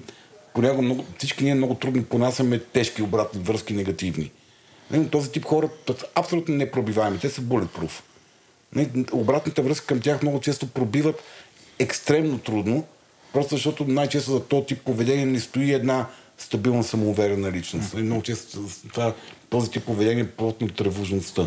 понякога 0.54 0.82
много, 0.82 1.04
всички 1.18 1.44
ние 1.44 1.54
много 1.54 1.74
трудно 1.74 2.04
понасяме 2.04 2.58
тежки 2.58 3.02
обратни 3.02 3.42
връзки, 3.42 3.74
негативни. 3.74 4.30
Нали, 4.90 5.08
този 5.08 5.30
тип 5.30 5.44
хора 5.44 5.68
абсолютно 6.14 6.54
непробиваеми. 6.54 7.18
Те 7.18 7.30
са 7.30 7.40
bulletproof. 7.40 7.90
Нали, 8.74 8.88
обратната 9.12 9.62
връзка 9.62 9.86
към 9.86 10.00
тях 10.00 10.22
много 10.22 10.40
често 10.40 10.66
пробиват 10.66 11.22
екстремно 11.78 12.38
трудно, 12.38 12.84
Просто 13.36 13.54
защото 13.54 13.84
най-често 13.84 14.30
за 14.30 14.44
този 14.44 14.66
тип 14.66 14.80
поведение 14.84 15.26
не 15.26 15.40
стои 15.40 15.72
една 15.72 16.06
стабилна 16.38 16.84
самоуверена 16.84 17.52
личност. 17.52 17.94
И 17.94 17.96
много 17.96 18.22
често 18.22 18.58
това, 18.92 19.14
този 19.50 19.70
тип 19.70 19.84
поведение 19.84 20.22
е 20.22 20.28
плотно 20.28 20.68
тревожността. 20.68 21.46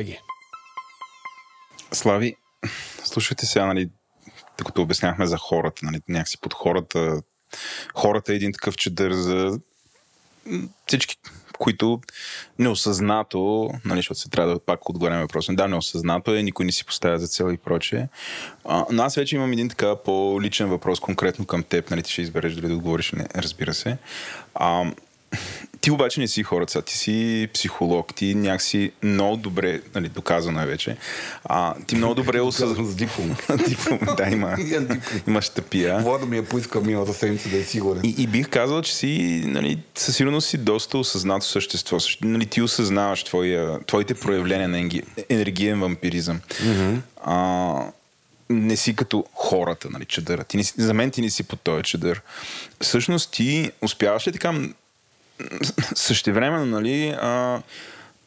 BG. 0.01 0.17
Слави, 1.91 2.35
слушайте 3.03 3.45
сега, 3.45 3.65
нали, 3.65 3.89
докато 4.57 4.81
обясняхме 4.81 5.25
за 5.25 5.37
хората, 5.37 5.85
нали, 5.85 5.99
някакси 6.09 6.37
под 6.41 6.53
хората, 6.53 7.21
хората 7.95 8.33
е 8.33 8.35
един 8.35 8.53
такъв 8.53 8.75
чедър 8.75 9.11
за 9.11 9.59
всички, 10.87 11.17
които 11.59 12.01
неосъзнато, 12.59 13.69
нали, 13.85 13.99
защото 13.99 14.19
се 14.19 14.29
трябва 14.29 14.53
да 14.53 14.59
пак 14.59 14.89
отговаряме 14.89 15.21
въпроса, 15.21 15.53
да, 15.53 15.67
неосъзнато 15.67 16.35
е, 16.35 16.43
никой 16.43 16.65
не 16.65 16.71
си 16.71 16.85
поставя 16.85 17.19
за 17.19 17.27
цел 17.27 17.51
и 17.53 17.57
прочее. 17.57 18.07
Но 18.91 19.03
аз 19.03 19.15
вече 19.15 19.35
имам 19.35 19.51
един 19.51 19.69
така 19.69 19.95
по-личен 19.95 20.69
въпрос 20.69 20.99
конкретно 20.99 21.45
към 21.45 21.63
теб, 21.63 21.89
нали, 21.89 22.03
ти 22.03 22.11
ще 22.11 22.21
избереш 22.21 22.53
дали 22.53 22.67
да 22.67 22.73
отговориш, 22.73 23.11
не, 23.11 23.27
разбира 23.35 23.73
се. 23.73 23.97
А, 24.55 24.91
Ти 25.81 25.91
обаче 25.91 26.19
не 26.19 26.27
си 26.27 26.43
хората, 26.43 26.81
ти 26.81 26.97
си 26.97 27.49
психолог, 27.53 28.15
ти 28.15 28.35
някакси 28.35 28.91
много 29.03 29.37
добре, 29.37 29.81
нали, 29.95 30.09
доказано 30.09 30.61
е 30.61 30.65
вече, 30.65 30.97
а, 31.43 31.75
ти 31.87 31.95
много 31.95 32.15
добре 32.15 32.41
осъзнаваш... 32.41 32.91
с 32.91 32.95
диплом. 32.95 33.35
диплом, 33.67 33.99
да, 34.17 34.29
има, 34.29 34.57
имаш 35.27 35.49
тъпия. 35.49 35.99
Влада 35.99 36.25
ми 36.25 36.37
е 36.37 36.45
поискал 36.45 36.81
миналата 36.81 37.13
седмица 37.13 37.49
да 37.49 37.57
е 37.57 37.63
сигурен. 37.63 38.01
И, 38.05 38.15
и 38.17 38.27
бих 38.27 38.49
казал, 38.49 38.81
че 38.81 38.95
си, 38.95 39.43
нали, 39.45 39.79
със 39.95 40.15
сигурност 40.15 40.47
си 40.47 40.57
доста 40.57 40.97
осъзнато 40.97 41.45
същество. 41.45 41.97
Нали, 42.21 42.45
ти 42.45 42.61
осъзнаваш 42.61 43.23
твоя, 43.23 43.79
твоите 43.85 44.13
проявления 44.13 44.67
на 44.67 44.89
енергиен 45.29 45.79
вампиризъм. 45.79 46.39
Mm-hmm. 46.49 46.97
А, 47.23 47.91
не 48.49 48.75
си 48.75 48.95
като 48.95 49.25
хората, 49.33 49.89
нали, 49.89 50.05
чадъра. 50.05 50.43
Ти 50.43 50.57
не 50.57 50.63
си, 50.63 50.73
за 50.77 50.93
мен 50.93 51.11
ти 51.11 51.21
не 51.21 51.29
си 51.29 51.43
по 51.43 51.55
този 51.55 51.83
чадър. 51.83 52.21
Всъщност 52.81 53.31
ти 53.31 53.71
успяваш 53.81 54.27
ли 54.27 54.31
така 54.31 54.53
същевременно, 55.95 56.65
нали, 56.65 57.15
а, 57.21 57.61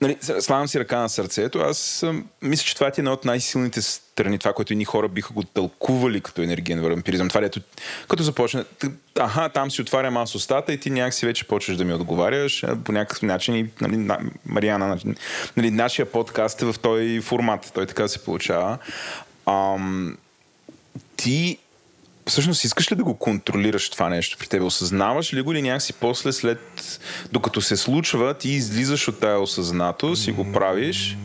нали, 0.01 0.17
славам 0.41 0.69
си 0.69 0.81
ръка 0.81 0.99
на 0.99 1.09
сърцето. 1.09 1.59
Аз 1.59 2.03
а, 2.03 2.15
мисля, 2.43 2.65
че 2.65 2.75
това 2.75 2.87
е 2.87 2.93
една 2.99 3.12
от 3.12 3.25
най-силните 3.25 3.83
страни, 3.83 4.39
това, 4.39 4.53
което 4.53 4.75
ни 4.75 4.85
хора 4.85 5.09
биха 5.09 5.33
го 5.33 5.43
тълкували 5.43 6.21
като 6.21 6.43
енергиен 6.43 6.81
вампиризъм. 6.81 7.29
Това, 7.29 7.41
ето, 7.45 7.61
като 8.09 8.23
започне, 8.23 8.65
аха, 9.19 9.49
там 9.49 9.71
си 9.71 9.83
отварям 9.83 10.17
аз 10.17 10.35
устата 10.35 10.73
и 10.73 10.81
ти 10.81 10.91
някакси 10.91 11.27
вече 11.27 11.45
почваш 11.45 11.77
да 11.77 11.85
ми 11.85 11.95
отговаряш 11.95 12.65
по 12.85 12.93
някакъв 12.93 13.23
начин. 13.23 13.55
И, 13.55 13.67
нали, 13.81 13.97
на, 13.97 14.19
Мариана, 14.47 14.99
нали, 15.57 15.71
нашия 15.71 16.12
подкаст 16.12 16.62
е 16.62 16.65
в 16.65 16.75
този 16.83 17.21
формат. 17.21 17.71
Той 17.75 17.87
така 17.87 18.09
се 18.09 18.25
получава. 18.25 18.79
Ам, 19.47 20.17
ти 21.17 21.59
всъщност 22.27 22.64
искаш 22.64 22.93
ли 22.93 22.97
да 22.97 23.05
го 23.05 23.14
контролираш 23.14 23.91
това 23.91 24.09
нещо 24.09 24.39
при 24.39 24.47
тебе? 24.47 24.64
Осъзнаваш 24.64 25.35
ли 25.35 25.43
го 25.43 25.53
или 25.53 25.62
някакси 25.62 25.93
после 25.93 26.33
след, 26.33 26.61
докато 27.33 27.61
се 27.61 27.77
случва, 27.77 28.35
ти 28.35 28.51
излизаш 28.51 29.09
от 29.09 29.20
тая 29.20 29.41
осъзнато, 29.41 30.16
си 30.16 30.33
го 30.33 30.53
правиш? 30.53 31.16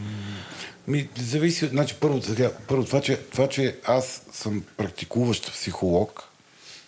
Ми, 0.88 1.10
зависи, 1.18 1.68
значи 1.68 1.96
първо, 2.00 2.22
сега, 2.22 2.52
първо 2.68 2.84
това, 2.86 3.02
че, 3.02 3.18
това, 3.18 3.48
че 3.48 3.76
аз 3.86 4.22
съм 4.32 4.64
практикуващ 4.78 5.54
психолог 5.54 6.24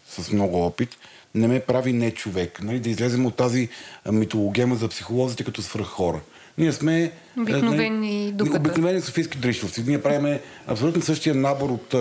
с 0.10 0.32
много 0.32 0.66
опит, 0.66 0.98
не 1.36 1.48
ме 1.48 1.60
прави 1.60 1.94
не 1.94 2.12
човек. 2.12 2.60
Нали? 2.64 2.80
Да 2.80 2.90
излезем 2.90 3.26
от 3.26 3.36
тази 3.36 3.70
митологема 4.12 4.76
за 4.76 4.88
психолозите 4.88 5.44
като 5.44 5.62
свръх 5.62 5.88
хора. 5.88 6.20
Ние 6.58 6.72
сме 6.72 7.12
обикновени, 7.38 8.34
нали, 8.40 8.56
обикновени 8.56 9.02
софийски 9.02 9.38
дрищовци. 9.38 9.84
Ние 9.88 10.02
правим 10.02 10.40
абсолютно 10.68 11.02
същия 11.02 11.36
набор 11.36 11.70
от 11.70 11.96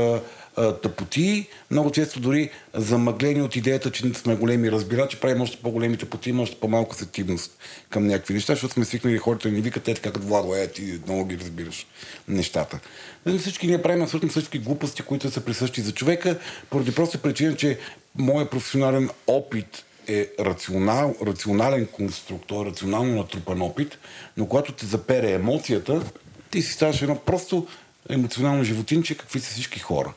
тъпоти, 0.83 1.47
много 1.71 1.91
често 1.91 2.21
дори 2.21 2.51
замъглени 2.75 3.43
от 3.43 3.57
идеята, 3.57 3.91
че 3.91 4.15
сме 4.15 4.37
големи 4.37 4.73
разбирачи, 4.73 5.21
правим 5.21 5.41
още 5.41 5.57
по-големи 5.57 5.97
тъпоти, 5.97 6.31
има 6.31 6.43
още 6.43 6.57
по-малка 6.57 6.97
сетивност 6.97 7.59
към 7.91 8.07
някакви 8.07 8.35
неща, 8.35 8.53
защото 8.53 8.75
сме 8.75 8.85
свикнали 8.85 9.19
хората 9.19 9.49
да 9.49 9.55
ни 9.55 9.61
викат, 9.61 9.83
те 9.83 9.95
така 9.95 10.13
като 10.13 10.27
Владо, 10.27 10.55
е, 10.55 10.67
ти 10.67 11.01
много 11.07 11.25
ги 11.25 11.39
разбираш 11.39 11.87
нещата. 12.29 12.81
Нали, 13.27 13.39
всички 13.39 13.67
ние 13.67 13.83
правим 13.83 14.03
абсолютно 14.03 14.29
всички 14.29 14.59
глупости, 14.59 15.03
които 15.03 15.31
са 15.31 15.41
присъщи 15.41 15.81
за 15.81 15.93
човека, 15.93 16.39
поради 16.71 16.95
проста 16.95 17.19
причина, 17.19 17.57
че 17.57 17.79
моят 18.19 18.51
професионален 18.51 19.11
опит 19.27 19.85
е 20.09 20.31
рационал, 20.41 21.15
рационален 21.27 21.87
конструктор, 21.87 22.67
рационално 22.67 23.15
натрупан 23.15 23.63
опит, 23.63 23.99
но 24.37 24.47
когато 24.47 24.73
те 24.73 24.87
запере 24.87 25.33
емоцията, 25.33 26.03
ти 26.51 26.63
си 26.63 26.73
ставаш 26.73 27.03
едно 27.03 27.17
просто 27.17 27.67
емоционално 28.09 28.65
животинче, 28.65 29.15
какви 29.15 29.41
са 29.41 29.51
всички 29.51 29.79
хора. 29.79 30.13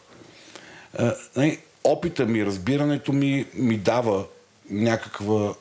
Нали, 1.35 1.59
опита 1.83 2.25
ми, 2.25 2.45
разбирането 2.45 3.13
ми 3.13 3.45
ми 3.53 3.77
дава 3.77 4.25
някаква 4.69 5.53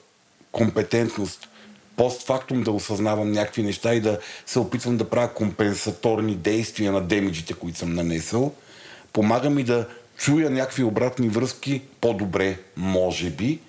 компетентност 0.52 1.48
постфактум 1.96 2.62
да 2.62 2.70
осъзнавам 2.70 3.32
някакви 3.32 3.62
неща 3.62 3.94
и 3.94 4.00
да 4.00 4.18
се 4.46 4.58
опитвам 4.58 4.96
да 4.96 5.10
правя 5.10 5.34
компенсаторни 5.34 6.34
действия 6.34 6.92
на 6.92 7.00
демиджите, 7.00 7.54
които 7.54 7.78
съм 7.78 7.94
нанесъл. 7.94 8.54
Помага 9.12 9.50
ми 9.50 9.64
да 9.64 9.88
чуя 10.16 10.50
някакви 10.50 10.82
обратни 10.82 11.28
връзки 11.28 11.82
по-добре, 12.00 12.58
може 12.76 13.30
би, 13.30 13.60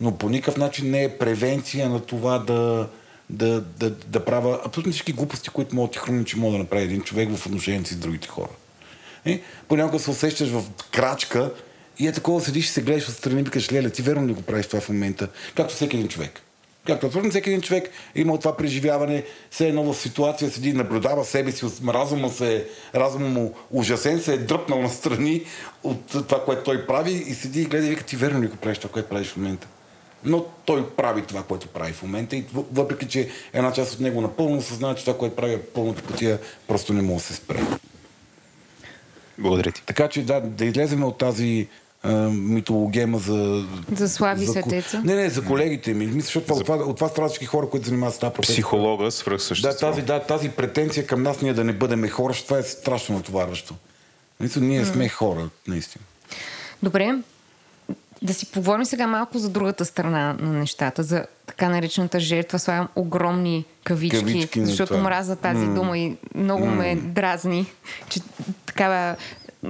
но 0.00 0.18
по 0.18 0.28
никакъв 0.28 0.56
начин 0.56 0.90
не 0.90 1.04
е 1.04 1.18
превенция 1.18 1.88
на 1.88 2.00
това 2.00 2.38
да, 2.38 2.88
да, 3.30 3.60
да, 3.60 3.90
да 3.90 4.24
правя 4.24 4.60
абсолютно 4.66 4.92
всички 4.92 5.12
глупости, 5.12 5.48
които 5.48 5.74
могат 5.74 5.96
и 5.96 5.98
хроничи 5.98 6.38
мога 6.38 6.52
да 6.52 6.58
направи 6.58 6.84
един 6.84 7.02
човек 7.02 7.36
в 7.36 7.46
отношението 7.46 7.88
си 7.88 7.94
с 7.94 7.98
другите 7.98 8.28
хора. 8.28 8.50
И 9.26 9.40
понякога 9.68 9.98
се 9.98 10.10
усещаш 10.10 10.48
в 10.48 10.64
крачка 10.90 11.52
и 11.98 12.08
е 12.08 12.12
такова 12.12 12.40
седиш 12.40 12.64
и 12.64 12.68
се 12.68 12.82
гледаш 12.82 13.08
отстрани 13.08 13.40
и 13.40 13.44
викаш, 13.44 13.72
леле, 13.72 13.90
ти 13.90 14.02
верно 14.02 14.28
ли 14.28 14.32
го 14.32 14.42
правиш 14.42 14.66
това 14.66 14.80
в 14.80 14.88
момента? 14.88 15.28
Както 15.54 15.74
всеки 15.74 15.96
един 15.96 16.08
човек. 16.08 16.40
Както 16.86 17.06
абсолютно 17.06 17.30
всеки 17.30 17.48
един 17.48 17.62
човек 17.62 17.90
има 18.14 18.38
това 18.38 18.56
преживяване, 18.56 19.24
все 19.50 19.68
едно 19.68 19.92
в 19.92 19.98
ситуация 19.98 20.50
седи, 20.50 20.72
наблюдава 20.72 21.24
себе 21.24 21.52
си, 21.52 21.66
разума, 21.88 22.30
се, 22.30 22.68
разума 22.94 23.28
му 23.28 23.54
ужасен, 23.70 24.20
се 24.20 24.34
е 24.34 24.38
дръпнал 24.38 24.82
настрани 24.82 25.42
от 25.82 26.06
това, 26.06 26.44
което 26.44 26.62
той 26.62 26.86
прави 26.86 27.12
и 27.12 27.34
седи 27.34 27.62
и 27.62 27.64
гледа 27.64 27.86
и 27.86 27.90
вика, 27.90 28.04
ти 28.04 28.16
верно 28.16 28.42
ли 28.42 28.46
го 28.46 28.56
правиш 28.56 28.78
това, 28.78 28.92
което 28.92 29.08
правиш 29.08 29.28
в 29.28 29.36
момента? 29.36 29.66
Но 30.24 30.44
той 30.64 30.90
прави 30.90 31.22
това, 31.22 31.42
което 31.42 31.68
прави 31.68 31.92
в 31.92 32.02
момента 32.02 32.36
и 32.36 32.44
въпреки, 32.54 33.08
че 33.08 33.28
една 33.52 33.72
част 33.72 33.94
от 33.94 34.00
него 34.00 34.20
напълно 34.20 34.58
осъзнава, 34.58 34.94
че 34.94 35.04
това, 35.04 35.18
което 35.18 35.36
прави 35.36 35.54
е 35.54 35.62
пълната 35.62 36.02
потия, 36.02 36.38
просто 36.68 36.92
не 36.92 37.02
може 37.02 37.16
да 37.16 37.24
се 37.24 37.34
спре. 37.34 37.60
Благодаря 39.40 39.72
ти. 39.72 39.82
Така 39.86 40.08
че 40.08 40.22
да, 40.22 40.40
да 40.40 40.64
излезем 40.64 41.04
от 41.04 41.18
тази 41.18 41.68
а, 42.02 42.12
митологема 42.28 43.18
за... 43.18 43.66
За 43.96 44.08
слаби 44.08 44.44
за, 44.44 44.52
сетеца? 44.52 45.02
Не, 45.04 45.14
не, 45.14 45.30
за 45.30 45.44
колегите 45.44 45.94
ми. 45.94 46.06
Мисля, 46.06 46.20
защото 46.20 46.54
за... 46.54 46.60
от, 46.60 46.66
това, 46.66 46.76
от 46.76 46.96
това 46.96 47.08
страдат 47.08 47.30
всички 47.30 47.46
хора, 47.46 47.70
които 47.70 47.86
занимават 47.86 48.14
с 48.14 48.18
тази 48.18 48.32
професия. 48.32 48.54
Психолога, 48.54 49.10
свръхсъщество. 49.10 49.86
Да, 49.86 49.92
тази, 49.92 50.02
да, 50.02 50.20
тази 50.20 50.48
претенция 50.48 51.06
към 51.06 51.22
нас 51.22 51.40
ние 51.40 51.54
да 51.54 51.64
не 51.64 51.72
бъдем 51.72 52.08
хора, 52.08 52.34
това 52.34 52.58
е 52.58 52.62
страшно 52.62 53.16
натоварващо. 53.16 53.74
Мисля, 54.40 54.60
ние 54.60 54.84
сме 54.84 55.08
хора, 55.08 55.48
наистина. 55.68 56.04
Добре, 56.82 57.18
да 58.22 58.34
си 58.34 58.46
поговорим 58.46 58.84
сега 58.84 59.06
малко 59.06 59.38
за 59.38 59.48
другата 59.48 59.84
страна 59.84 60.36
на 60.40 60.52
нещата, 60.52 61.02
за 61.02 61.26
така 61.60 61.72
наречената 61.72 62.20
жертва. 62.20 62.58
Слагам 62.58 62.88
огромни 62.96 63.64
кавички, 63.84 64.18
кавички 64.18 64.66
защото 64.66 64.98
мраза 64.98 65.36
тази 65.36 65.66
mm. 65.66 65.74
дума 65.74 65.98
и 65.98 66.16
много 66.34 66.64
mm. 66.64 66.74
ме 66.74 66.96
дразни, 66.96 67.66
че 68.08 68.20
такава 68.66 69.16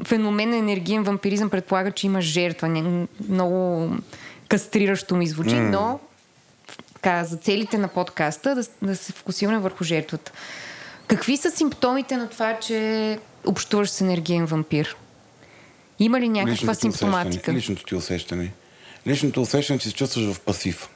феномен 0.05 0.51
на 0.51 0.57
енергиен 0.57 1.03
вампиризъм 1.03 1.51
предполага, 1.51 1.91
че 1.91 2.07
има 2.07 2.21
жертва. 2.21 2.69
Много 3.29 3.91
кастриращо 4.49 5.17
ми 5.17 5.27
звучи, 5.27 5.51
mm. 5.51 5.71
но 5.71 6.01
така, 6.95 7.25
за 7.25 7.37
целите 7.37 7.79
на 7.79 7.89
подкаста 7.89 8.55
да, 8.55 8.65
да 8.83 8.97
се 8.97 9.13
фокусираме 9.13 9.59
върху 9.59 9.85
жертвата. 9.85 10.33
Какви 11.07 11.37
са 11.37 11.51
симптомите 11.51 12.17
на 12.17 12.29
това, 12.29 12.59
че 12.59 13.19
общуваш 13.47 13.91
с 13.91 14.01
енергиен 14.01 14.47
вампир? 14.47 14.97
Има 15.99 16.21
ли 16.21 16.29
някаква 16.29 16.75
симптоматика? 16.75 17.53
Личното 17.53 17.85
ти 17.85 17.95
усещане. 17.95 18.53
Личното 19.07 19.43
усещане, 19.43 19.79
че 19.79 19.89
се 19.89 19.95
чувстваш 19.95 20.33
в 20.33 20.41
пасив. 20.41 20.89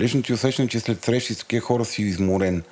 Личното 0.00 0.26
ти 0.26 0.32
усещане, 0.32 0.68
че 0.68 0.80
след 0.80 1.04
срещи 1.04 1.34
с 1.34 1.38
такива 1.38 1.66
хора 1.66 1.84
си 1.84 2.02
изморен. 2.02 2.62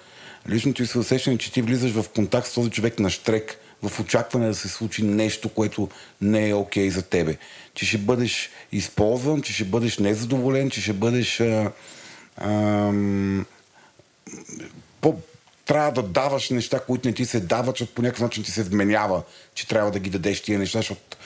Личното 0.48 0.86
ти 0.86 0.98
усещане, 0.98 1.38
че 1.38 1.52
ти 1.52 1.62
влизаш 1.62 1.92
в 1.92 2.04
контакт 2.14 2.46
с 2.46 2.54
този 2.54 2.70
човек 2.70 2.98
на 2.98 3.10
штрек, 3.10 3.58
в 3.82 4.00
очакване 4.00 4.46
да 4.46 4.54
се 4.54 4.68
случи 4.68 5.02
нещо, 5.02 5.48
което 5.48 5.88
не 6.20 6.48
е 6.48 6.54
окей 6.54 6.88
okay 6.88 6.94
за 6.94 7.02
тебе. 7.02 7.36
Че 7.74 7.86
ще 7.86 7.98
бъдеш 7.98 8.50
използван, 8.72 9.42
че 9.42 9.52
ще 9.52 9.64
бъдеш 9.64 9.98
незадоволен, 9.98 10.70
че 10.70 10.80
ще 10.80 10.92
бъдеш 10.92 11.40
а, 11.40 11.72
а, 12.36 12.92
по, 15.00 15.16
трябва 15.64 15.92
да 15.92 16.02
даваш 16.02 16.50
неща, 16.50 16.80
които 16.80 17.08
не 17.08 17.14
ти 17.14 17.24
се 17.24 17.40
дават, 17.40 17.76
защото 17.76 17.94
по 17.94 18.02
някакъв 18.02 18.20
начин 18.20 18.44
ти 18.44 18.50
се 18.50 18.62
вменява, 18.62 19.22
че 19.54 19.68
трябва 19.68 19.90
да 19.90 19.98
ги 19.98 20.10
дадеш 20.10 20.42
тия 20.42 20.58
неща, 20.58 20.78
защото 20.78 21.16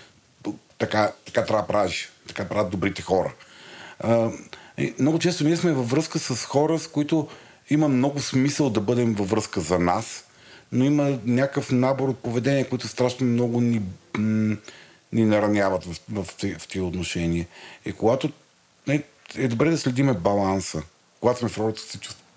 така, 0.79 1.13
така 1.25 1.45
трябва 1.45 1.63
да 1.63 1.69
правиш, 1.69 2.09
така 2.29 2.49
правят 2.49 2.71
добрите 2.71 3.03
хора. 3.03 3.33
А, 4.01 4.31
много 4.99 5.19
често 5.19 5.45
ние 5.45 5.57
сме 5.57 5.73
във 5.73 5.91
връзка 5.91 6.19
с 6.19 6.45
хора, 6.45 6.79
с 6.79 6.87
които 6.87 7.29
има 7.71 7.89
много 7.89 8.21
смисъл 8.21 8.71
да 8.71 8.81
бъдем 8.81 9.15
във 9.15 9.31
връзка 9.31 9.61
за 9.61 9.79
нас, 9.79 10.25
но 10.73 10.85
има 10.85 11.19
някакъв 11.25 11.73
набор 11.73 12.09
от 12.09 12.19
поведения, 12.19 12.69
които 12.69 12.89
страшно 12.89 13.27
много 13.27 13.61
ни, 13.61 13.83
ни 15.13 15.25
нараняват 15.25 15.85
в, 15.85 16.01
в, 16.13 16.25
в, 16.59 16.69
тия 16.69 16.85
отношения. 16.85 17.47
И 17.87 17.93
когато 17.93 18.31
е, 18.89 19.03
е 19.37 19.49
добре 19.49 19.71
да 19.71 19.79
следиме 19.79 20.15
баланса, 20.15 20.83
когато 21.21 21.39
сме 21.39 21.49
в 21.49 21.59
ролята, 21.59 21.81
се 21.81 22.01
чувстваме 22.01 22.29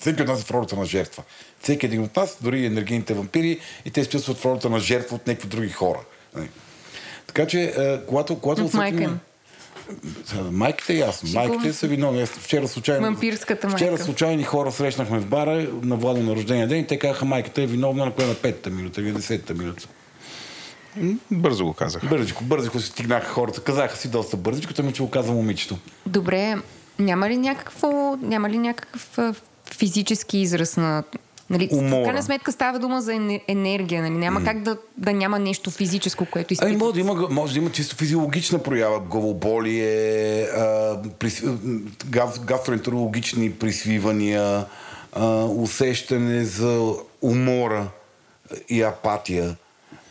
всеки 0.00 0.22
от 0.22 0.28
нас 0.28 0.40
е 0.40 0.44
в 0.44 0.50
ролята 0.50 0.76
на 0.76 0.84
жертва. 0.84 1.22
Всеки 1.62 1.86
един 1.86 2.02
от 2.02 2.16
нас, 2.16 2.36
дори 2.40 2.66
енергийните 2.66 3.14
вампири, 3.14 3.60
и 3.84 3.90
те 3.90 4.04
се 4.04 4.10
чувстват 4.10 4.38
в 4.38 4.44
ролята 4.44 4.70
на 4.70 4.80
жертва 4.80 5.16
от 5.16 5.26
някакви 5.26 5.48
други 5.48 5.68
хора. 5.68 6.00
Нали? 6.34 6.48
Така 7.26 7.46
че, 7.46 7.62
е, 7.62 8.06
когато... 8.06 8.38
когато 8.38 8.64
от 8.64 8.74
майка 8.74 9.02
им. 9.02 9.20
Майките 10.50 10.92
е 10.92 10.96
ясно. 10.96 11.30
Майките 11.34 11.72
са 11.72 11.86
виновни. 11.86 12.26
Вчера 12.26 12.68
случайно, 12.68 13.02
Вампирската 13.02 13.66
майка. 13.66 13.84
Вчера 13.84 13.98
случайни 13.98 14.42
хора 14.42 14.72
срещнахме 14.72 15.18
в 15.18 15.26
бара 15.26 15.66
на 15.82 15.96
Владо 15.96 16.22
на 16.22 16.34
рождения 16.34 16.68
ден 16.68 16.80
и 16.80 16.86
те 16.86 16.98
казаха 16.98 17.24
майката 17.24 17.62
е 17.62 17.66
виновна 17.66 18.04
на 18.04 18.12
коя 18.12 18.28
на 18.28 18.34
петата 18.34 18.70
минута 18.70 19.00
или 19.00 19.12
десетата 19.12 19.54
минута. 19.54 19.88
Бързо 21.30 21.64
го 21.64 21.72
казах. 21.72 22.08
Бързичко, 22.08 22.44
бързичко 22.44 22.80
си 22.80 22.86
стигнаха 22.86 23.28
хората. 23.28 23.60
Казаха 23.60 23.96
си 23.96 24.08
доста 24.08 24.36
бързичко, 24.36 24.82
ми 24.82 24.92
че 24.92 25.02
го 25.02 25.10
каза 25.10 25.32
момичето. 25.32 25.78
Добре, 26.06 26.56
Няма 27.00 27.28
ли 27.28 27.36
някакво, 27.36 28.16
няма 28.22 28.50
ли 28.50 28.58
някакъв 28.58 29.18
физически 29.76 30.38
израз 30.38 30.76
на 30.76 31.02
Нали, 31.50 31.68
Умора. 31.72 32.00
в 32.02 32.04
крайна 32.04 32.22
сметка 32.22 32.52
става 32.52 32.78
дума 32.78 33.02
за 33.02 33.12
ене- 33.12 33.42
енергия. 33.48 34.02
Нали? 34.02 34.14
Няма 34.14 34.44
как 34.44 34.62
да, 34.62 34.76
да 34.96 35.12
няма 35.12 35.38
нещо 35.38 35.70
физическо, 35.70 36.26
което 36.26 36.46
Ами 36.62 36.72
изпитвате. 36.72 36.76
може 36.76 36.94
да, 36.94 37.00
има, 37.00 37.28
може 37.30 37.52
да 37.52 37.58
има 37.58 37.70
чисто 37.70 37.96
физиологична 37.96 38.58
проява, 38.58 39.00
главоболие, 39.00 40.42
а, 40.42 40.96
прис... 41.18 41.42
гав... 42.06 42.40
гастроентерологични 42.44 43.52
присвивания, 43.52 44.64
а, 45.12 45.44
усещане 45.44 46.44
за 46.44 46.94
умора 47.22 47.86
и 48.68 48.82
апатия. 48.82 49.56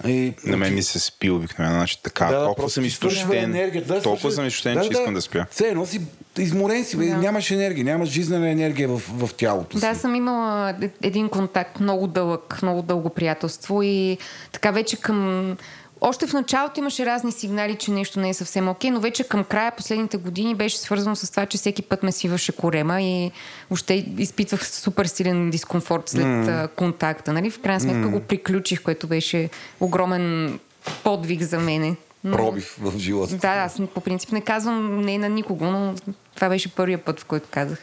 И, 0.08 0.34
На 0.46 0.58
мен 0.58 0.74
ми 0.76 0.84
се 0.84 1.00
спи 1.00 1.30
обикновено. 1.30 1.76
Значи 1.76 2.04
така, 2.04 2.26
да, 2.26 2.44
толкова 2.46 2.70
съм 2.70 2.86
изтощен. 2.86 3.52
Да, 3.88 4.02
толкова 4.02 4.32
съм 4.32 4.48
изтощен, 4.48 4.82
че 4.82 4.90
искам 4.92 5.14
да 5.14 5.22
спя. 5.22 5.46
Все 5.52 5.68
едно 5.68 5.86
си 5.86 6.02
изморен 6.42 6.86
си, 6.86 6.98
бе, 6.98 7.06
Да. 7.06 7.18
нямаш 7.18 7.52
енергия, 7.52 7.86
нямаш 7.86 8.10
жизнена 8.10 8.50
енергия 8.50 8.88
в, 8.88 8.98
в 8.98 9.34
тялото 9.34 9.78
си. 9.78 9.86
Да, 9.86 9.96
съм 9.96 10.16
имала 10.16 10.76
един 11.04 11.30
контакт, 11.30 11.80
много 11.80 12.08
дълъг, 12.08 12.60
много 12.62 12.82
дълго 12.82 13.10
приятелство 13.10 13.82
и 13.84 14.18
така 14.52 14.72
вече 14.72 14.98
към... 14.98 15.58
Още 16.02 16.28
в 16.28 16.34
началото 16.34 16.80
имаше 16.80 17.06
разни 17.06 17.32
сигнали, 17.32 17.76
че 17.76 17.92
нещо 17.92 18.20
не 18.20 18.30
е 18.30 18.34
съвсем 18.34 18.70
окей, 18.70 18.92
но 18.92 19.00
вече 19.00 19.24
към 19.24 19.44
края 19.44 19.72
последните 19.72 20.18
години 20.18 20.56
беше 20.56 20.78
свързано 20.78 21.16
с 21.16 21.32
това, 21.32 21.46
че 21.46 21.58
всеки 21.58 21.82
път 21.82 22.04
ме 22.04 22.12
свиваше 22.12 22.52
корема 22.52 23.02
и 23.02 23.32
въобще 23.70 24.06
изпитвах 24.18 24.68
супер 24.68 25.06
силен 25.06 25.50
дискомфорт 25.50 26.10
след 26.10 26.26
mm. 26.26 26.68
контакта. 26.68 27.34
Нали? 27.34 27.50
В 27.50 27.60
крайна 27.60 27.80
сметка 27.80 28.08
mm. 28.08 28.12
го 28.12 28.20
приключих, 28.20 28.82
което 28.82 29.08
беше 29.08 29.50
огромен 29.80 30.60
подвиг 31.04 31.42
за 31.42 31.60
мене. 31.60 31.96
Пробив 32.24 32.76
в 32.82 33.00
живота. 33.00 33.36
Да, 33.36 33.48
аз 33.48 33.82
по 33.94 34.02
принцип 34.02 34.32
не 34.32 34.42
казвам 34.42 35.02
не 35.02 35.18
на 35.18 35.30
никого, 35.30 35.66
но 35.66 35.96
това 36.36 36.50
беше 36.50 36.76
първия 36.76 36.98
път, 36.98 37.20
в 37.20 37.26
който 37.26 37.48
казах. 37.52 37.78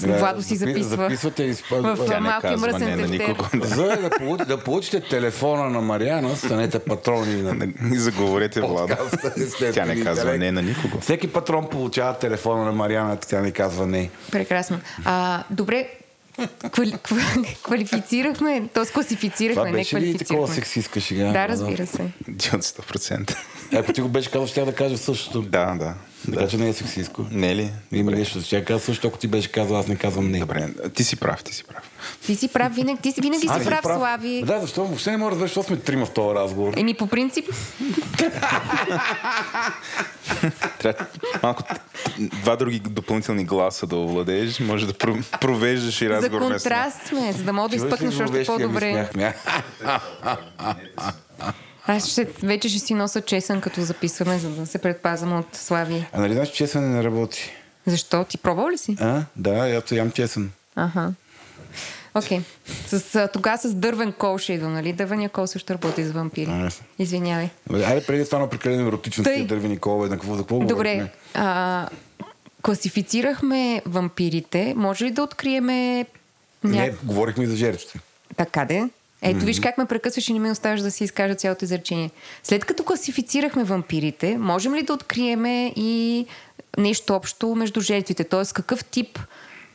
Да, 0.00 0.18
Владо 0.18 0.42
си 0.42 0.56
запи- 0.56 0.58
записва. 0.58 0.96
Записвате 0.96 1.42
и 1.42 1.54
спа- 1.54 1.96
В 1.96 2.40
казва 2.40 2.66
мръсен 2.66 3.10
тефтер. 3.10 3.36
За 3.66 3.86
да, 3.86 4.10
получ, 4.18 4.46
да 4.46 4.64
получите 4.64 5.00
телефона 5.00 5.70
на 5.70 5.80
Мариана, 5.80 6.36
станете 6.36 6.78
патрони 6.78 7.42
на 7.42 7.66
И 7.94 7.98
заговорете, 7.98 8.60
Владо. 8.60 8.94
Тя 9.74 9.84
не 9.84 10.04
казва 10.04 10.38
не 10.38 10.52
на 10.52 10.62
никого. 10.62 11.00
Всеки 11.00 11.32
патрон 11.32 11.68
получава 11.70 12.18
телефона 12.18 12.64
на 12.64 12.72
Мариана, 12.72 13.16
тя 13.16 13.40
не 13.40 13.50
казва 13.50 13.86
не. 13.86 14.10
Прекрасно. 14.32 14.80
А, 15.04 15.42
добре, 15.50 15.88
квали, 16.72 16.92
ква- 16.92 17.56
квалифицирахме, 17.62 18.68
т.е. 18.74 18.86
класифицирахме, 18.86 19.54
Това 19.54 19.66
не 19.66 19.72
беше 19.72 20.00
ли 20.00 20.18
такова 20.18 20.48
сексистка 20.48 21.00
шега? 21.00 21.32
Да, 21.32 21.48
разбира 21.48 21.86
се. 21.86 22.06
Идиот 22.28 22.62
100%. 22.62 23.36
Ако 23.74 23.92
ти 23.92 24.00
го 24.00 24.08
беше 24.08 24.30
казал, 24.30 24.46
ще 24.46 24.60
я 24.60 24.66
да 24.66 24.74
кажа 24.74 24.98
същото. 24.98 25.42
Да, 25.42 25.74
да. 25.74 25.94
Така 26.30 26.48
че 26.48 26.56
не 26.56 26.68
е 26.68 26.72
сексистко. 26.72 27.24
Не 27.30 27.56
ли? 27.56 27.70
Има 27.92 28.10
нещо, 28.10 28.40
ще 28.40 28.64
кажа 28.64 28.80
също, 28.80 29.08
ако 29.08 29.18
ти 29.18 29.26
беше 29.28 29.52
казал, 29.52 29.78
аз 29.78 29.86
не 29.86 29.96
казвам 29.96 30.30
не. 30.30 30.38
Добре, 30.38 30.68
ти 30.94 31.04
си 31.04 31.16
прав, 31.16 31.44
ти 31.44 31.54
си 31.54 31.64
прав. 31.64 31.82
Ти 32.22 32.36
си 32.36 32.48
прав 32.48 32.74
винаги, 32.74 32.98
ти 33.02 33.12
си 33.12 33.20
винаги 33.20 33.40
си 33.40 33.46
съм 33.48 33.64
прав, 33.64 33.80
Слави. 33.82 34.42
Да, 34.46 34.60
защо? 34.60 34.84
Въобще 34.84 35.10
не 35.10 35.16
мога 35.16 35.28
да 35.28 35.32
разбера, 35.32 35.46
защо 35.48 35.62
сме 35.62 35.76
трима 35.76 36.06
в 36.06 36.10
този 36.10 36.34
разговор. 36.34 36.72
Еми, 36.76 36.94
по 36.94 37.06
принцип, 37.06 37.44
Трябва 40.78 41.06
малко 41.42 41.62
два 42.18 42.56
други 42.56 42.78
допълнителни 42.80 43.44
гласа 43.44 43.86
да 43.86 43.96
овладееш. 43.96 44.60
Може 44.60 44.86
да 44.86 44.92
про- 44.92 45.38
провеждаш 45.40 46.02
и 46.02 46.04
за 46.04 46.10
разговор 46.10 46.42
вместо- 46.42 46.68
контраст 46.68 47.06
сме, 47.06 47.32
за 47.32 47.42
да 47.42 47.52
мога 47.52 47.68
да 47.68 47.76
изпъкнеш 47.76 48.20
още 48.20 48.44
по-добре. 48.44 49.08
Аз 51.88 52.08
ще, 52.08 52.24
вече 52.42 52.68
ще 52.68 52.78
си 52.78 52.94
носа 52.94 53.20
чесън, 53.20 53.60
като 53.60 53.80
записваме, 53.80 54.38
за 54.38 54.50
да 54.50 54.66
се 54.66 54.78
предпазвам 54.78 55.38
от 55.38 55.54
Слави. 55.54 56.06
А 56.12 56.20
нали 56.20 56.32
знаеш, 56.32 56.50
чесън 56.50 56.90
не 56.92 57.04
работи? 57.04 57.50
Защо? 57.86 58.24
Ти 58.24 58.38
пробвал 58.38 58.70
ли 58.70 58.78
си? 58.78 58.96
А? 59.00 59.22
Да, 59.36 59.50
аз 59.50 59.92
ям 59.92 60.10
чесън. 60.10 60.50
Аха. 60.76 61.12
Окей. 62.14 62.40
С, 62.86 63.14
а, 63.14 63.28
тогава 63.28 63.58
с 63.58 63.74
дървен 63.74 64.12
кол 64.12 64.38
ще 64.38 64.52
идва, 64.52 64.68
нали? 64.68 64.92
Дървения 64.92 65.28
кол 65.28 65.46
също 65.46 65.72
работи 65.72 66.04
за 66.04 66.12
вампири. 66.12 66.50
А. 66.50 66.70
Извинявай. 66.98 67.48
Айде 67.72 68.06
преди 68.06 68.24
стана 68.24 68.50
прекалено 68.50 68.88
еротично 68.88 69.24
с 69.24 69.24
Тъй. 69.24 69.34
тези 69.34 69.46
дървени 69.46 69.78
колове, 69.78 70.08
на 70.08 70.14
какво, 70.16 70.34
за 70.34 70.42
какво 70.42 70.58
Добре. 70.58 71.10
А, 71.34 71.88
класифицирахме 72.62 73.82
вампирите. 73.86 74.74
Може 74.76 75.04
ли 75.04 75.10
да 75.10 75.22
откриеме 75.22 76.06
ня... 76.64 76.80
Не, 76.80 76.94
говорихме 77.04 77.44
и 77.44 77.46
за 77.46 77.56
жертвите. 77.56 78.00
Така 78.36 78.64
де. 78.64 78.88
Ето 79.22 79.44
виж 79.44 79.60
как 79.60 79.78
ме 79.78 79.86
прекъсваш 79.86 80.28
и 80.28 80.32
не 80.32 80.38
ме 80.38 80.50
оставаш 80.50 80.80
да 80.80 80.90
си 80.90 81.04
изкажа 81.04 81.34
цялото 81.34 81.64
изречение. 81.64 82.10
След 82.42 82.64
като 82.64 82.84
класифицирахме 82.84 83.64
вампирите, 83.64 84.38
можем 84.38 84.74
ли 84.74 84.82
да 84.82 84.92
откриеме 84.92 85.72
и 85.76 86.26
нещо 86.78 87.14
общо 87.14 87.54
между 87.54 87.80
жертвите? 87.80 88.24
Тоест 88.24 88.52
какъв 88.52 88.84
тип 88.84 89.18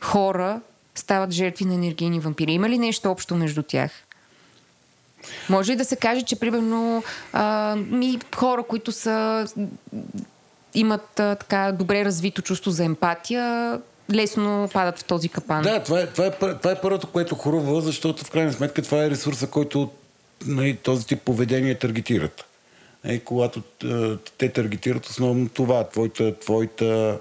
хора 0.00 0.60
стават 0.94 1.32
жертви 1.32 1.64
на 1.64 1.74
енергийни 1.74 2.20
вампири? 2.20 2.52
Има 2.52 2.68
ли 2.68 2.78
нещо 2.78 3.10
общо 3.10 3.36
между 3.36 3.62
тях? 3.62 3.90
Може 5.50 5.72
ли 5.72 5.76
да 5.76 5.84
се 5.84 5.96
каже, 5.96 6.22
че 6.22 6.40
примерно 6.40 7.02
а, 7.32 7.76
ми 7.76 8.18
хора, 8.36 8.62
които 8.62 8.92
са 8.92 9.46
имат 10.74 11.20
а, 11.20 11.34
така 11.34 11.72
добре 11.72 12.04
развито 12.04 12.42
чувство 12.42 12.70
за 12.70 12.84
емпатия, 12.84 13.80
лесно 14.12 14.68
падат 14.72 14.98
в 14.98 15.04
този 15.04 15.28
капан. 15.28 15.62
Да, 15.62 15.82
това 15.82 16.00
е, 16.00 16.06
това, 16.06 16.26
е, 16.26 16.30
това 16.30 16.70
е 16.70 16.80
първото, 16.80 17.06
което 17.06 17.34
хорува, 17.34 17.80
защото 17.80 18.24
в 18.24 18.30
крайна 18.30 18.52
сметка 18.52 18.82
това 18.82 19.04
е 19.04 19.10
ресурса, 19.10 19.46
който 19.46 19.90
нали, 20.46 20.76
този 20.76 21.06
тип 21.06 21.22
поведение 21.22 21.78
таргетират. 21.78 22.44
Е, 23.04 23.18
когато 23.18 23.62
а, 23.84 24.18
те 24.38 24.48
таргетират 24.48 25.06
основно 25.06 25.48
това, 25.48 25.88
твоята, 25.88 26.38
твоята, 26.38 27.18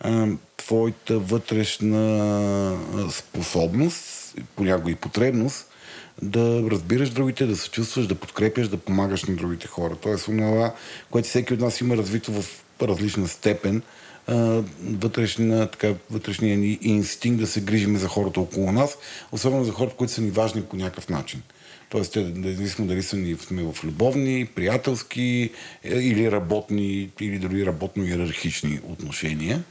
а, 0.00 0.26
твоята 0.56 1.18
вътрешна 1.18 2.18
а, 2.96 3.10
способност, 3.10 4.34
понякога 4.56 4.90
и 4.90 4.94
потребност, 4.94 5.66
да 6.22 6.62
разбираш 6.70 7.10
другите, 7.10 7.46
да 7.46 7.56
се 7.56 7.70
чувстваш, 7.70 8.06
да 8.06 8.14
подкрепяш, 8.14 8.68
да 8.68 8.76
помагаш 8.76 9.24
на 9.24 9.36
другите 9.36 9.66
хора. 9.66 9.96
Тоест, 10.02 10.28
онова, 10.28 10.74
което 11.10 11.28
всеки 11.28 11.54
от 11.54 11.60
нас 11.60 11.80
има 11.80 11.96
развито 11.96 12.32
в 12.32 12.44
различна 12.82 13.28
степен, 13.28 13.82
вътрешна, 14.82 15.66
така, 15.66 15.94
вътрешния 16.10 16.58
ни 16.58 16.78
инстинкт 16.82 17.40
да 17.40 17.46
се 17.46 17.60
грижиме 17.60 17.98
за 17.98 18.08
хората 18.08 18.40
около 18.40 18.72
нас, 18.72 18.98
особено 19.32 19.64
за 19.64 19.72
хората, 19.72 19.96
които 19.96 20.12
са 20.12 20.22
ни 20.22 20.30
важни 20.30 20.62
по 20.62 20.76
някакъв 20.76 21.08
начин. 21.08 21.42
Тоест, 21.88 22.16
независимо 22.16 22.88
дали 22.88 23.02
са 23.02 23.16
ни 23.16 23.36
сме 23.36 23.62
в 23.62 23.84
любовни, 23.84 24.46
приятелски 24.54 25.50
е, 25.84 25.98
или 25.98 26.32
работни, 26.32 27.10
или 27.20 27.38
дори 27.38 27.66
работно-иерархични 27.66 28.80
отношения. 28.84 29.62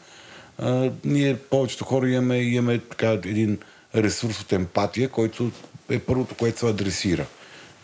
Ние, 1.05 1.35
повечето 1.35 1.85
хора, 1.85 2.09
имаме, 2.09 2.37
имаме 2.37 2.79
така 2.79 3.09
един 3.09 3.57
ресурс 3.95 4.41
от 4.41 4.53
емпатия, 4.53 5.09
който 5.09 5.51
е 5.89 5.99
първото, 5.99 6.35
което 6.35 6.59
се 6.59 6.67
адресира. 6.67 7.25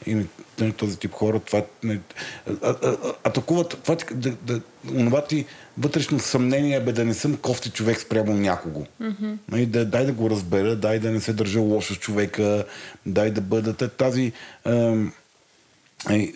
И 0.06 0.26
нали, 0.60 0.72
този 0.72 0.98
тип 0.98 1.12
хора 1.12 1.40
това 1.40 1.64
не, 1.84 2.00
а, 2.48 2.76
а, 2.84 2.98
атакуват 3.24 3.78
това, 3.84 3.98
да, 4.12 4.32
да, 4.32 4.62
онова 4.96 5.26
ти 5.26 5.46
вътрешно 5.78 6.20
съмнение 6.20 6.80
бе 6.80 6.94
да 6.94 7.06
не 7.06 7.14
съм 7.14 7.38
кофти 7.38 7.70
човек 7.70 8.00
спрямо 8.00 8.34
някого. 8.34 8.86
Mm-hmm. 9.02 9.38
Нали, 9.52 9.66
да, 9.66 9.86
дай 9.86 10.06
да 10.06 10.14
го 10.14 10.30
разбера, 10.30 10.76
дай 10.76 11.00
да 11.00 11.12
не 11.12 11.22
се 11.22 11.34
държа 11.34 11.60
лошо 11.60 11.94
с 11.94 11.98
човека, 11.98 12.66
дай 13.06 13.32
да 13.32 13.42
бъда 13.42 13.74
та- 13.74 13.90
тази 13.90 14.32
ам, 14.66 15.14
е, 16.10 16.34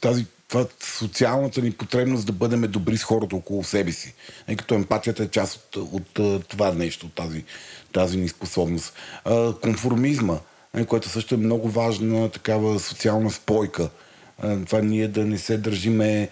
тази 0.00 0.26
това 0.48 0.66
социалната 0.80 1.62
ни 1.62 1.72
потребност 1.72 2.26
да 2.26 2.32
бъдем 2.32 2.62
добри 2.62 2.96
с 2.96 3.04
хората 3.04 3.36
около 3.36 3.64
себе 3.64 3.92
си. 3.92 4.14
Е, 4.48 4.56
като 4.56 4.74
емпатията 4.74 5.22
е 5.22 5.28
част 5.28 5.76
от, 5.76 5.88
от, 5.92 6.18
от 6.18 6.46
това 6.48 6.72
нещо, 6.72 7.06
от 7.06 7.12
тази, 7.12 7.44
тази 7.92 8.16
ни 8.16 8.28
способност. 8.28 8.94
А, 9.24 9.52
конформизма, 9.52 10.34
е, 10.34 10.38
което 10.84 11.08
също 11.08 11.34
е 11.34 11.38
много 11.38 11.68
важна 11.68 12.28
такава 12.28 12.80
социална 12.80 13.30
спойка. 13.30 13.88
Това 14.66 14.80
ние 14.80 15.08
да 15.08 15.24
не 15.24 15.38
се 15.38 15.58
държиме 15.58 16.28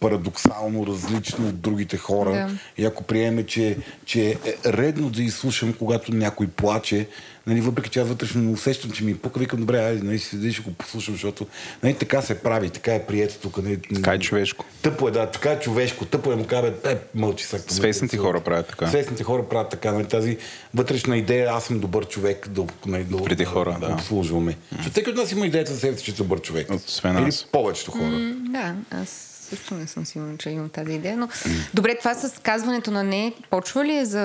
парадоксално 0.00 0.86
различно 0.86 1.48
от 1.48 1.60
другите 1.60 1.96
хора. 1.96 2.30
Да. 2.30 2.50
И 2.78 2.84
ако 2.84 3.02
приеме, 3.02 3.46
че, 3.46 3.78
че 4.04 4.30
е 4.30 4.36
редно 4.66 5.10
да 5.10 5.22
изслушам, 5.22 5.72
когато 5.72 6.14
някой 6.14 6.46
плаче, 6.46 7.08
нали, 7.46 7.60
въпреки 7.60 7.90
че 7.90 8.00
аз 8.00 8.08
вътрешно 8.08 8.42
не 8.42 8.50
усещам, 8.50 8.90
че 8.90 9.04
ми 9.04 9.10
е 9.10 9.16
пука, 9.16 9.40
викам, 9.40 9.60
добре, 9.60 9.78
айде, 9.78 10.02
нали, 10.02 10.18
седи, 10.18 10.52
ще 10.52 10.62
го 10.62 10.72
послушам, 10.72 11.14
защото 11.14 11.46
нали, 11.82 11.94
така 11.94 12.22
се 12.22 12.34
прави, 12.34 12.70
така 12.70 12.94
е 12.94 13.06
прието 13.06 13.34
тук. 13.38 13.62
Нали, 13.62 13.80
Така 13.94 14.12
е 14.12 14.18
човешко. 14.18 14.64
Тъпо 14.82 15.08
е, 15.08 15.10
да, 15.10 15.26
така 15.26 15.52
е 15.52 15.60
човешко. 15.60 16.04
Тъпо 16.04 16.32
е 16.32 16.36
му 16.36 16.46
казва, 16.46 16.72
е, 16.84 16.96
мълчи 17.14 17.44
сега. 17.44 17.62
Свестните 17.68 18.16
хора 18.16 18.40
правят 18.40 18.66
така. 18.68 18.88
Свестните 18.88 19.24
хора 19.24 19.48
правят 19.48 19.70
така. 19.70 19.92
Нали, 19.92 20.04
тази 20.04 20.36
вътрешна 20.74 21.16
идея, 21.16 21.50
аз 21.50 21.64
съм 21.64 21.78
добър 21.78 22.08
човек 22.08 22.48
да, 22.48 22.64
нали, 22.86 23.04
да, 23.04 23.24
Преди 23.24 23.44
хора, 23.44 23.76
да. 23.80 23.86
обслужваме. 23.86 24.56
Защото 24.70 24.92
всеки 24.92 25.10
от 25.10 25.16
нас 25.16 25.32
има 25.32 25.46
идеята 25.46 25.72
за 25.72 25.80
себе 25.80 25.96
си, 25.98 26.04
че 26.04 26.10
е 26.10 26.14
добър 26.14 26.40
човек. 26.40 26.72
Освен 26.72 27.18
Или 27.18 27.28
аз. 27.28 27.46
повечето 27.52 27.90
хора. 27.90 28.04
М, 28.04 28.34
Да, 28.50 28.74
аз 28.90 29.32
също 29.48 29.74
не 29.74 29.86
съм 29.86 30.06
сигурна, 30.06 30.38
че 30.38 30.50
имам 30.50 30.68
тази 30.68 30.92
идея, 30.92 31.16
но 31.16 31.28
добре, 31.74 31.98
това 31.98 32.14
с 32.14 32.40
казването 32.42 32.90
на 32.90 33.02
не, 33.02 33.34
почва 33.50 33.84
ли 33.84 33.96
е 33.96 34.04
за 34.04 34.20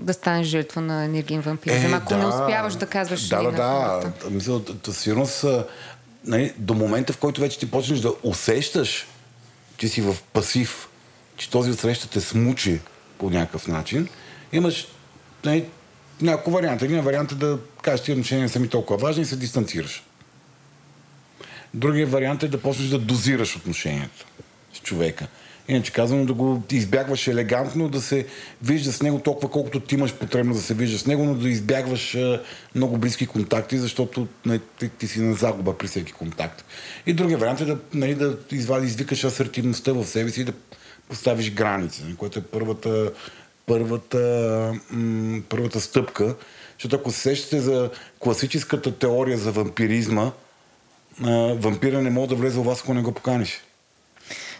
да 0.00 0.12
станеш 0.14 0.46
жертва 0.46 0.80
на 0.80 1.04
енергиен 1.04 1.40
вампиризъм, 1.40 1.94
ако 1.94 2.14
не 2.16 2.26
успяваш 2.26 2.74
да 2.74 2.86
казваш 2.86 3.26
Е, 3.26 3.28
да, 3.28 3.42
не 3.42 3.42
да, 3.42 3.50
на 3.50 3.56
да. 3.56 3.88
хората? 3.88 4.30
Мисля, 4.30 4.64
т- 4.64 4.78
т- 4.78 4.92
сигурност 4.92 5.44
а, 5.44 5.66
нали, 6.24 6.52
до 6.58 6.74
момента, 6.74 7.12
в 7.12 7.18
който 7.18 7.40
вече 7.40 7.58
ти 7.58 7.70
почнеш 7.70 8.00
да 8.00 8.12
усещаш, 8.22 9.06
че 9.76 9.88
си 9.88 10.00
в 10.00 10.16
пасив, 10.32 10.88
че 11.36 11.50
този 11.50 11.70
отсреща 11.70 12.08
те 12.08 12.20
смучи 12.20 12.80
по 13.18 13.30
някакъв 13.30 13.66
начин. 13.66 14.08
Имаш 14.52 14.86
нали, 15.44 15.64
няколко 16.20 16.50
варианта. 16.50 16.84
Един 16.84 17.00
вариант 17.00 17.32
е 17.32 17.34
да 17.34 17.58
кажеш, 17.82 18.04
ти 18.04 18.12
отношения 18.12 18.48
са 18.48 18.60
ми 18.60 18.68
толкова 18.68 18.98
важни 18.98 19.22
и 19.22 19.26
се 19.26 19.36
дистанцираш. 19.36 20.02
Другия 21.74 22.06
вариант 22.06 22.42
е 22.42 22.48
да 22.48 22.62
почнеш 22.62 22.88
да 22.88 22.98
дозираш 22.98 23.56
отношението 23.56 24.26
с 24.76 24.80
човека. 24.80 25.26
Иначе 25.68 25.92
казано 25.92 26.24
да 26.24 26.34
го 26.34 26.62
избягваш 26.72 27.28
елегантно, 27.28 27.88
да 27.88 28.00
се 28.00 28.26
вижда 28.62 28.92
с 28.92 29.02
него 29.02 29.18
толкова, 29.18 29.50
колкото 29.50 29.80
ти 29.80 29.94
имаш 29.94 30.14
потребно 30.14 30.54
да 30.54 30.60
се 30.60 30.74
вижда 30.74 30.98
с 30.98 31.06
него, 31.06 31.24
но 31.24 31.34
да 31.34 31.48
избягваш 31.48 32.16
много 32.74 32.98
близки 32.98 33.26
контакти, 33.26 33.78
защото 33.78 34.28
не, 34.46 34.58
ти, 34.58 34.88
ти, 34.88 35.06
си 35.06 35.20
на 35.20 35.34
загуба 35.34 35.78
при 35.78 35.86
всеки 35.86 36.12
контакт. 36.12 36.64
И 37.06 37.12
другия 37.12 37.38
вариант 37.38 37.60
е 37.60 37.64
да, 37.64 37.78
нали, 37.94 38.14
да 38.14 38.36
извади, 38.52 38.86
извикаш 38.86 39.24
асертивността 39.24 39.92
в 39.92 40.04
себе 40.04 40.30
си 40.30 40.40
и 40.40 40.44
да 40.44 40.52
поставиш 41.08 41.50
граници, 41.50 42.02
нали, 42.04 42.16
което 42.16 42.38
е 42.38 42.42
първата, 42.42 43.12
първата, 43.66 44.18
м- 44.90 45.40
първата 45.48 45.80
стъпка. 45.80 46.34
Защото 46.78 46.96
ако 46.96 47.10
се 47.10 47.20
сещате 47.20 47.60
за 47.60 47.90
класическата 48.18 48.98
теория 48.98 49.38
за 49.38 49.52
вампиризма, 49.52 50.32
вампира 51.54 52.02
не 52.02 52.10
може 52.10 52.28
да 52.28 52.34
влезе 52.34 52.58
в 52.58 52.64
вас, 52.64 52.80
ако 52.80 52.94
не 52.94 53.02
го 53.02 53.12
поканиш. 53.12 53.60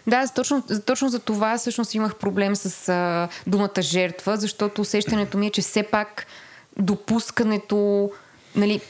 Да, 0.07 0.27
точно, 0.27 0.63
точно 0.85 1.09
за 1.09 1.19
това 1.19 1.57
всъщност 1.57 1.93
имах 1.93 2.15
проблем 2.15 2.55
с 2.55 2.89
а, 2.89 3.29
думата 3.47 3.81
жертва, 3.81 4.37
защото 4.37 4.81
усещането 4.81 5.37
ми 5.37 5.47
е, 5.47 5.51
че 5.51 5.61
все 5.61 5.83
пак 5.83 6.25
допускането, 6.79 8.11
нали, 8.55 8.81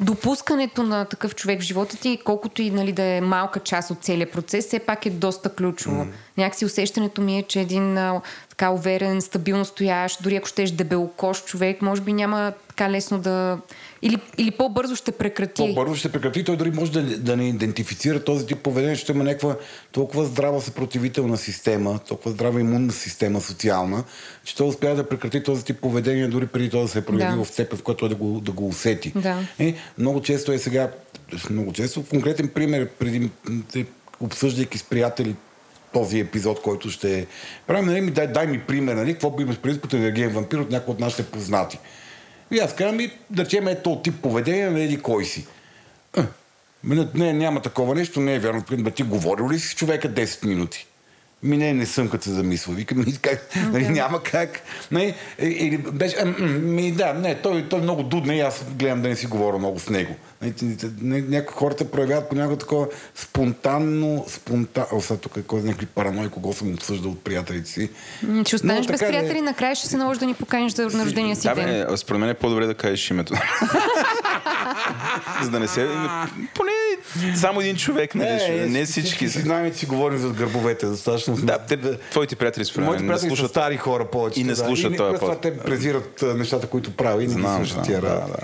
допускането 0.00 0.82
на 0.82 1.04
такъв 1.04 1.34
човек 1.34 1.60
в 1.60 1.64
живота 1.64 1.96
ти, 1.96 2.20
колкото 2.24 2.62
и 2.62 2.70
нали, 2.70 2.92
да 2.92 3.02
е 3.02 3.20
малка 3.20 3.60
част 3.60 3.90
от 3.90 3.98
целият 4.02 4.32
процес, 4.32 4.66
все 4.66 4.78
пак 4.78 5.06
е 5.06 5.10
доста 5.10 5.54
ключово. 5.54 6.04
Mm. 6.04 6.10
Някакси 6.36 6.64
усещането 6.64 7.20
ми 7.20 7.38
е, 7.38 7.42
че 7.42 7.60
един 7.60 7.98
а, 7.98 8.20
така 8.60 8.70
уверен, 8.70 9.20
стабилно 9.20 9.64
стоящ, 9.64 10.22
дори 10.22 10.36
ако 10.36 10.48
щеш 10.48 10.70
дебелокош 10.70 11.44
човек, 11.44 11.82
може 11.82 12.00
би 12.00 12.12
няма 12.12 12.52
така 12.68 12.90
лесно 12.90 13.18
да 13.18 13.58
или, 14.02 14.18
или 14.38 14.50
по-бързо 14.50 14.96
ще 14.96 15.12
прекрати? 15.12 15.62
По-бързо 15.62 15.94
ще 15.94 16.12
прекрати. 16.12 16.44
Той 16.44 16.56
дори 16.56 16.70
може 16.70 16.92
да, 16.92 17.02
да 17.02 17.36
не 17.36 17.48
идентифицира 17.48 18.24
този 18.24 18.46
тип 18.46 18.58
поведение, 18.58 18.96
ще 18.96 19.12
има 19.12 19.24
някаква 19.24 19.56
толкова 19.92 20.24
здрава 20.24 20.60
съпротивителна 20.60 21.36
система, 21.36 21.98
толкова 22.08 22.30
здрава 22.30 22.60
имунна 22.60 22.92
система 22.92 23.40
социална, 23.40 24.04
че 24.44 24.56
той 24.56 24.68
успява 24.68 24.96
да 24.96 25.08
прекрати 25.08 25.42
този 25.42 25.64
тип 25.64 25.80
поведение 25.80 26.28
дори 26.28 26.46
преди 26.46 26.70
това 26.70 26.82
да 26.82 26.88
се 26.88 26.98
е 26.98 27.02
прояви 27.02 27.36
да. 27.36 27.44
в 27.44 27.48
степен, 27.48 27.78
в 27.78 27.82
който 27.82 28.06
е 28.06 28.08
да 28.08 28.14
го, 28.14 28.40
да 28.40 28.52
го 28.52 28.68
усети. 28.68 29.12
Да. 29.16 29.38
И 29.58 29.74
много 29.98 30.22
често 30.22 30.52
е 30.52 30.58
сега, 30.58 30.90
много 31.50 31.72
често, 31.72 32.04
конкретен 32.10 32.48
пример, 32.48 32.88
преди 32.88 33.30
обсъждайки 34.20 34.78
с 34.78 34.82
приятели 34.82 35.34
този 35.92 36.20
епизод, 36.20 36.62
който 36.62 36.90
ще 36.90 37.26
правим, 37.66 37.86
нали, 37.86 38.10
дай, 38.10 38.26
дай 38.26 38.46
ми 38.46 38.60
пример, 38.60 38.94
нали, 38.94 39.12
какво 39.12 39.30
би 39.30 39.42
имаш 39.42 39.58
предвид 39.58 39.82
под 39.82 39.92
енергиен 39.92 40.30
вампир 40.30 40.58
от 40.58 40.70
някои 40.70 40.92
от 40.92 41.00
нашите 41.00 41.22
познати. 41.22 41.78
И 42.50 42.58
аз 42.58 42.74
казвам, 42.74 43.00
и 43.00 43.10
да 43.30 43.44
речем 43.44 43.68
е 43.68 43.82
този 43.82 44.02
тип 44.02 44.14
поведение 44.22 44.70
на 44.70 44.80
еди 44.80 45.00
кой 45.00 45.24
си. 45.24 45.46
Не, 46.84 47.08
не, 47.14 47.32
няма 47.32 47.62
такова 47.62 47.94
нещо, 47.94 48.20
не 48.20 48.34
е 48.34 48.38
вярно. 48.38 48.64
Бе, 48.78 48.90
ти 48.90 49.02
говорил 49.02 49.50
ли 49.50 49.58
си 49.58 49.68
с 49.68 49.74
човека 49.74 50.08
10 50.08 50.46
минути? 50.46 50.86
Ми 51.42 51.56
не, 51.56 51.72
не 51.72 51.86
съм 51.86 52.08
като 52.08 52.24
се 52.24 52.30
замисля. 52.30 52.72
Викам, 52.72 52.98
ми, 52.98 53.18
как, 53.22 53.50
okay. 53.52 53.72
нали, 53.72 53.88
няма 53.88 54.22
как. 54.22 54.60
Не, 54.90 55.14
или 55.38 55.76
беше, 55.78 56.16
а, 56.16 56.24
ми, 56.48 56.92
да, 56.92 57.12
не, 57.14 57.34
той, 57.34 57.68
той 57.68 57.80
много 57.80 58.02
дудне 58.02 58.36
и 58.36 58.40
аз 58.40 58.64
гледам 58.74 59.02
да 59.02 59.08
не 59.08 59.16
си 59.16 59.26
говоря 59.26 59.58
много 59.58 59.78
с 59.78 59.88
него. 59.88 60.16
Някои 61.02 61.54
хората 61.54 61.90
проявяват 61.90 62.28
понякога 62.28 62.58
такова 62.58 62.86
спонтанно, 63.14 64.24
спонтанно, 64.28 64.86
о, 64.92 65.00
сега 65.00 65.20
тук 65.20 65.32
кой 65.46 65.62
някакви 65.62 65.86
паранои, 65.86 66.28
кого 66.28 66.52
съм 66.52 66.74
обсъждал 66.74 67.10
от 67.10 67.24
приятелите 67.24 67.70
си. 67.70 67.90
Ще 68.46 68.56
останеш 68.56 68.86
без 68.86 69.00
приятели, 69.00 69.38
е... 69.38 69.42
накрая 69.42 69.74
ще 69.74 69.88
се 69.88 69.96
наложи 69.96 70.20
да 70.20 70.26
ни 70.26 70.34
поканиш 70.34 70.72
за 70.72 70.84
рождения 70.84 71.36
си 71.36 71.48
да, 71.48 71.54
ден. 71.54 71.86
Бе, 71.90 71.96
според 71.96 72.20
мен 72.20 72.28
е 72.28 72.34
по-добре 72.34 72.66
да 72.66 72.74
кажеш 72.74 73.10
името. 73.10 73.34
За 75.42 75.50
да 75.50 75.60
не 75.60 75.68
се... 75.68 75.88
Поне 76.54 76.70
само 77.36 77.60
един 77.60 77.76
човек, 77.76 78.14
нали? 78.14 78.28
Не, 78.28 78.66
не 78.66 78.84
всички. 78.84 79.28
Си 79.28 79.40
знаем, 79.40 79.72
че 79.72 79.78
си 79.78 79.86
говорим 79.86 80.18
за 80.18 80.28
гърбовете. 80.28 80.86
Достатъчно. 80.86 81.36
Да, 81.36 81.58
те, 81.58 81.98
твоите 81.98 82.36
приятели 82.36 82.64
според 82.64 82.78
мен. 82.78 82.86
Моите 82.86 83.06
приятели 83.06 83.28
слушат... 83.28 83.46
са 83.46 83.50
стари 83.50 83.76
хора 83.76 84.04
повече. 84.04 84.40
И 84.40 84.44
не 84.44 84.56
слушат 84.56 84.96
това. 84.96 85.10
И 85.10 85.18
това 85.18 85.36
те 85.36 85.58
презират 85.58 86.24
нещата, 86.36 86.66
които 86.66 86.90
прави 86.90 87.24
и 87.24 87.28
не 87.28 87.56
слушат 87.56 87.82
тия 87.82 88.00
да, 88.00 88.08
да. 88.08 88.36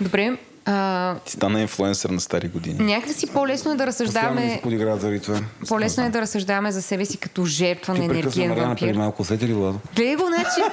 Добре, 0.00 0.36
а... 0.64 1.14
Ти 1.24 1.32
стана 1.32 1.60
инфлуенсър 1.60 2.10
на 2.10 2.20
стари 2.20 2.48
години. 2.48 2.84
Някакси 2.84 3.26
по-лесно 3.26 3.72
е 3.72 3.74
да 3.74 3.86
разсъждаваме. 3.86 4.60
заради 5.00 5.20
това. 5.20 5.40
По-лесно 5.68 6.04
е 6.04 6.10
да 6.10 6.20
разсъждаваме 6.20 6.72
за 6.72 6.82
себе 6.82 7.04
си 7.04 7.16
като 7.16 7.44
жертва 7.44 7.94
на 7.94 8.04
енергиен 8.04 8.54
вампир. 8.54 8.92
Ти 8.92 8.98
малко 8.98 9.22
усети 9.22 9.48
ли, 9.48 9.52
Владо? 9.52 9.78
Гледай 9.96 10.16
го, 10.16 10.26
значи. 10.26 10.70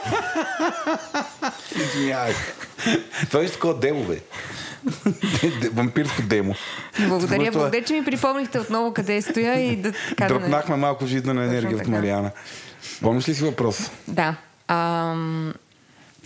Извинявай. 1.75 2.33
Това 3.31 3.43
е 3.43 3.47
такова 3.47 3.79
демо, 3.79 4.03
бе. 4.03 4.19
Вампирско 5.73 6.21
демо. 6.21 6.55
Благодаря, 7.07 7.51
благодаря, 7.51 7.83
че 7.83 7.93
ми 7.93 8.05
припомнихте 8.05 8.59
отново 8.59 8.93
къде 8.93 9.21
стоя 9.21 9.59
и 9.59 9.75
да 9.75 9.91
така 9.91 10.27
Дръпнахме 10.27 10.75
малко 10.75 11.05
жизнена 11.05 11.43
енергия 11.43 11.77
от 11.77 11.87
Мариана. 11.87 12.31
Помниш 13.01 13.29
ли 13.29 13.35
си 13.35 13.43
въпрос? 13.43 13.91
Да. 14.07 14.35
Ам... 14.67 15.53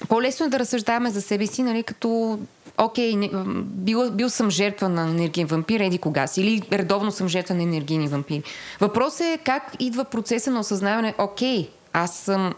По-лесно 0.09 0.45
е 0.45 0.49
да 0.49 0.59
разсъждаваме 0.59 1.09
за 1.09 1.22
себе 1.22 1.47
си, 1.47 1.63
нали, 1.63 1.84
като 1.84 2.39
окей, 2.78 3.15
не, 3.15 3.30
бил, 3.55 4.11
бил 4.11 4.30
съм 4.30 4.49
жертва 4.49 4.89
на 4.89 5.01
енергиен 5.01 5.47
вампир, 5.47 5.80
еди 5.80 5.97
кога 5.97 6.28
си, 6.28 6.41
или 6.41 6.61
редовно 6.71 7.11
съм 7.11 7.28
жертва 7.28 7.55
на 7.55 7.63
енергийни 7.63 8.07
вампири. 8.07 8.43
Въпросът 8.82 9.21
е 9.21 9.39
как 9.43 9.76
идва 9.80 10.05
процеса 10.05 10.51
на 10.51 10.59
осъзнаване, 10.59 11.13
окей, 11.17 11.69
аз 11.93 12.17
съм 12.17 12.53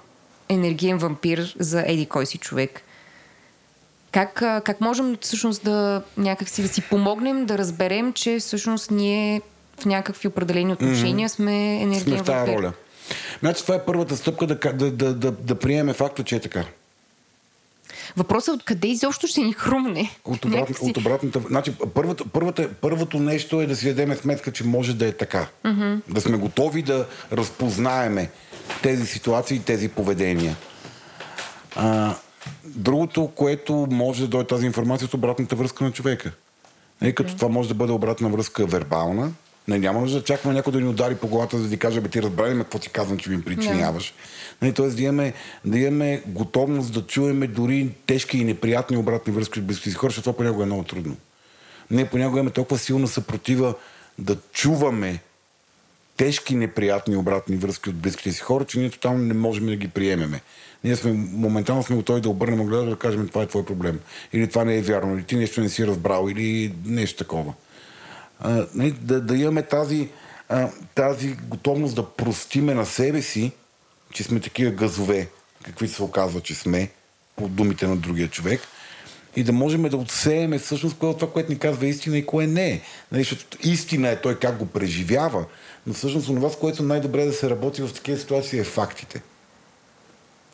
енергиен 0.50 0.98
вампир 0.98 1.56
за 1.60 1.84
еди 1.88 2.06
кой 2.06 2.26
си 2.26 2.38
човек. 2.38 2.82
Как, 4.12 4.34
как 4.34 4.82
можем 4.82 5.18
всъщност 5.22 5.64
да 5.64 6.02
някакси 6.18 6.62
да 6.62 6.68
си 6.68 6.82
помогнем 6.82 7.46
да 7.46 7.58
разберем, 7.58 8.14
че 8.14 8.40
всъщност 8.40 8.92
ние 8.92 9.42
в 9.80 9.86
някакви 9.86 10.28
определени 10.28 10.74
отношения 10.74 11.30
mm-hmm. 11.30 11.36
сме 11.36 11.82
енергиен 11.82 12.02
сме 12.02 12.18
в 12.18 12.24
тази 12.24 12.38
вампир. 12.38 12.58
роля. 12.58 12.74
Значи 13.40 13.64
това 13.64 13.76
е 13.76 13.86
първата 13.86 14.18
стъпка 14.18 14.48
да, 14.48 14.56
да, 14.74 14.92
да, 14.92 15.14
да, 15.14 15.32
да 15.32 15.56
приеме 15.56 15.94
факта, 15.94 16.24
че 16.24 16.36
е 16.36 16.40
така. 16.40 16.64
Въпросът 18.18 18.48
е 18.48 18.52
откъде 18.52 18.88
изобщо 18.88 19.28
ще 19.28 19.42
ни 19.42 19.54
хрумне. 19.54 20.12
От, 20.26 20.46
обрат, 20.46 20.60
Някакси... 20.60 20.90
от 20.90 20.98
обратната. 20.98 21.42
Значи, 21.48 21.74
първата, 21.94 22.24
първата, 22.34 22.70
първото 22.82 23.20
нещо 23.20 23.62
е 23.62 23.68
да 23.68 23.76
си 23.76 23.86
дадем 23.88 24.16
сметка, 24.16 24.52
че 24.52 24.64
може 24.64 24.94
да 24.94 25.08
е 25.08 25.12
така. 25.12 25.48
Mm-hmm. 25.66 26.00
Да 26.10 26.22
сме 26.22 26.38
готови 26.38 26.82
да 26.82 27.06
разпознаеме 27.32 28.30
тези 28.84 29.06
ситуации, 29.06 29.60
тези 29.60 29.90
поведения. 29.90 30.56
А, 31.76 32.16
другото, 32.64 33.28
което 33.36 33.88
може 33.92 34.22
да 34.22 34.28
дойде 34.28 34.48
тази 34.48 34.66
информация 34.66 35.06
от 35.06 35.14
обратната 35.14 35.56
връзка 35.56 35.84
на 35.84 35.92
човека. 35.92 36.32
Не, 37.02 37.12
като 37.12 37.34
mm-hmm. 37.34 37.38
това 37.38 37.50
може 37.50 37.70
да 37.70 37.76
бъде 37.76 37.94
обратна 37.94 38.30
връзка 38.30 38.66
вербална, 38.66 39.32
не, 39.68 39.80
няма 39.80 40.00
нужда 40.00 40.20
да 40.20 40.24
чакаме 40.24 40.54
някой 40.54 40.74
да 40.74 40.82
ни 40.82 40.88
удари 40.88 41.16
по 41.16 41.28
главата, 41.28 41.58
за 41.58 41.64
да 41.64 41.70
ви 41.70 41.78
каже, 41.78 42.02
бе 42.02 42.10
ти 42.10 42.22
разбрали 42.22 42.54
ме 42.54 42.64
какво 42.64 42.80
ти 42.80 42.90
казвам, 42.90 43.18
че 43.18 43.30
ми 43.30 43.42
причиняваш. 43.42 44.14
Yeah. 44.64 44.76
Тоест 44.76 44.98
да 44.98 45.04
имаме, 45.04 45.34
да 45.66 45.80
имаме 45.80 46.22
готовност 46.28 46.94
да 46.94 47.02
чуеме 47.02 47.48
дори 47.48 47.90
тежки 48.06 48.38
и 48.38 48.44
неприятни 48.44 48.98
обратни 48.98 49.34
връзки 49.34 49.60
от 49.60 49.66
близките 49.66 49.90
си 49.90 49.96
хора, 49.96 50.10
защото 50.10 50.24
това 50.24 50.38
понякога 50.38 50.64
е 50.64 50.66
много 50.66 50.84
трудно. 50.84 51.16
Ние 51.92 52.06
понякога 52.06 52.40
имаме 52.40 52.52
толкова 52.52 52.80
силна 52.80 53.08
съпротива 53.08 53.74
да 54.20 54.38
чуваме 54.54 55.20
тежки 56.18 56.56
неприятни 56.56 57.16
обратни 57.16 57.56
връзки 57.56 57.90
от 57.90 57.96
близките 57.96 58.32
си 58.32 58.42
хора, 58.42 58.66
че 58.66 58.80
ние 58.80 58.90
тотално 58.90 59.20
не 59.20 59.34
можем 59.34 59.66
да 59.66 59.76
ги 59.76 59.88
приемеме. 59.88 60.42
Ние 60.84 60.96
сме, 60.96 61.12
моментално 61.12 61.84
сме 61.84 61.96
готови 61.96 62.22
да 62.22 62.30
обърнем 62.30 62.66
гледа 62.66 62.86
да 62.86 62.96
кажем 62.96 63.28
това 63.28 63.42
е 63.42 63.48
твой 63.48 63.66
проблем. 63.66 64.00
Или 64.34 64.48
това 64.48 64.64
не 64.64 64.78
е 64.78 64.82
вярно, 64.82 65.16
или 65.16 65.24
ти 65.24 65.36
нещо 65.36 65.62
не 65.62 65.70
си 65.70 65.88
разбрал, 65.88 66.28
или 66.30 66.74
нещо 66.86 67.18
такова 67.18 67.44
нали, 67.44 67.54
да, 69.02 69.22
да 69.22 69.38
имаме 69.38 69.64
тази, 69.64 70.10
тази 70.96 71.36
готовност 71.36 71.96
да 71.96 72.10
простиме 72.10 72.74
на 72.74 72.86
себе 72.86 73.22
си, 73.22 73.52
че 74.14 74.24
сме 74.24 74.40
такива 74.40 74.72
газове, 74.72 75.28
какви 75.64 75.88
се 75.88 76.04
оказва, 76.04 76.42
че 76.42 76.56
сме, 76.56 76.92
по 77.36 77.48
думите 77.48 77.88
на 77.88 77.98
другия 77.98 78.28
човек, 78.28 78.62
и 79.36 79.44
да 79.44 79.52
можем 79.52 79.84
да 79.84 79.98
отсееме 79.98 80.60
всъщност 80.60 80.98
кое 80.98 81.10
е 81.10 81.14
това, 81.14 81.34
което 81.34 81.52
ни 81.52 81.60
казва 81.60 81.88
истина 81.88 82.18
и 82.18 82.26
кое 82.26 82.48
не 82.48 82.70
е. 82.70 82.82
Нали, 83.12 83.24
защото 83.24 83.58
истина 83.64 84.10
е 84.10 84.22
той 84.22 84.40
как 84.40 84.58
го 84.58 84.66
преживява, 84.66 85.46
но 85.88 85.94
всъщност 85.94 86.28
това, 86.28 86.50
с 86.50 86.56
което 86.56 86.84
най-добре 86.84 87.22
е 87.22 87.26
да 87.26 87.34
се 87.34 87.50
работи 87.50 87.82
в 87.82 87.94
такива 87.94 88.18
ситуации 88.18 88.60
е 88.60 88.64
фактите. 88.64 89.22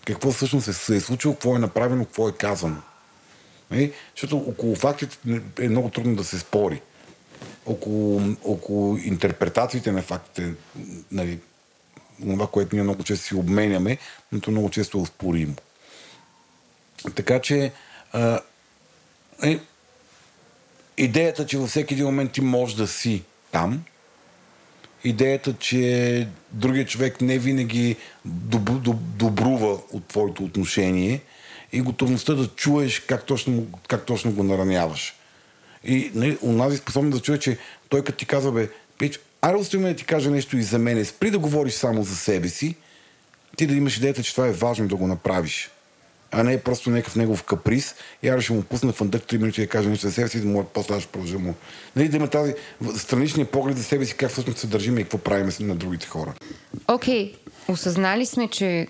Какво 0.05 0.31
всъщност 0.31 0.67
е, 0.67 0.73
се 0.73 0.95
е 0.95 0.99
случило, 0.99 1.33
какво 1.33 1.55
е 1.55 1.59
направено, 1.59 2.05
какво 2.05 2.29
е 2.29 2.31
казано. 2.31 2.77
Нали? 3.71 3.93
Защото 4.15 4.37
около 4.37 4.75
фактите 4.75 5.17
е 5.59 5.69
много 5.69 5.89
трудно 5.89 6.15
да 6.15 6.23
се 6.23 6.39
спори 6.39 6.81
около, 7.65 8.21
около 8.43 8.97
интерпретациите 8.97 9.91
на 9.91 10.01
фактите, 10.01 10.53
нали, 11.11 11.39
това, 12.21 12.47
което 12.47 12.75
ние 12.75 12.83
много 12.83 13.03
често 13.03 13.25
си 13.25 13.35
обменяме, 13.35 13.97
но 14.31 14.39
то 14.39 14.51
много 14.51 14.69
често 14.69 14.97
е 14.97 15.01
успоримо. 15.01 15.55
Така 17.15 17.39
че 17.39 17.71
а, 18.11 18.39
е, 19.43 19.59
идеята, 20.97 21.45
че 21.45 21.57
във 21.57 21.69
всеки 21.69 21.93
един 21.93 22.05
момент 22.05 22.31
ти 22.31 22.41
можеш 22.41 22.75
да 22.75 22.87
си 22.87 23.23
там 23.51 23.83
идеята, 25.03 25.53
че 25.53 26.27
другият 26.51 26.89
човек 26.89 27.21
не 27.21 27.37
винаги 27.37 27.95
доб, 28.25 28.81
доб, 28.81 28.97
добрува 28.99 29.77
от 29.91 30.07
твоето 30.07 30.43
отношение 30.43 31.21
и 31.71 31.81
готовността 31.81 32.33
да 32.33 32.47
чуеш 32.47 32.99
как 32.99 33.25
точно, 33.25 33.67
как 33.87 34.05
точно 34.05 34.31
го 34.31 34.43
нараняваш. 34.43 35.15
И 35.85 36.11
нали, 36.13 36.37
онази 36.43 36.77
способност 36.77 37.17
да 37.17 37.23
чуе, 37.23 37.39
че 37.39 37.57
той 37.89 38.03
като 38.03 38.17
ти 38.17 38.25
казва, 38.25 38.51
бе, 38.51 38.69
пич, 38.97 39.19
аре 39.41 39.55
остави 39.55 39.83
да 39.83 39.95
ти 39.95 40.05
кажа 40.05 40.31
нещо 40.31 40.57
и 40.57 40.63
за 40.63 40.79
мене, 40.79 41.05
спри 41.05 41.31
да 41.31 41.39
говориш 41.39 41.73
само 41.73 42.03
за 42.03 42.15
себе 42.15 42.47
си, 42.47 42.75
ти 43.55 43.67
да 43.67 43.73
имаш 43.73 43.97
идеята, 43.97 44.23
че 44.23 44.31
това 44.31 44.47
е 44.47 44.51
важно 44.51 44.87
да 44.87 44.95
го 44.95 45.07
направиш 45.07 45.69
а 46.33 46.43
не 46.43 46.53
е 46.53 46.59
просто 46.59 46.89
някакъв 46.89 47.15
негов 47.15 47.43
каприз 47.43 47.95
и 48.23 48.27
аз 48.27 48.43
ще 48.43 48.53
му 48.53 48.63
пусна 48.63 48.93
фандък 48.93 49.23
3 49.23 49.37
минути 49.37 49.61
да 49.61 49.67
каже 49.67 49.89
нещо 49.89 50.07
за 50.07 50.13
себе 50.13 50.27
си 50.27 50.37
и 50.37 50.41
да 50.41 50.47
му 50.47 50.63
после 50.73 50.99
ще 50.99 51.11
продължа 51.11 51.39
му. 51.39 51.55
Нали, 51.95 52.09
да 52.09 52.17
има 52.17 52.27
тази 52.27 52.53
страничния 52.97 53.45
поглед 53.45 53.77
за 53.77 53.83
себе 53.83 54.05
си, 54.05 54.15
как 54.15 54.31
всъщност 54.31 54.59
се 54.59 54.67
държиме 54.67 54.99
и 54.99 55.03
какво 55.03 55.17
правим 55.17 55.49
на 55.59 55.75
другите 55.75 56.07
хора. 56.07 56.33
Окей, 56.87 57.31
okay. 57.31 57.35
осъзнали 57.67 58.25
сме, 58.25 58.47
че 58.47 58.87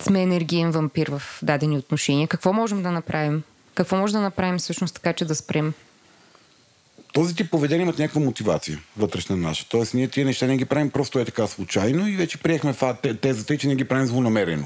сме 0.00 0.22
енергиен 0.22 0.70
вампир 0.70 1.10
в 1.10 1.22
дадени 1.42 1.78
отношения. 1.78 2.28
Какво 2.28 2.52
можем 2.52 2.82
да 2.82 2.90
направим? 2.90 3.42
Какво 3.74 3.96
може 3.96 4.12
да 4.12 4.20
направим 4.20 4.58
всъщност 4.58 4.94
така, 4.94 5.12
че 5.12 5.24
да 5.24 5.34
спрем? 5.34 5.74
Този 7.12 7.34
тип 7.34 7.50
поведение 7.50 7.82
имат 7.82 7.98
някаква 7.98 8.20
мотивация 8.20 8.78
вътрешна 8.96 9.36
наша. 9.36 9.66
Тоест, 9.68 9.94
ние 9.94 10.08
тия 10.08 10.26
неща 10.26 10.46
не 10.46 10.56
ги 10.56 10.64
правим 10.64 10.90
просто 10.90 11.18
е 11.18 11.24
така 11.24 11.46
случайно 11.46 12.08
и 12.08 12.16
вече 12.16 12.38
приехме 12.38 12.74
тезата, 13.20 13.58
че 13.58 13.68
не 13.68 13.76
ги 13.76 13.84
правим 13.84 14.06
злонамерено. 14.06 14.64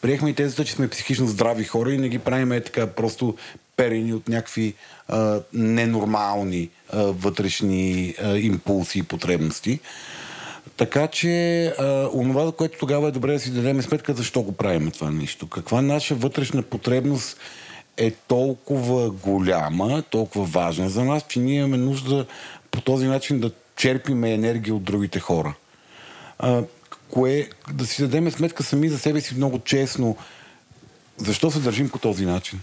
Приехме 0.00 0.30
и 0.30 0.34
тезата, 0.34 0.64
че 0.64 0.72
сме 0.72 0.88
психично 0.88 1.26
здрави 1.26 1.64
хора 1.64 1.92
и 1.92 1.98
не 1.98 2.08
ги 2.08 2.18
правим 2.18 2.52
е 2.52 2.60
така 2.60 2.86
просто 2.86 3.36
перени 3.76 4.14
от 4.14 4.28
някакви 4.28 4.74
а, 5.08 5.40
ненормални 5.52 6.70
а, 6.92 7.02
вътрешни 7.02 8.14
а, 8.22 8.36
импулси 8.36 8.98
и 8.98 9.02
потребности. 9.02 9.80
Така 10.76 11.06
че, 11.06 11.64
а, 11.66 12.08
онова, 12.12 12.52
което 12.52 12.78
тогава 12.78 13.08
е 13.08 13.12
добре 13.12 13.32
да 13.32 13.40
си 13.40 13.50
дадем 13.50 13.82
сметка, 13.82 14.14
защо 14.14 14.42
го 14.42 14.52
правим 14.52 14.90
това 14.90 15.10
нещо. 15.10 15.46
Каква 15.46 15.82
наша 15.82 16.14
вътрешна 16.14 16.62
потребност 16.62 17.36
е 17.96 18.10
толкова 18.10 19.10
голяма, 19.10 20.02
толкова 20.10 20.44
важна 20.44 20.88
за 20.88 21.04
нас, 21.04 21.24
че 21.28 21.40
ние 21.40 21.58
имаме 21.58 21.76
нужда 21.76 22.26
по 22.70 22.80
този 22.80 23.06
начин 23.06 23.40
да 23.40 23.50
черпиме 23.76 24.32
енергия 24.32 24.74
от 24.74 24.84
другите 24.84 25.20
хора. 25.20 25.54
А, 26.38 26.62
кое, 27.10 27.48
да 27.72 27.86
си 27.86 28.02
дадем 28.02 28.30
сметка 28.30 28.62
сами 28.62 28.88
за 28.88 28.98
себе 28.98 29.20
си 29.20 29.34
много 29.34 29.58
честно, 29.58 30.16
защо 31.16 31.50
се 31.50 31.58
държим 31.58 31.88
по 31.88 31.98
този 31.98 32.26
начин. 32.26 32.60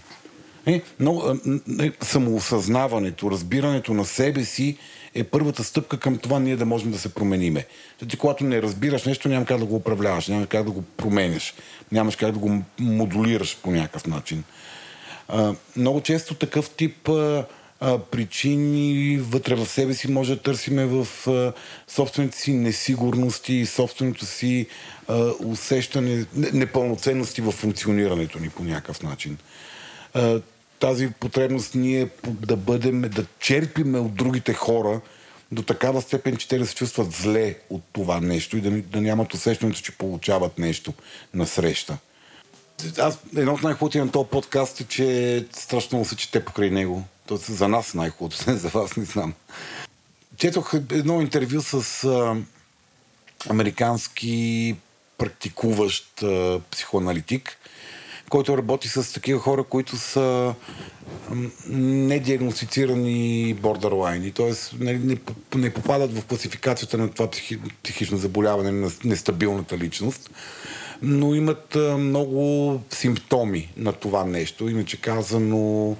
Е, 0.66 0.82
но, 1.00 1.40
е, 1.80 1.92
самоосъзнаването, 2.02 3.32
разбирането 3.32 3.94
на 3.94 4.06
себе 4.06 4.44
си 4.46 4.78
е 5.16 5.24
първата 5.24 5.64
стъпка 5.64 6.00
към 6.00 6.18
това 6.18 6.40
ние 6.40 6.56
да 6.56 6.66
можем 6.66 6.92
да 6.92 7.00
се 7.00 7.14
промениме. 7.14 7.66
Ти, 8.08 8.18
когато 8.18 8.44
не 8.44 8.62
разбираш 8.62 9.04
нещо, 9.04 9.30
няма 9.30 9.46
как 9.46 9.60
да 9.60 9.66
го 9.66 9.76
управляваш, 9.76 10.28
няма 10.28 10.48
как 10.48 10.64
да 10.64 10.72
го 10.72 10.82
променяш, 10.82 11.54
нямаш 11.92 12.16
как 12.16 12.32
да 12.32 12.40
го 12.40 12.62
модулираш 12.80 13.58
по 13.64 13.72
някакъв 13.72 14.08
начин. 14.08 14.44
Много 15.78 16.01
често 16.01 16.36
такъв 16.36 16.69
тип 16.69 17.09
причини 18.11 19.17
вътре 19.17 19.55
в 19.55 19.65
себе 19.65 19.93
си 19.93 20.11
може 20.11 20.36
да 20.36 20.41
търсиме 20.41 20.86
в 20.86 21.07
собствените 21.88 22.38
си 22.38 22.53
несигурности, 22.53 23.65
собственото 23.65 24.26
си 24.26 24.67
усещане, 25.39 26.26
непълноценности 26.34 27.41
в 27.41 27.51
функционирането 27.51 28.39
ни 28.39 28.49
по 28.49 28.63
някакъв 28.63 29.03
начин. 29.03 29.38
Тази 30.80 31.09
потребност 31.19 31.76
ние 31.76 32.09
да 32.28 32.55
бъдем, 32.55 33.01
да 33.01 33.26
черпиме 33.39 33.99
от 33.99 34.15
другите 34.15 34.53
хора 34.53 35.01
до 35.51 35.61
такава 35.61 36.01
степен, 36.01 36.38
че 36.38 36.47
те 36.47 36.57
да 36.57 36.65
се 36.65 36.76
чувстват 36.76 37.11
зле 37.11 37.55
от 37.69 37.82
това 37.93 38.19
нещо 38.19 38.57
и 38.57 38.61
да, 38.61 38.71
да 38.71 39.01
нямат 39.01 39.34
усещането, 39.34 39.82
че 39.82 39.91
получават 39.91 40.59
нещо 40.59 40.93
на 41.34 41.47
среща 41.47 41.97
аз, 42.98 43.20
едно 43.38 43.54
от 43.54 43.64
най-хубавите 43.64 44.00
на 44.00 44.12
този 44.12 44.30
подкаст 44.30 44.82
е, 44.82 44.84
че 44.84 45.46
страшно 45.52 46.06
се 46.06 46.16
чете 46.16 46.46
покрай 46.46 46.70
него. 46.70 47.04
Тоест 47.26 47.44
за 47.44 47.68
нас 47.68 47.94
най-хубавото, 47.94 48.38
за 48.56 48.70
вас 48.70 48.98
не 48.98 49.06
знам. 49.06 49.34
Четох 50.38 50.74
едно 50.74 51.22
интервю 51.22 51.62
с 51.62 52.04
а, 52.04 52.36
американски 53.50 54.76
практикуващ 55.18 56.24
а, 56.24 56.62
психоаналитик, 56.72 57.58
който 58.30 58.58
работи 58.58 58.88
с 58.88 59.14
такива 59.14 59.40
хора, 59.40 59.64
които 59.64 59.98
са 59.98 60.56
недиагностицирани 61.70 63.54
бордерлайни, 63.54 64.32
т.е. 64.32 64.54
Не, 64.80 64.94
не, 64.94 65.18
не 65.56 65.74
попадат 65.74 66.18
в 66.18 66.26
класификацията 66.26 66.98
на 66.98 67.12
това 67.12 67.32
психи, 67.32 67.60
психично 67.84 68.18
заболяване 68.18 68.72
на 68.72 68.92
нестабилната 69.04 69.78
личност 69.78 70.30
но 71.02 71.36
имат 71.36 71.78
много 71.98 72.82
симптоми 72.89 73.70
на 73.78 73.91
това 73.91 74.26
нещо. 74.26 74.70
Иначе 74.70 75.02
казано, 75.02 75.96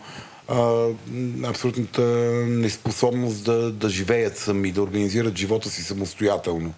абсолютната 1.44 2.02
неспособност 2.48 3.46
да, 3.46 3.72
да 3.72 3.89
живеят 3.89 4.38
сами, 4.38 4.72
да 4.72 4.82
организират 4.82 5.38
живота 5.38 5.70
си 5.70 5.84
самостоятелно. 5.84 6.74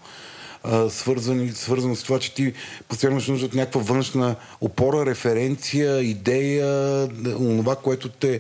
Свързани, 0.90 1.52
свързано 1.52 1.96
с 1.96 2.04
това, 2.04 2.20
че 2.20 2.34
ти 2.34 2.54
постоянно 2.88 3.20
ще 3.22 3.32
нужда 3.32 3.46
от 3.46 3.54
някаква 3.54 3.82
външна 3.82 4.36
опора, 4.62 5.06
референция, 5.06 6.02
идея, 6.02 7.10
онова, 7.40 7.76
което 7.76 8.10
те 8.10 8.40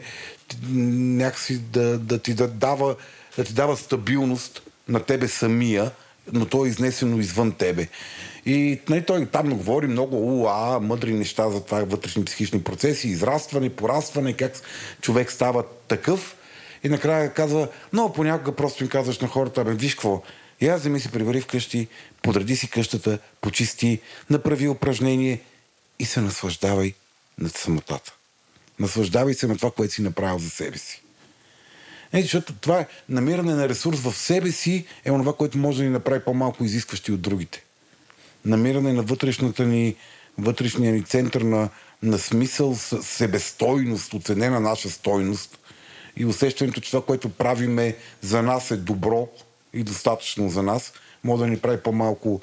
някакси 0.63 1.57
да, 1.57 1.97
да 1.99 2.19
ти 2.19 2.34
да 2.34 2.47
дава, 2.47 2.95
да 3.38 3.43
ти 3.43 3.53
дава 3.53 3.78
стабилност 3.78 4.61
на 4.88 4.99
тебе 4.99 5.28
самия, 5.28 5.91
но 6.34 6.45
то 6.45 6.65
е 6.65 6.69
изнесено 6.69 7.19
извън 7.19 7.51
тебе. 7.51 7.88
И 8.45 8.80
нали, 8.89 9.05
той 9.05 9.26
там 9.26 9.49
говори 9.49 9.88
много 9.88 10.41
уа, 10.41 10.80
мъдри 10.80 11.13
неща 11.13 11.49
за 11.49 11.63
това 11.63 11.84
вътрешни 11.84 12.26
психични 12.26 12.63
процеси, 12.63 13.07
израстване, 13.07 13.69
порастване, 13.69 14.34
как 14.34 14.61
човек 15.01 15.32
става 15.32 15.63
такъв. 15.88 16.36
И 16.84 16.89
накрая 16.89 17.34
казва, 17.34 17.67
но 17.93 18.13
понякога 18.13 18.51
просто 18.51 18.84
им 18.84 18.89
казваш 18.89 19.19
на 19.19 19.28
хората, 19.28 19.63
бе, 19.63 19.73
виж 19.73 19.95
какво, 19.95 20.21
аз 20.63 20.80
вземи 20.80 20.99
си 20.99 21.11
прибери 21.11 21.41
вкъщи, 21.41 21.88
подреди 22.21 22.55
си 22.55 22.69
къщата, 22.69 23.19
почисти, 23.41 23.99
направи 24.30 24.67
упражнение 24.67 25.41
и 25.99 26.05
се 26.05 26.21
наслаждавай 26.21 26.93
над 27.38 27.57
самотата. 27.57 28.13
Наслаждавай 28.80 29.34
се 29.34 29.47
на 29.47 29.57
това, 29.57 29.71
което 29.71 29.93
си 29.93 30.01
направил 30.01 30.39
за 30.39 30.49
себе 30.49 30.78
си. 30.78 31.04
Е, 32.16 32.22
защото 32.22 32.53
това 32.53 32.80
е 32.80 32.88
намиране 33.09 33.53
на 33.53 33.70
ресурс 33.70 33.99
в 33.99 34.13
себе 34.13 34.51
си 34.51 34.86
е 35.05 35.11
онова, 35.11 35.34
което 35.34 35.57
може 35.57 35.78
да 35.78 35.84
ни 35.84 35.89
направи 35.89 36.20
по-малко 36.20 36.63
изискващи 36.63 37.11
от 37.11 37.22
другите 37.22 37.66
намиране 38.45 38.93
на 38.93 39.03
вътрешната 39.03 39.66
ни, 39.66 39.95
вътрешния 40.38 40.93
ни 40.93 41.03
център 41.03 41.41
на, 41.41 41.70
на 42.03 42.18
смисъл, 42.18 42.76
себестойност, 43.01 44.13
оценена 44.13 44.59
наша 44.59 44.89
стойност 44.89 45.59
и 46.18 46.26
усещането, 46.26 46.82
че 46.82 46.91
това, 46.91 47.05
което 47.05 47.30
правиме 47.30 47.95
за 48.22 48.41
нас 48.41 48.72
е 48.72 48.78
добро 48.78 49.30
и 49.74 49.84
достатъчно 49.84 50.49
за 50.49 50.63
нас, 50.63 50.93
може 51.24 51.43
да 51.43 51.47
ни 51.47 51.57
прави 51.57 51.78
по-малко 51.78 52.41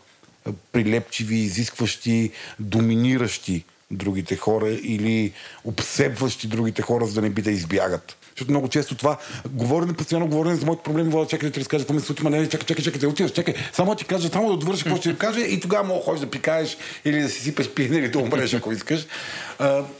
прилепчиви, 0.73 1.37
изискващи, 1.37 2.31
доминиращи 2.61 3.65
другите 3.91 4.37
хора 4.37 4.71
или 4.71 5.33
обсебващи 5.65 6.47
другите 6.47 6.83
хора, 6.83 7.07
за 7.07 7.15
да 7.15 7.23
не 7.23 7.31
би 7.31 7.43
да 7.43 7.51
избягат. 7.51 8.17
Защото 8.37 8.51
много 8.51 8.69
често 8.69 8.95
това 8.95 9.19
говорене, 9.51 9.93
постоянно 9.93 10.29
говорене 10.29 10.57
за 10.57 10.67
моите 10.67 10.83
проблеми, 10.83 11.11
вода, 11.11 11.29
чакай 11.29 11.49
да 11.49 11.53
ти 11.53 11.61
разкажа 11.61 11.85
какво 11.85 11.95
ми 11.95 12.01
се 12.01 12.07
случи, 12.07 12.25
не, 12.25 12.49
чакай, 12.49 12.67
чакай, 12.67 12.85
чакай, 12.85 13.01
да 13.01 13.09
отиваш, 13.09 13.33
чакай. 13.33 13.55
Само 13.73 13.95
ти 13.95 14.05
кажа, 14.05 14.29
само 14.29 14.51
да 14.51 14.57
довърши 14.57 14.85
какво 14.85 14.97
ще 14.97 15.13
ти 15.13 15.19
кажа 15.19 15.41
и 15.41 15.61
тогава 15.61 15.85
мога 15.85 16.05
ходиш 16.05 16.21
да 16.21 16.31
пикаеш 16.31 16.77
или 17.05 17.23
да 17.23 17.29
си 17.29 17.41
сипеш 17.41 17.69
пиене 17.69 17.99
или 17.99 18.09
да 18.09 18.19
умреш, 18.19 18.55
ако 18.55 18.73
искаш. 18.73 19.07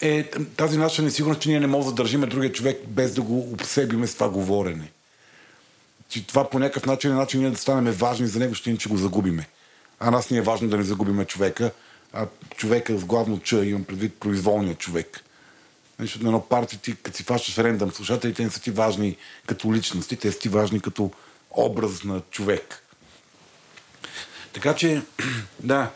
е 0.01 0.31
тази 0.57 0.79
наша 0.79 1.03
несигурност, 1.03 1.41
че 1.41 1.49
ние 1.49 1.61
не 1.61 1.67
можем 1.67 1.91
да 1.91 1.95
държиме 1.95 2.27
другия 2.27 2.53
човек 2.53 2.81
без 2.89 3.15
да 3.15 3.23
го 3.23 3.39
обсебиме 3.39 4.07
с 4.07 4.15
това 4.15 4.29
говорене. 4.29 4.91
Че 6.09 6.27
това 6.27 6.51
по 6.51 6.59
някакъв 6.59 6.87
начин 6.87 7.11
е 7.11 7.15
начин 7.15 7.41
ние 7.41 7.51
да 7.51 7.57
станем 7.57 7.93
важни 7.93 8.27
за 8.27 8.39
него, 8.39 8.55
ще 8.55 8.71
ни, 8.71 8.79
че 8.79 8.89
го 8.89 8.97
загубиме. 8.97 9.49
А 10.01 10.11
нас 10.11 10.31
ни 10.31 10.39
е 10.39 10.43
важно 10.43 10.69
да 10.69 10.77
не 10.77 10.83
загубиме 10.83 11.25
човека, 11.25 11.71
а 12.13 12.27
човека 12.57 12.99
с 12.99 13.05
главно 13.05 13.41
Ч, 13.41 13.53
имам 13.53 13.85
предвид 13.85 14.15
произволният 14.21 14.79
човек 14.79 15.25
Защото 16.07 16.25
на 16.25 16.29
едно 16.29 16.41
парти 16.41 16.79
ти, 16.79 16.97
като 16.97 17.17
си 17.17 17.23
фащаш 17.23 17.59
рендъм 17.59 17.93
слушателите, 17.93 18.45
не 18.45 18.51
са 18.51 18.61
ти 18.61 18.71
важни 18.71 19.17
като 19.47 19.75
личности, 19.75 20.17
те 20.17 20.33
са 20.33 20.39
ти 20.39 20.49
важни 20.49 20.81
като 20.81 21.11
образ 21.51 22.05
на 22.05 22.21
човек. 22.31 22.83
Така 24.53 24.75
че, 24.75 25.03
да, 25.61 25.91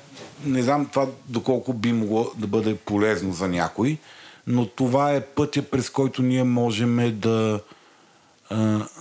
не 0.44 0.62
знам 0.62 0.86
това 0.86 1.06
доколко 1.28 1.72
би 1.72 1.92
могло 1.92 2.32
да 2.36 2.46
бъде 2.46 2.76
полезно 2.76 3.32
за 3.32 3.48
някой, 3.48 3.98
но 4.46 4.66
това 4.66 5.12
е 5.12 5.26
пътя, 5.26 5.62
през 5.62 5.90
който 5.90 6.22
ние 6.22 6.44
можем 6.44 7.20
да, 7.20 7.60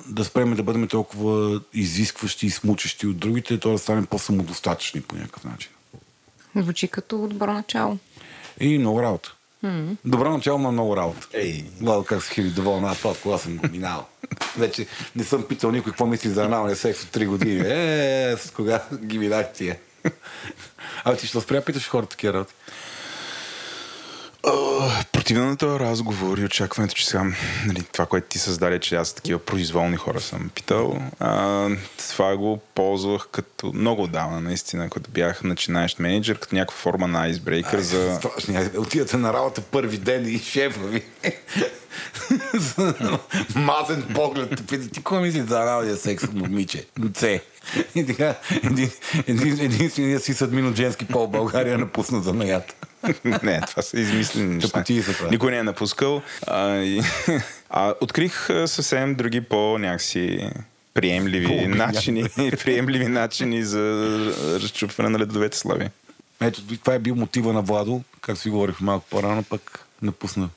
да 0.08 0.26
спреме 0.26 0.56
да 0.56 0.64
бъдем 0.64 0.88
толкова 0.88 1.62
изискващи 1.74 2.46
и 2.46 2.50
смучещи 2.50 3.08
от 3.08 3.18
другите, 3.18 3.60
т.е. 3.60 3.72
да 3.72 3.78
станем 3.78 4.06
по-самодостатъчни 4.06 5.02
по 5.02 5.16
някакъв 5.16 5.44
начин. 5.44 5.72
Звучи 6.56 6.88
като 6.88 7.28
добро 7.28 7.54
начало. 7.54 7.98
И 8.60 8.78
много 8.78 9.02
работа. 9.02 9.36
Добро 10.06 10.32
начало 10.32 10.60
на 10.60 10.72
много 10.72 10.98
работа. 10.98 11.28
Ей. 11.34 11.66
Владо, 11.82 12.04
как 12.04 12.24
се 12.24 12.34
хили 12.34 12.50
доволна, 12.50 12.92
аз 12.92 12.98
това 12.98 13.14
кога 13.24 13.38
съм 13.38 13.58
го 13.58 13.68
минал. 13.72 14.06
Вече 14.58 14.88
не 15.16 15.24
съм 15.24 15.44
питал 15.44 15.72
никой 15.72 15.92
какво 15.92 16.06
мисли 16.06 16.30
за 16.30 16.46
аналния 16.46 16.76
секс 16.76 17.04
от 17.04 17.10
3 17.10 17.28
години. 17.28 17.60
Е, 17.66 18.38
с 18.38 18.52
кога 18.52 18.84
ги 18.94 19.20
видях 19.20 19.54
тия. 19.54 19.78
А 21.04 21.16
ти 21.16 21.28
ще 21.28 21.42
спря 21.42 21.62
питаш 21.62 21.90
хората 21.90 22.10
такива 22.10 22.34
работи. 22.34 22.54
Противно 25.26 25.50
на 25.50 25.58
този 25.58 25.80
разговор 25.80 26.38
и 26.38 26.46
очакването, 26.46 26.96
че 26.96 27.08
сега 27.08 27.24
нали, 27.68 27.84
това, 27.92 28.06
което 28.06 28.28
ти 28.28 28.40
създаде, 28.40 28.80
че 28.80 28.96
аз 28.96 29.14
такива 29.14 29.40
произволни 29.40 29.98
хора 29.98 30.22
съм 30.22 30.50
питал, 30.56 31.02
а, 31.20 31.70
това 32.10 32.38
го 32.38 32.58
ползвах 32.76 33.28
като 33.32 33.72
много 33.74 34.04
отдавна, 34.04 34.42
наистина, 34.42 34.90
като 34.90 35.12
бях 35.12 35.44
начинаещ 35.44 36.00
менеджер, 36.00 36.40
като 36.40 36.56
някаква 36.56 36.78
форма 36.78 37.08
на 37.08 37.22
айсбрейкър 37.22 37.80
за... 37.80 38.16
Страшни. 38.16 38.70
Отидете 38.78 39.18
на 39.18 39.34
работа 39.34 39.62
първи 39.62 39.98
ден 39.98 40.26
и 40.28 40.40
шефа 40.40 40.88
ви. 40.88 41.04
Мазен 43.56 44.06
поглед. 44.16 44.68
ти 44.68 44.90
какво 44.96 45.20
мисли 45.20 45.42
за 45.42 45.62
аналния 45.62 45.98
секс 45.98 46.24
момиче? 46.34 46.86
Це. 47.14 47.42
И 47.96 48.06
така, 48.06 48.36
един, 48.64 48.90
един, 49.28 49.60
единственият 49.60 50.24
си 50.24 50.34
съдмин 50.34 50.68
от 50.68 50.76
женски 50.76 51.06
пол 51.06 51.28
България 51.28 51.78
напусна 51.78 52.22
за 52.22 52.34
наята. 52.34 52.74
не, 53.44 53.62
това 53.62 53.82
са 53.82 54.00
измислени 54.00 54.56
неща. 54.56 54.84
Никой 55.32 55.52
не 55.52 55.58
е 55.58 55.64
напускал. 55.64 56.22
А, 56.48 56.78
и, 56.78 57.02
а 57.70 57.94
открих 58.02 58.48
съвсем 58.66 59.16
други 59.16 59.42
по-някакси 59.42 60.50
приемливи 60.94 61.48
По-обидни. 61.48 61.76
начини, 61.76 62.24
приемливи 62.64 63.08
начини 63.08 63.64
за 63.64 63.82
разчупване 64.62 65.10
на 65.10 65.20
ледовете 65.20 65.58
слави. 65.58 65.90
Ето, 66.42 66.62
това 66.68 66.94
е 66.94 67.00
бил 67.00 67.16
мотива 67.16 67.54
на 67.54 67.62
Владо, 67.62 68.02
както 68.22 68.42
си 68.42 68.50
говорих 68.50 68.82
малко 68.82 69.06
по-рано, 69.10 69.44
пък 69.44 69.86
напусна. 70.02 70.50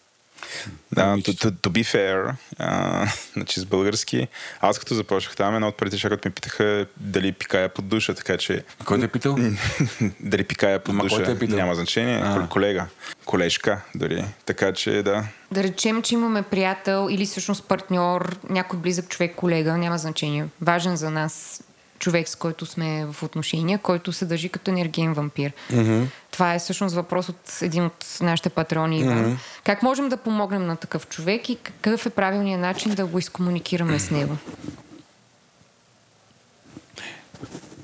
Да, 0.92 1.06
Момичето. 1.06 1.50
to, 1.50 1.50
to, 1.50 1.68
to 1.68 1.70
be 1.70 1.84
fair, 1.84 2.34
а, 2.58 3.06
значи 3.32 3.60
с 3.60 3.64
български, 3.64 4.28
аз 4.60 4.78
като 4.78 4.94
започнах 4.94 5.36
там, 5.36 5.54
едно 5.54 5.68
от 5.68 5.76
първите 5.76 5.94
неща, 5.94 6.08
които 6.08 6.28
ме 6.28 6.34
питаха 6.34 6.86
дали 6.96 7.32
пикая 7.32 7.68
под 7.68 7.88
душа, 7.88 8.14
така 8.14 8.36
че 8.36 8.64
Кой 8.84 8.98
те 8.98 9.04
е 9.04 9.08
питал? 9.08 9.36
дали 10.20 10.44
пикая 10.44 10.78
под 10.78 10.92
Ама 10.92 11.00
кой 11.00 11.08
те 11.08 11.16
душа, 11.18 11.30
е 11.30 11.38
питал? 11.38 11.56
няма 11.56 11.74
значение, 11.74 12.20
а. 12.24 12.48
колега, 12.48 12.86
колежка 13.24 13.80
дори, 13.94 14.24
така 14.46 14.72
че 14.72 15.02
да. 15.02 15.24
Да 15.50 15.62
речем, 15.62 16.02
че 16.02 16.14
имаме 16.14 16.42
приятел 16.42 17.08
или 17.10 17.26
всъщност 17.26 17.68
партньор, 17.68 18.36
някой 18.48 18.78
близък 18.78 19.08
човек, 19.08 19.34
колега, 19.36 19.76
няма 19.78 19.98
значение. 19.98 20.46
Важен 20.60 20.96
за 20.96 21.10
нас 21.10 21.62
човек, 21.98 22.28
с 22.28 22.36
който 22.36 22.66
сме 22.66 23.06
в 23.12 23.22
отношения, 23.22 23.78
който 23.78 24.12
се 24.12 24.24
държи 24.24 24.48
като 24.48 24.70
енергиен 24.70 25.12
вампир. 25.12 25.52
Mm-hmm. 25.72 26.04
Това 26.30 26.54
е 26.54 26.58
всъщност 26.58 26.94
въпрос 26.94 27.28
от 27.28 27.58
един 27.62 27.84
от 27.84 28.18
нашите 28.20 28.48
патрони. 28.48 29.04
Mm-hmm. 29.04 29.36
Как 29.64 29.82
можем 29.82 30.08
да 30.08 30.16
помогнем 30.16 30.66
на 30.66 30.76
такъв 30.76 31.08
човек 31.08 31.48
и 31.48 31.56
какъв 31.56 32.06
е 32.06 32.10
правилният 32.10 32.60
начин 32.60 32.94
да 32.94 33.06
го 33.06 33.18
изкомуникираме 33.18 33.98
с 33.98 34.10
него? 34.10 34.36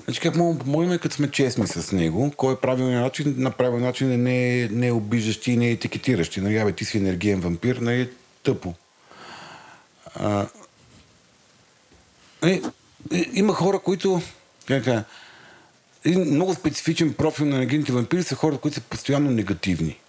Значи 0.05 0.19
как 0.19 0.35
мога 0.35 0.57
да 0.57 0.63
помогнем, 0.63 0.99
като 0.99 1.15
сме 1.15 1.31
честни 1.31 1.67
с 1.67 1.91
него, 1.91 2.33
кой 2.37 2.53
е 2.53 2.57
правилният 2.57 3.03
начин? 3.03 3.35
На 3.37 3.51
правилен 3.51 3.83
начин 3.83 4.11
е 4.11 4.17
не, 4.17 4.67
не 4.71 4.91
обиждащи 4.91 5.51
и 5.51 5.57
не 5.57 5.71
етикетиращи. 5.71 6.41
Нали, 6.41 6.57
абе, 6.57 6.71
ти 6.71 6.85
си 6.85 6.97
енергиен 6.97 7.39
вампир, 7.39 7.75
е 7.75 8.09
тъпо. 8.43 8.73
А, 10.15 10.47
е, 12.45 12.61
има 13.33 13.53
хора, 13.53 13.79
които 13.79 14.21
кажа, 14.67 15.03
един 16.05 16.21
много 16.21 16.53
специфичен 16.53 17.13
профил 17.13 17.45
на 17.45 17.55
енергийните 17.55 17.91
вампири 17.91 18.23
са 18.23 18.35
хора, 18.35 18.57
които 18.57 18.75
са 18.75 18.81
постоянно 18.81 19.31
негативни. 19.31 19.99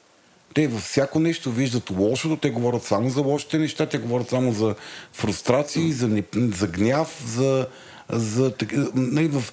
Те 0.55 0.68
във 0.68 0.82
всяко 0.82 1.20
нещо 1.20 1.51
виждат 1.51 1.90
лошото, 1.90 2.36
те 2.36 2.51
говорят 2.51 2.82
само 2.82 3.11
за 3.11 3.20
лошите 3.20 3.59
неща, 3.59 3.86
те 3.86 3.99
говорят 3.99 4.28
само 4.28 4.53
за 4.53 4.74
фрустрации, 5.12 5.92
за, 5.92 6.09
не, 6.09 6.22
за 6.34 6.66
гняв, 6.66 7.22
за... 7.26 7.66
за 8.09 8.53
нали, 8.94 9.28
в, 9.28 9.44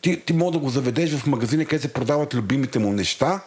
ти, 0.00 0.20
ти 0.20 0.32
мога 0.32 0.52
да 0.52 0.58
го 0.58 0.68
заведеш 0.68 1.14
в 1.14 1.26
магазина, 1.26 1.64
където 1.64 1.82
се 1.82 1.92
продават 1.92 2.34
любимите 2.34 2.78
му 2.78 2.92
неща 2.92 3.40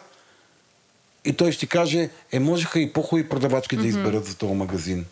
и 1.24 1.32
той 1.32 1.52
ще 1.52 1.66
каже, 1.66 2.10
е, 2.32 2.40
можеха 2.40 2.80
и 2.80 2.92
по-хубави 2.92 3.28
продавачки 3.28 3.76
mm-hmm. 3.76 3.82
да 3.82 3.88
изберат 3.88 4.26
за 4.26 4.36
този 4.36 4.54
магазин. 4.54 5.04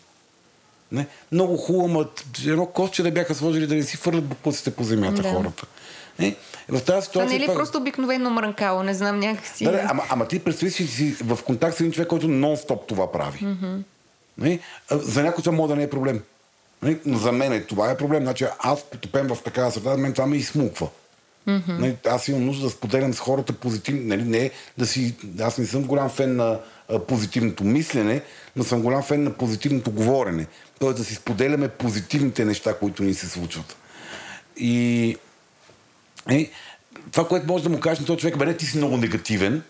Не? 0.91 1.07
Много 1.31 1.57
хубаво, 1.57 1.87
ма 1.87 2.05
едно 2.47 2.65
костче 2.65 3.03
да 3.03 3.11
бяха 3.11 3.35
сложили 3.35 3.67
да 3.67 3.75
не 3.75 3.83
си 3.83 3.97
фърлят 3.97 4.25
буквиците 4.25 4.71
по 4.71 4.83
земята 4.83 5.21
Да. 5.21 5.29
хората. 5.29 5.63
Не? 6.19 6.35
В 6.69 6.81
тази 6.81 7.05
ситуация... 7.05 7.29
не 7.29 7.35
е 7.35 7.39
ли 7.39 7.45
това- 7.45 7.55
просто 7.55 7.77
обикновено 7.77 8.29
мрънкало? 8.29 8.83
Не 8.83 8.93
знам 8.93 9.19
някакси. 9.19 9.63
да, 9.63 9.71
да, 9.71 9.85
ама, 9.89 10.03
ама 10.09 10.27
ти 10.27 10.39
представи 10.39 10.71
си, 10.71 10.87
си 10.87 11.11
в 11.11 11.39
контакт 11.45 11.77
с 11.77 11.79
един 11.79 11.91
човек, 11.91 12.07
който 12.07 12.27
нон-стоп 12.27 12.87
това 12.87 13.11
прави. 13.11 13.39
Mm-hmm. 13.39 14.59
За 14.91 15.23
някой 15.23 15.43
това 15.43 15.55
може 15.57 15.69
да 15.69 15.75
не 15.75 15.83
е 15.83 15.89
проблем. 15.89 16.21
Нали? 16.81 16.99
Но 17.05 17.17
за 17.17 17.31
мен 17.31 17.53
е, 17.53 17.63
това 17.63 17.91
е 17.91 17.97
проблем. 17.97 18.23
Значи 18.23 18.45
аз 18.59 18.83
потопен 18.83 19.27
в 19.27 19.43
такава 19.43 19.71
среда, 19.71 19.97
мен 19.97 20.13
това 20.13 20.27
ме 20.27 20.35
изсмуква. 20.37 20.87
Mm-hmm. 21.47 22.07
Аз 22.07 22.27
имам 22.27 22.45
нужда 22.45 22.63
да 22.65 22.69
споделям 22.69 23.13
с 23.13 23.19
хората 23.19 23.53
позитивно. 23.53 24.01
Нали? 24.03 24.23
Не, 24.23 24.51
да 24.77 24.85
си, 24.85 25.15
аз 25.41 25.57
не 25.57 25.65
съм 25.65 25.83
голям 25.83 26.09
фен 26.09 26.35
на 26.35 26.43
а, 26.43 26.59
позитивното 27.07 27.63
мислене, 27.63 28.21
но 28.55 28.63
съм 28.63 28.81
голям 28.81 29.03
фен 29.03 29.23
на 29.23 29.33
позитивното 29.33 29.91
говорене. 29.91 30.47
Тоест 30.79 30.97
да 30.97 31.03
си 31.03 31.15
споделяме 31.15 31.67
позитивните 31.67 32.45
неща, 32.45 32.77
които 32.77 33.03
ни 33.03 33.13
се 33.13 33.29
случват. 33.29 33.77
И 34.57 35.17
е, 36.29 36.51
това, 37.11 37.27
което 37.27 37.47
може 37.47 37.63
да 37.63 37.69
му 37.69 37.79
кажеш 37.79 37.99
на 37.99 38.05
този 38.05 38.19
човек, 38.19 38.37
бе, 38.37 38.45
не, 38.45 38.57
ти 38.57 38.65
си 38.65 38.77
много 38.77 38.97
негативен, 38.97 39.63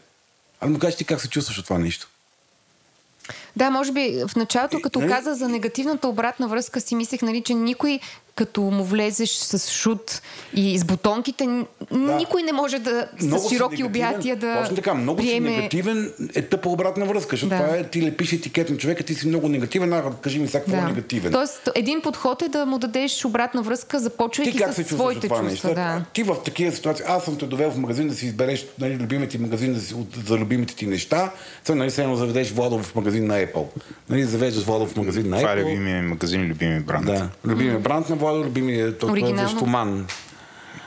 а 0.61 0.65
да 0.65 0.73
му 0.73 0.79
кажеш 0.79 0.97
ти 0.97 1.05
как 1.05 1.21
се 1.21 1.29
чувстваш 1.29 1.59
от 1.59 1.65
това 1.65 1.77
нещо. 1.77 2.09
Да, 3.55 3.69
може 3.69 3.91
би 3.91 4.23
в 4.27 4.35
началото, 4.35 4.77
Е, 4.77 4.81
като 4.81 4.99
нали? 4.99 5.11
каза 5.11 5.35
за 5.35 5.49
негативната 5.49 6.07
обратна 6.07 6.47
връзка, 6.47 6.81
си 6.81 6.95
мислех, 6.95 7.21
нали, 7.21 7.41
че 7.41 7.53
никой, 7.53 7.99
като 8.35 8.61
му 8.61 8.83
влезеш 8.83 9.29
с 9.29 9.71
шут 9.71 10.21
и 10.53 10.77
с 10.77 10.85
бутонките, 10.85 11.45
н- 11.45 11.65
никой 11.91 12.43
не 12.43 12.51
може 12.51 12.79
да 12.79 13.07
Много 13.21 13.43
с 13.43 13.49
широки 13.49 13.83
обятия 13.83 14.35
да 14.35 14.59
Точно 14.59 14.75
така, 14.75 14.93
много 14.93 15.17
приеме... 15.17 15.49
си 15.49 15.55
негативен 15.55 16.11
е 16.35 16.41
тъпа 16.41 16.69
обратна 16.69 17.05
връзка, 17.05 17.29
защото 17.31 17.49
Да. 17.49 17.57
това 17.57 17.77
е, 17.77 17.83
ти 17.83 18.01
лепиш 18.01 18.33
етикет 18.33 18.69
на 18.69 18.77
човека, 18.77 19.03
ти 19.03 19.15
си 19.15 19.27
много 19.27 19.49
негативен, 19.49 19.93
а 19.93 20.11
кажи 20.21 20.39
ми 20.39 20.47
сега 20.47 20.59
какво 20.59 20.77
е 20.77 20.81
Да. 20.81 20.87
негативен. 20.87 21.31
Тоест, 21.31 21.69
един 21.75 22.01
подход 22.01 22.41
е 22.41 22.47
да 22.47 22.65
му 22.65 22.77
дадеш 22.79 23.25
обратна 23.25 23.61
връзка, 23.61 23.99
започвайки 23.99 24.51
ти 24.51 24.57
как 24.57 24.71
с 24.71 24.75
се 24.75 24.83
своите 24.83 25.27
това 25.27 25.35
чувства. 25.39 25.49
нещо? 25.49 25.67
Да. 25.67 26.05
Ти 26.13 26.23
в 26.23 26.35
такива 26.45 26.71
ситуации, 26.71 27.05
аз 27.07 27.25
съм 27.25 27.37
те 27.37 27.45
довел 27.45 27.71
в 27.71 27.77
магазин 27.77 28.07
да 28.07 28.15
си 28.15 28.25
избереш 28.25 28.65
нали, 28.79 28.95
любимия 28.95 29.29
ти 29.29 29.37
магазин 29.37 29.73
да 29.73 29.79
си, 29.79 29.95
за 30.27 30.37
любимите 30.37 30.75
ти 30.75 30.87
неща. 30.87 31.31
Сега 31.63 31.75
нали, 31.75 31.91
сега 31.91 32.15
заведеш 32.15 32.51
Владо 32.51 32.79
в 32.79 32.95
магазин 32.95 33.27
на 33.27 33.33
Apple. 33.35 33.65
Нали, 34.09 34.23
завеждаш 34.23 34.63
Владо 34.63 34.85
в 34.85 34.95
магазин 34.95 35.29
на 35.29 35.37
Това 35.37 35.51
е 35.51 35.55
Apple. 35.55 35.61
любимия 35.61 36.01
ми 36.01 36.07
магазин, 36.07 36.41
и 36.41 36.47
любимия 36.47 36.81
бранд. 36.81 37.05
Да, 37.05 37.29
любимия 37.45 37.79
бранд 37.79 38.09
на 38.09 38.15
Владо, 38.25 38.43
любимия 38.43 38.97
той 38.97 39.09
е 39.09 39.11
Оригинално. 39.11 39.49
вещоман. 39.49 40.07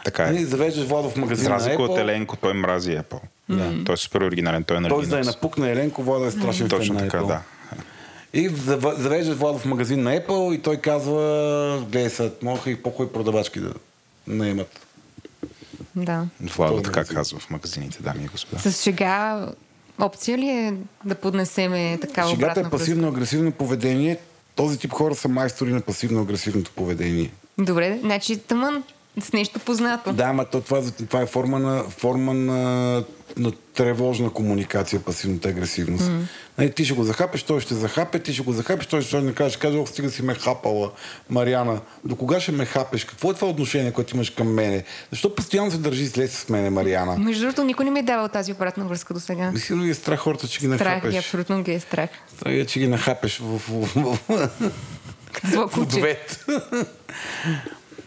Така 0.04 0.24
е. 0.24 0.30
Нали, 0.30 0.44
завеждаш 0.44 0.84
Владо 0.84 1.10
в 1.10 1.16
магазин 1.16 1.44
За 1.44 1.50
на 1.50 1.56
разлика 1.56 1.82
от 1.82 1.90
Apple. 1.90 2.00
Еленко, 2.00 2.36
той 2.36 2.54
мрази 2.54 2.90
Apple. 2.90 3.20
Да. 3.48 3.84
Той 3.84 3.94
е 3.94 3.98
супер 3.98 4.20
оригинален, 4.20 4.64
той 4.64 4.76
е 4.76 4.80
на 4.80 4.88
Тоест 4.88 5.10
да 5.10 5.18
е 5.18 5.22
напукна 5.22 5.70
Еленко, 5.70 6.02
Владо 6.02 6.24
е 6.24 6.30
страшен 6.30 6.68
фен 6.68 6.78
Точно 6.78 6.98
така, 6.98 7.18
Apple. 7.18 7.26
да. 7.26 7.40
И 8.32 8.48
зав- 8.48 8.94
завеждаш 8.96 9.36
Владо 9.36 9.58
в 9.58 9.64
магазин 9.64 10.02
на 10.02 10.16
Apple 10.16 10.54
и 10.54 10.62
той 10.62 10.76
казва, 10.76 11.20
гледай 11.82 12.10
са, 12.10 12.32
могаха 12.42 12.70
и 12.70 12.76
по-хубави 12.76 13.12
продавачки 13.12 13.60
да 13.60 13.72
наемат. 14.26 14.86
да. 15.96 16.24
Владо 16.40 16.72
Този 16.72 16.84
така 16.84 17.04
казва 17.04 17.38
в 17.38 17.50
магазините, 17.50 17.98
дами 18.00 18.24
и 18.24 18.28
господа. 18.28 18.62
С 18.62 18.82
шега 18.82 19.46
опция 20.00 20.38
ли 20.38 20.48
е 20.48 20.74
да 21.04 21.14
поднесеме 21.14 21.98
такава 22.00 22.30
Шегата 22.30 22.46
обратна 22.60 22.62
е 22.62 22.70
пасивно-агресивно 22.70 23.52
поведение. 23.52 24.18
Този 24.58 24.78
тип 24.78 24.92
хора 24.92 25.14
са 25.14 25.28
майстори 25.28 25.72
на 25.72 25.80
пасивно-агресивното 25.80 26.70
поведение. 26.70 27.30
Добре, 27.58 27.98
значи 28.02 28.38
тъмън 28.38 28.82
с 29.22 29.32
нещо 29.32 29.58
познато. 29.58 30.12
Да, 30.12 30.24
ама 30.24 30.44
то, 30.44 30.60
това, 30.60 30.82
това 30.90 31.22
е 31.22 31.26
форма 31.26 31.58
на, 31.58 31.84
форма 31.84 32.34
на, 32.34 33.04
на 33.36 33.52
тревожна 33.74 34.30
комуникация, 34.30 35.00
пасивната 35.00 35.48
агресивност. 35.48 36.04
Mm. 36.04 36.20
Нали, 36.58 36.72
ти 36.72 36.84
ще 36.84 36.94
го 36.94 37.04
захапеш, 37.04 37.42
той 37.42 37.60
ще 37.60 37.74
захапе, 37.74 38.18
ти 38.18 38.32
ще 38.34 38.42
го 38.42 38.52
захапеш, 38.52 38.86
той 38.86 39.02
ще 39.02 39.20
не 39.20 39.34
каже, 39.34 39.58
каже, 39.58 39.78
ох, 39.78 39.88
стига 39.88 40.10
си 40.10 40.22
ме 40.22 40.34
хапала, 40.34 40.90
Мариана. 41.30 41.80
До 42.04 42.16
кога 42.16 42.40
ще 42.40 42.52
ме 42.52 42.64
хапеш? 42.66 43.04
Какво 43.04 43.30
е 43.30 43.34
това 43.34 43.48
отношение, 43.48 43.92
което 43.92 44.16
имаш 44.16 44.30
към 44.30 44.54
мене? 44.54 44.84
Защо 45.10 45.34
постоянно 45.34 45.70
се 45.70 45.78
държи 45.78 46.06
зле 46.06 46.28
с 46.28 46.48
мене, 46.48 46.70
Мариана? 46.70 47.18
Между 47.18 47.40
другото, 47.40 47.64
никой 47.64 47.84
не 47.84 47.90
ми 47.90 48.00
е 48.00 48.02
давал 48.02 48.28
тази 48.28 48.52
обратна 48.52 48.84
връзка 48.84 49.14
до 49.14 49.20
сега. 49.20 49.52
Сигурно 49.56 49.84
ги 49.84 49.90
е 49.90 49.94
страх 49.94 50.20
хората, 50.20 50.48
че 50.48 50.60
ги 50.60 50.66
Страх 50.66 50.88
нахапеш. 50.88 51.12
ги, 51.12 51.18
абсолютно 51.18 51.62
ги 51.62 51.72
е 51.72 51.80
страх. 51.80 52.10
Страх 52.36 52.52
е, 52.52 52.66
че 52.66 52.80
ги 52.80 52.88
нахапеш 52.88 53.38
в, 53.38 53.58
в, 53.58 53.86
в, 53.94 54.18
в, 54.28 54.50
Зло 55.44 55.68
куче. 55.68 55.80
ответ. 55.96 56.44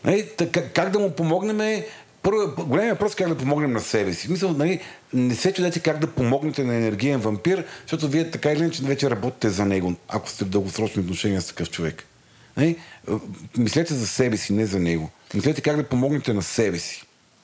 Нали, 0.04 0.28
така, 0.38 0.70
как 0.70 0.90
да 0.90 1.00
му 1.00 1.12
помогнем 1.12 1.62
е... 1.62 1.86
Първо, 2.22 2.66
големият 2.66 2.98
въпрос 2.98 3.14
е 3.14 3.16
как 3.16 3.30
да 3.30 3.38
помогнем 3.38 3.72
на 3.72 3.80
себе 3.80 4.14
си. 4.14 4.32
Мисля, 4.32 4.54
нали, 4.58 4.80
не 5.14 5.36
се 5.36 5.54
чудете 5.54 5.80
как 5.80 6.00
да 6.00 6.08
помогнете 6.08 6.64
на 6.64 6.76
енергиен 6.76 7.20
вампир, 7.20 7.66
защото 7.82 8.08
вие 8.08 8.32
така 8.32 8.52
или 8.52 8.60
иначе 8.60 8.84
вече 8.84 9.10
работите 9.10 9.50
за 9.50 9.66
него, 9.66 9.94
ако 10.08 10.30
сте 10.30 10.46
в 10.46 10.50
дългосрочни 10.50 11.02
отношения 11.02 11.42
с 11.42 11.48
такъв 11.48 11.70
човек. 11.70 12.04
Нали, 12.58 12.78
мислете 13.58 13.94
за 13.94 14.08
себе 14.08 14.38
си, 14.38 14.54
не 14.54 14.66
за 14.66 14.80
него. 14.80 15.10
Мислете 15.34 15.62
как 15.62 15.76
да 15.76 15.84
помогнете 15.84 16.34
на 16.34 16.42
себе 16.42 16.80
си. 16.80 17.04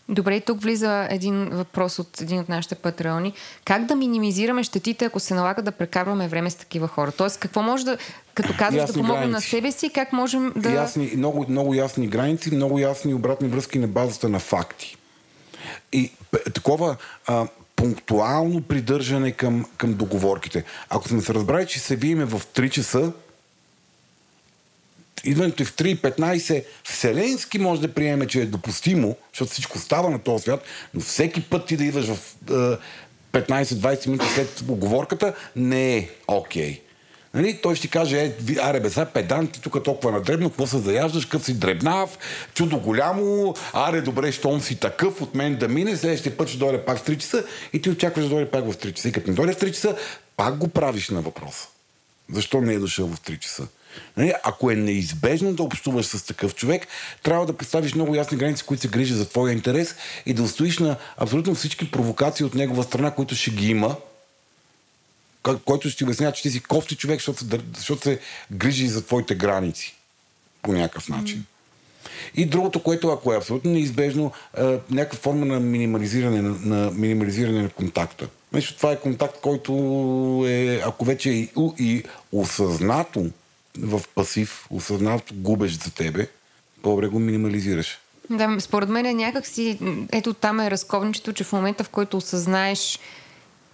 Добре, 0.10 0.36
и 0.36 0.42
тук 0.42 0.62
влиза 0.62 1.08
един 1.10 1.50
въпрос 1.50 2.00
от 2.00 2.22
един 2.22 2.40
от 2.40 2.50
нашите 2.50 2.76
патреони. 2.76 3.34
Как 3.66 3.86
да 3.86 3.96
минимизираме 3.96 4.64
щетите, 4.64 5.06
ако 5.06 5.20
се 5.20 5.34
налага 5.34 5.62
да 5.62 5.72
прекарваме 5.72 6.28
време 6.28 6.50
с 6.50 6.56
такива 6.56 6.88
хора? 6.88 7.12
Тоест, 7.12 7.40
какво 7.40 7.62
може 7.62 7.86
да, 7.86 7.98
като 8.34 8.54
казваш, 8.58 8.86
да 8.86 8.94
помогнем 8.94 9.32
на 9.32 9.42
себе 9.42 9.72
си, 9.72 9.90
как 9.90 10.14
можем 10.14 10.54
да... 10.56 10.72
Ясни, 10.72 11.12
много, 11.16 11.46
много 11.50 11.74
ясни 11.74 12.08
граници, 12.08 12.56
много 12.56 12.80
ясни 12.80 13.14
обратни 13.14 13.48
връзки 13.48 13.80
на 13.80 13.88
базата 13.88 14.30
на 14.30 14.40
факти. 14.40 14.98
И 15.94 16.12
такова 16.54 16.96
а, 17.28 17.48
пунктуално 17.76 18.62
придържане 18.62 19.32
към, 19.32 19.66
към 19.78 19.94
договорките. 19.94 20.64
Ако 20.90 21.08
сме 21.08 21.22
се 21.22 21.34
разбрали, 21.34 21.68
че 21.68 21.80
се 21.80 21.96
виеме 21.96 22.26
в 22.26 22.42
3 22.56 22.70
часа, 22.70 23.12
идването 25.24 25.66
в 25.66 25.76
3.15 25.76 26.64
вселенски 26.84 27.60
може 27.60 27.82
да 27.82 27.94
приеме, 27.94 28.28
че 28.28 28.42
е 28.42 28.46
допустимо, 28.46 29.16
защото 29.34 29.52
всичко 29.52 29.80
става 29.80 30.10
на 30.10 30.20
този 30.20 30.44
свят, 30.44 30.64
но 30.94 31.02
всеки 31.02 31.42
път 31.42 31.66
ти 31.66 31.78
да 31.78 31.84
идваш 31.84 32.06
в 32.06 32.18
е, 33.34 33.40
15-20 33.40 34.08
минути 34.08 34.26
след 34.34 34.64
оговорката 34.70 35.34
не 35.56 35.98
е 35.98 36.10
окей. 36.28 36.74
Okay. 36.74 36.80
Нали? 37.34 37.60
Той 37.64 37.76
ще 37.76 37.88
каже, 37.88 38.20
е, 38.20 38.34
аре 38.62 38.80
бе, 38.80 38.90
сега 38.90 39.06
педант, 39.06 39.52
ти 39.52 39.62
тук 39.62 39.84
толкова 39.84 40.12
надребно, 40.12 40.50
какво 40.50 40.68
се 40.68 40.78
заяждаш, 40.78 41.26
къв 41.26 41.46
си 41.46 41.54
дребнав, 41.54 42.18
чудо 42.54 42.80
голямо, 42.80 43.56
аре 43.74 44.02
добре, 44.02 44.32
щом 44.32 44.62
си 44.62 44.76
такъв, 44.80 45.22
от 45.22 45.36
мен 45.36 45.56
да 45.56 45.68
мине, 45.68 45.98
следващия 45.98 46.38
път 46.38 46.50
ще 46.50 46.58
дойде 46.58 46.86
пак 46.86 46.98
в 46.98 47.06
3 47.06 47.18
часа 47.18 47.44
и 47.74 47.82
ти 47.82 47.90
очакваш 47.90 48.26
да 48.26 48.30
дойде 48.30 48.52
пак 48.52 48.72
в 48.72 48.78
3 48.78 48.94
часа. 48.94 49.10
И 49.10 49.12
като 49.12 49.30
не 49.30 49.36
дойде 49.36 49.54
в 49.54 49.58
3 49.58 49.72
часа, 49.72 49.96
пак 50.38 50.58
го 50.58 50.68
правиш 50.68 51.10
на 51.10 51.22
въпроса. 51.22 51.68
Защо 52.34 52.62
не 52.62 52.74
е 52.74 52.80
дошъл 52.80 53.08
в 53.08 53.22
3 53.22 53.40
часа? 53.40 53.68
Нали? 54.18 54.34
Ако 54.44 54.72
е 54.72 54.76
неизбежно 54.76 55.54
да 55.54 55.64
общуваш 55.64 56.06
с 56.06 56.26
такъв 56.26 56.56
човек, 56.56 56.88
трябва 57.24 57.46
да 57.46 57.58
представиш 57.58 57.94
много 57.94 58.16
ясни 58.16 58.38
граници, 58.38 58.64
които 58.64 58.82
се 58.82 58.88
грижат 58.88 59.18
за 59.18 59.30
твоя 59.30 59.54
интерес 59.54 59.96
и 60.26 60.34
да 60.34 60.44
устоиш 60.44 60.80
на 60.80 60.98
абсолютно 61.18 61.56
всички 61.56 61.92
провокации 61.92 62.46
от 62.46 62.56
негова 62.56 62.84
страна, 62.84 63.12
които 63.12 63.36
ще 63.36 63.52
ги 63.52 63.70
има, 63.70 63.96
който 65.66 65.90
ще 65.90 65.98
ти 65.98 66.04
обяснява, 66.04 66.34
че 66.34 66.42
ти 66.42 66.52
си 66.52 66.60
кофти 66.60 66.96
човек, 66.96 67.20
защото, 67.20 67.46
защото 67.76 68.02
се 68.02 68.20
грижи 68.52 68.88
за 68.88 69.06
твоите 69.06 69.36
граници 69.36 69.96
по 70.62 70.74
някакъв 70.74 71.10
начин. 71.10 71.46
И 72.36 72.46
другото, 72.46 72.84
което 72.84 73.10
ако 73.10 73.34
е 73.34 73.38
абсолютно 73.38 73.72
неизбежно, 73.72 74.32
е, 74.58 74.64
някаква 74.90 75.20
форма 75.20 75.46
на 75.46 75.60
минимализиране 75.60 76.42
на, 76.42 76.56
на, 76.60 76.92
минимализиране 76.92 77.62
на 77.62 77.70
контакта. 77.70 78.28
Нещо, 78.54 78.78
това 78.78 78.92
е 78.92 79.00
контакт, 79.00 79.42
който 79.42 79.74
е, 80.48 80.82
ако 80.86 81.06
вече 81.06 81.30
е 81.30 81.34
и, 81.34 81.50
и 81.80 82.04
осъзнато 82.32 83.26
в 83.82 84.02
пасив, 84.16 84.68
осъзнато 84.70 85.34
губеш 85.34 85.72
за 85.72 85.92
тебе, 85.92 86.28
по-добре 86.82 87.08
го 87.08 87.20
минимализираш. 87.20 88.00
Да, 88.30 88.58
според 88.60 88.90
мен 88.90 89.06
е 89.06 89.14
някакси, 89.14 89.80
ето 90.12 90.34
там 90.34 90.60
е 90.60 90.72
разковничето, 90.72 91.34
че 91.34 91.44
в 91.44 91.54
момента, 91.54 91.84
в 91.84 91.90
който 91.90 92.18
осъзнаеш, 92.18 93.00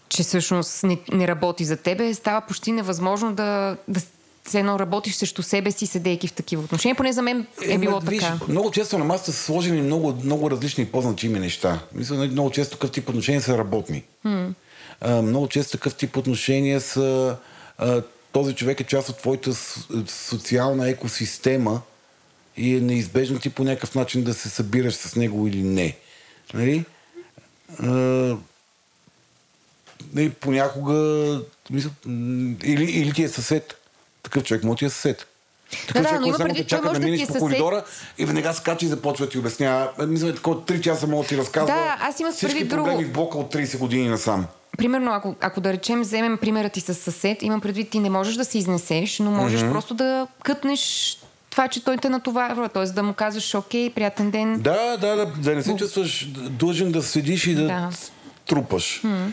че 0.10 0.24
всъщност 0.24 0.84
не, 0.84 1.00
не 1.14 1.28
работи 1.28 1.66
за 1.66 1.78
тебе, 1.78 2.14
става 2.14 2.42
почти 2.42 2.72
невъзможно 2.72 3.34
да, 3.34 3.78
да 3.88 4.02
се 4.48 4.60
едно 4.60 4.80
работиш 4.80 5.16
срещу 5.16 5.44
себе 5.44 5.72
си, 5.72 5.88
седейки 5.88 6.28
в 6.28 6.34
такива 6.34 6.64
отношения. 6.64 6.96
Поне 6.96 7.14
за 7.14 7.22
мен 7.22 7.48
е, 7.68 7.74
е 7.74 7.78
било 7.78 8.00
виж, 8.00 8.24
така. 8.24 8.40
Много 8.48 8.72
често 8.72 8.98
на 8.98 9.06
масата 9.06 9.32
са 9.32 9.44
сложени 9.44 9.82
много, 9.82 10.18
много 10.24 10.52
различни 10.52 10.86
по-значими 10.86 11.40
неща. 11.40 11.80
Мисля, 11.96 12.16
нали, 12.16 12.32
много 12.32 12.52
често 12.52 12.76
такъв 12.76 12.92
тип 12.92 13.10
отношения 13.10 13.42
са 13.42 13.58
работни. 13.58 14.04
Hmm. 14.26 14.50
А, 15.02 15.22
много 15.22 15.48
често 15.48 15.72
такъв 15.72 15.96
тип 15.96 16.18
отношения 16.18 16.82
са 16.82 17.38
а, 17.78 18.02
този 18.34 18.56
човек 18.56 18.80
е 18.80 18.84
част 18.84 19.10
от 19.10 19.18
твоята 19.18 19.54
социална 20.08 20.90
екосистема 20.90 21.82
и 22.58 22.76
е 22.76 22.80
неизбежно 22.80 23.40
ти 23.40 23.50
по 23.50 23.64
някакъв 23.64 23.96
начин 23.96 24.24
да 24.24 24.34
се 24.34 24.50
събираш 24.50 24.94
с 24.94 25.16
него 25.16 25.48
или 25.48 25.64
не. 25.64 25.98
Нали? 26.54 26.86
А, 27.80 27.88
нали, 30.14 30.30
понякога 30.30 31.42
мисля, 31.70 31.90
или, 32.64 32.84
или 32.84 33.14
ти 33.14 33.24
е 33.24 33.30
съсед. 33.30 33.76
Такъв 34.24 34.44
човек 34.44 34.64
му 34.64 34.76
ти 34.76 34.86
е 34.86 34.90
съсед. 34.90 35.28
Такъв 35.88 36.02
да, 36.04 36.10
човек, 36.10 36.32
да, 36.32 36.38
само 36.38 36.54
те 36.54 36.64
чака 36.64 36.94
да 36.94 37.00
минеш 37.00 37.28
по 37.28 37.34
коридора 37.34 37.84
и 38.18 38.26
веднага 38.26 38.54
скача 38.54 38.86
и 38.86 38.90
започва 38.90 39.26
да 39.26 39.32
ти 39.32 39.40
обяснява. 39.40 39.90
Мисля, 40.08 40.36
такова 40.36 40.56
3 40.56 40.82
часа 40.82 41.08
мога 41.08 41.24
да 41.24 41.30
ти 41.30 41.38
разказва 41.38 41.76
да, 41.76 41.98
аз 42.02 42.20
имах 42.20 42.34
всички 42.34 42.70
проблеми 42.70 42.98
друго. 42.98 43.10
в 43.10 43.14
блока 43.14 43.38
от 43.38 43.54
30 43.54 43.78
години 43.78 44.10
насам. 44.10 44.46
Примерно, 44.78 45.12
ако, 45.12 45.36
ако 45.42 45.62
да 45.62 45.74
речем, 45.74 46.02
вземем 46.02 46.38
примера 46.38 46.70
ти 46.70 46.82
с 46.82 46.94
съсед, 46.94 47.42
имам 47.42 47.62
предвид, 47.62 47.90
ти 47.90 48.00
не 48.00 48.10
можеш 48.10 48.36
да 48.36 48.46
се 48.46 48.58
изнесеш, 48.58 49.20
но 49.20 49.32
можеш 49.32 49.62
mm-hmm. 49.62 49.72
просто 49.72 49.94
да 49.94 50.28
кътнеш 50.44 51.18
това, 51.50 51.68
че 51.68 51.84
той 51.84 51.98
те 51.98 52.10
натоварва, 52.10 52.70
т.е. 52.70 52.86
да 52.86 53.04
му 53.04 53.14
казваш, 53.14 53.56
окей, 53.56 53.90
приятен 53.90 54.32
ден. 54.32 54.62
Да, 54.62 54.98
да, 54.98 55.16
да, 55.16 55.26
да 55.26 55.56
не 55.56 55.64
се 55.64 55.76
чувстваш 55.76 56.28
дължен 56.50 56.92
да 56.92 57.04
седиш 57.04 57.48
и 57.48 57.56
да, 57.56 57.68
да. 57.68 57.90
трупаш. 58.46 59.02
Mm-hmm. 59.06 59.32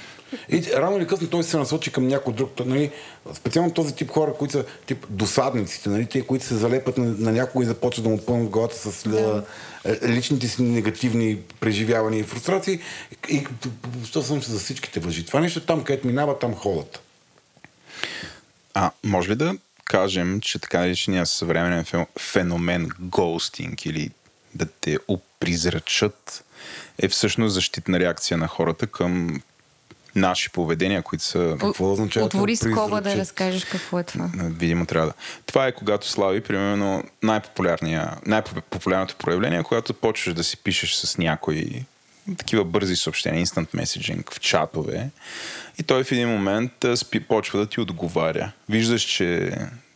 И 0.48 0.66
рано 0.76 0.96
или 0.96 1.06
късно 1.06 1.28
той 1.28 1.42
се 1.42 1.56
насочи 1.56 1.92
към 1.92 2.06
някой 2.06 2.34
друг. 2.34 2.66
Нали, 2.66 2.90
специално 3.34 3.74
този 3.74 3.94
тип 3.94 4.10
хора, 4.10 4.34
които 4.34 4.52
са 4.52 4.64
тип 4.86 5.06
досадниците, 5.08 5.88
нали, 5.88 6.06
те, 6.06 6.26
които 6.26 6.44
се 6.44 6.56
залепат 6.56 6.98
на, 6.98 7.04
на 7.04 7.32
някой 7.32 7.64
и 7.64 7.66
започват 7.66 8.04
да 8.04 8.10
му 8.10 8.24
пълнат 8.24 8.48
главата 8.48 8.92
с 8.92 9.08
да. 9.08 9.44
личните 10.06 10.48
си 10.48 10.62
негативни 10.62 11.38
преживявания 11.60 12.20
и 12.20 12.24
фрустрации. 12.24 12.80
И 13.28 13.46
що 14.04 14.22
съм 14.22 14.42
за 14.42 14.58
всичките 14.58 15.00
въжи. 15.00 15.26
Това 15.26 15.40
нещо 15.40 15.60
там, 15.60 15.84
където 15.84 16.06
минава, 16.06 16.38
там 16.38 16.54
ходят. 16.54 17.02
А 18.74 18.90
може 19.04 19.30
ли 19.30 19.36
да 19.36 19.54
кажем, 19.84 20.40
че 20.40 20.58
така 20.58 20.78
наречения 20.78 21.26
съвременен 21.26 21.84
феномен 22.18 22.90
гоустинг 23.00 23.86
или 23.86 24.10
да 24.54 24.66
те 24.80 24.98
опризрачат 25.08 26.44
е 26.98 27.08
всъщност 27.08 27.54
защитна 27.54 28.00
реакция 28.00 28.38
на 28.38 28.46
хората 28.46 28.86
към 28.86 29.42
наши 30.14 30.50
поведения, 30.50 31.02
които 31.02 31.24
са... 31.24 31.56
Какво 31.60 31.92
означава? 31.92 32.26
Отвори 32.26 32.56
скоба 32.56 33.00
да 33.00 33.16
разкажеш 33.16 33.64
какво 33.64 33.98
е 33.98 34.02
това. 34.02 34.30
Видимо 34.34 34.86
трябва 34.86 35.06
да. 35.06 35.14
Това 35.46 35.66
е 35.66 35.72
когато 35.72 36.08
слави, 36.08 36.40
примерно, 36.40 37.04
най-популярното 37.22 39.16
проявление, 39.16 39.62
когато 39.62 39.94
почваш 39.94 40.34
да 40.34 40.44
си 40.44 40.56
пишеш 40.56 40.94
с 40.94 41.18
някой 41.18 41.84
такива 42.38 42.64
бързи 42.64 42.96
съобщения, 42.96 43.46
instant 43.46 43.74
messaging 43.74 44.34
в 44.34 44.40
чатове 44.40 45.10
и 45.78 45.82
той 45.82 46.04
в 46.04 46.12
един 46.12 46.28
момент 46.28 46.72
спи, 46.96 47.20
почва 47.20 47.58
да 47.58 47.66
ти 47.66 47.80
отговаря. 47.80 48.52
Виждаш, 48.68 49.02
че 49.02 49.52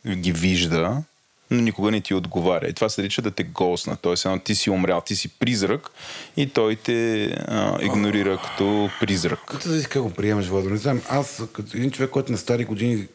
ги 0.08 0.32
вижда, 0.32 1.02
но 1.50 1.60
никога 1.60 1.90
не 1.90 2.00
ти 2.00 2.14
отговаря. 2.14 2.66
И 2.68 2.72
това 2.72 2.88
се 2.88 3.00
нарича 3.00 3.22
да 3.22 3.30
те 3.30 3.42
госна. 3.42 3.96
Тоест, 3.96 4.24
едно 4.24 4.38
ти 4.38 4.54
си 4.54 4.70
умрял, 4.70 5.00
ти 5.00 5.16
си 5.16 5.28
призрак 5.28 5.90
и 6.36 6.46
той 6.46 6.76
те 6.76 7.24
а, 7.24 7.78
игнорира 7.82 8.38
като 8.44 8.90
призрак. 9.00 9.40
Като 9.46 9.68
да 9.68 9.80
си 9.80 9.88
как 9.88 10.02
го 10.02 10.10
приемаш, 10.10 10.46
Владо? 10.46 10.70
Не 10.70 10.76
знам, 10.76 11.02
аз 11.08 11.42
като 11.52 11.76
един 11.76 11.90
човек, 11.90 12.10
който 12.10 12.32
на 12.32 12.38
стари 12.38 12.64
години 12.64 13.06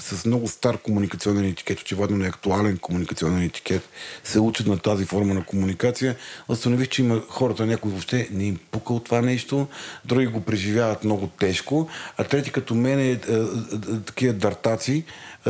с 0.00 0.24
много 0.24 0.48
стар 0.48 0.78
комуникационен 0.78 1.44
етикет, 1.44 1.80
очевидно 1.80 2.24
е 2.24 2.28
актуален 2.28 2.78
комуникационен 2.78 3.42
етикет, 3.42 3.82
се 4.24 4.40
учат 4.40 4.66
на 4.66 4.78
тази 4.78 5.04
форма 5.04 5.34
на 5.34 5.44
комуникация. 5.44 6.16
Установих, 6.48 6.88
че 6.88 7.02
има 7.02 7.22
хората, 7.28 7.66
някой 7.66 7.90
въобще 7.90 8.28
не 8.30 8.44
им 8.44 8.58
пука 8.70 8.92
от 8.92 9.04
това 9.04 9.22
нещо, 9.22 9.66
други 10.04 10.26
го 10.26 10.40
преживяват 10.40 11.04
много 11.04 11.26
тежко, 11.26 11.88
а 12.16 12.24
трети 12.24 12.50
като 12.50 12.74
мен 12.74 12.98
е, 12.98 13.02
е, 13.02 13.12
е, 13.12 13.14
е 13.14 14.00
такива 14.06 14.32
дартаци, 14.32 15.04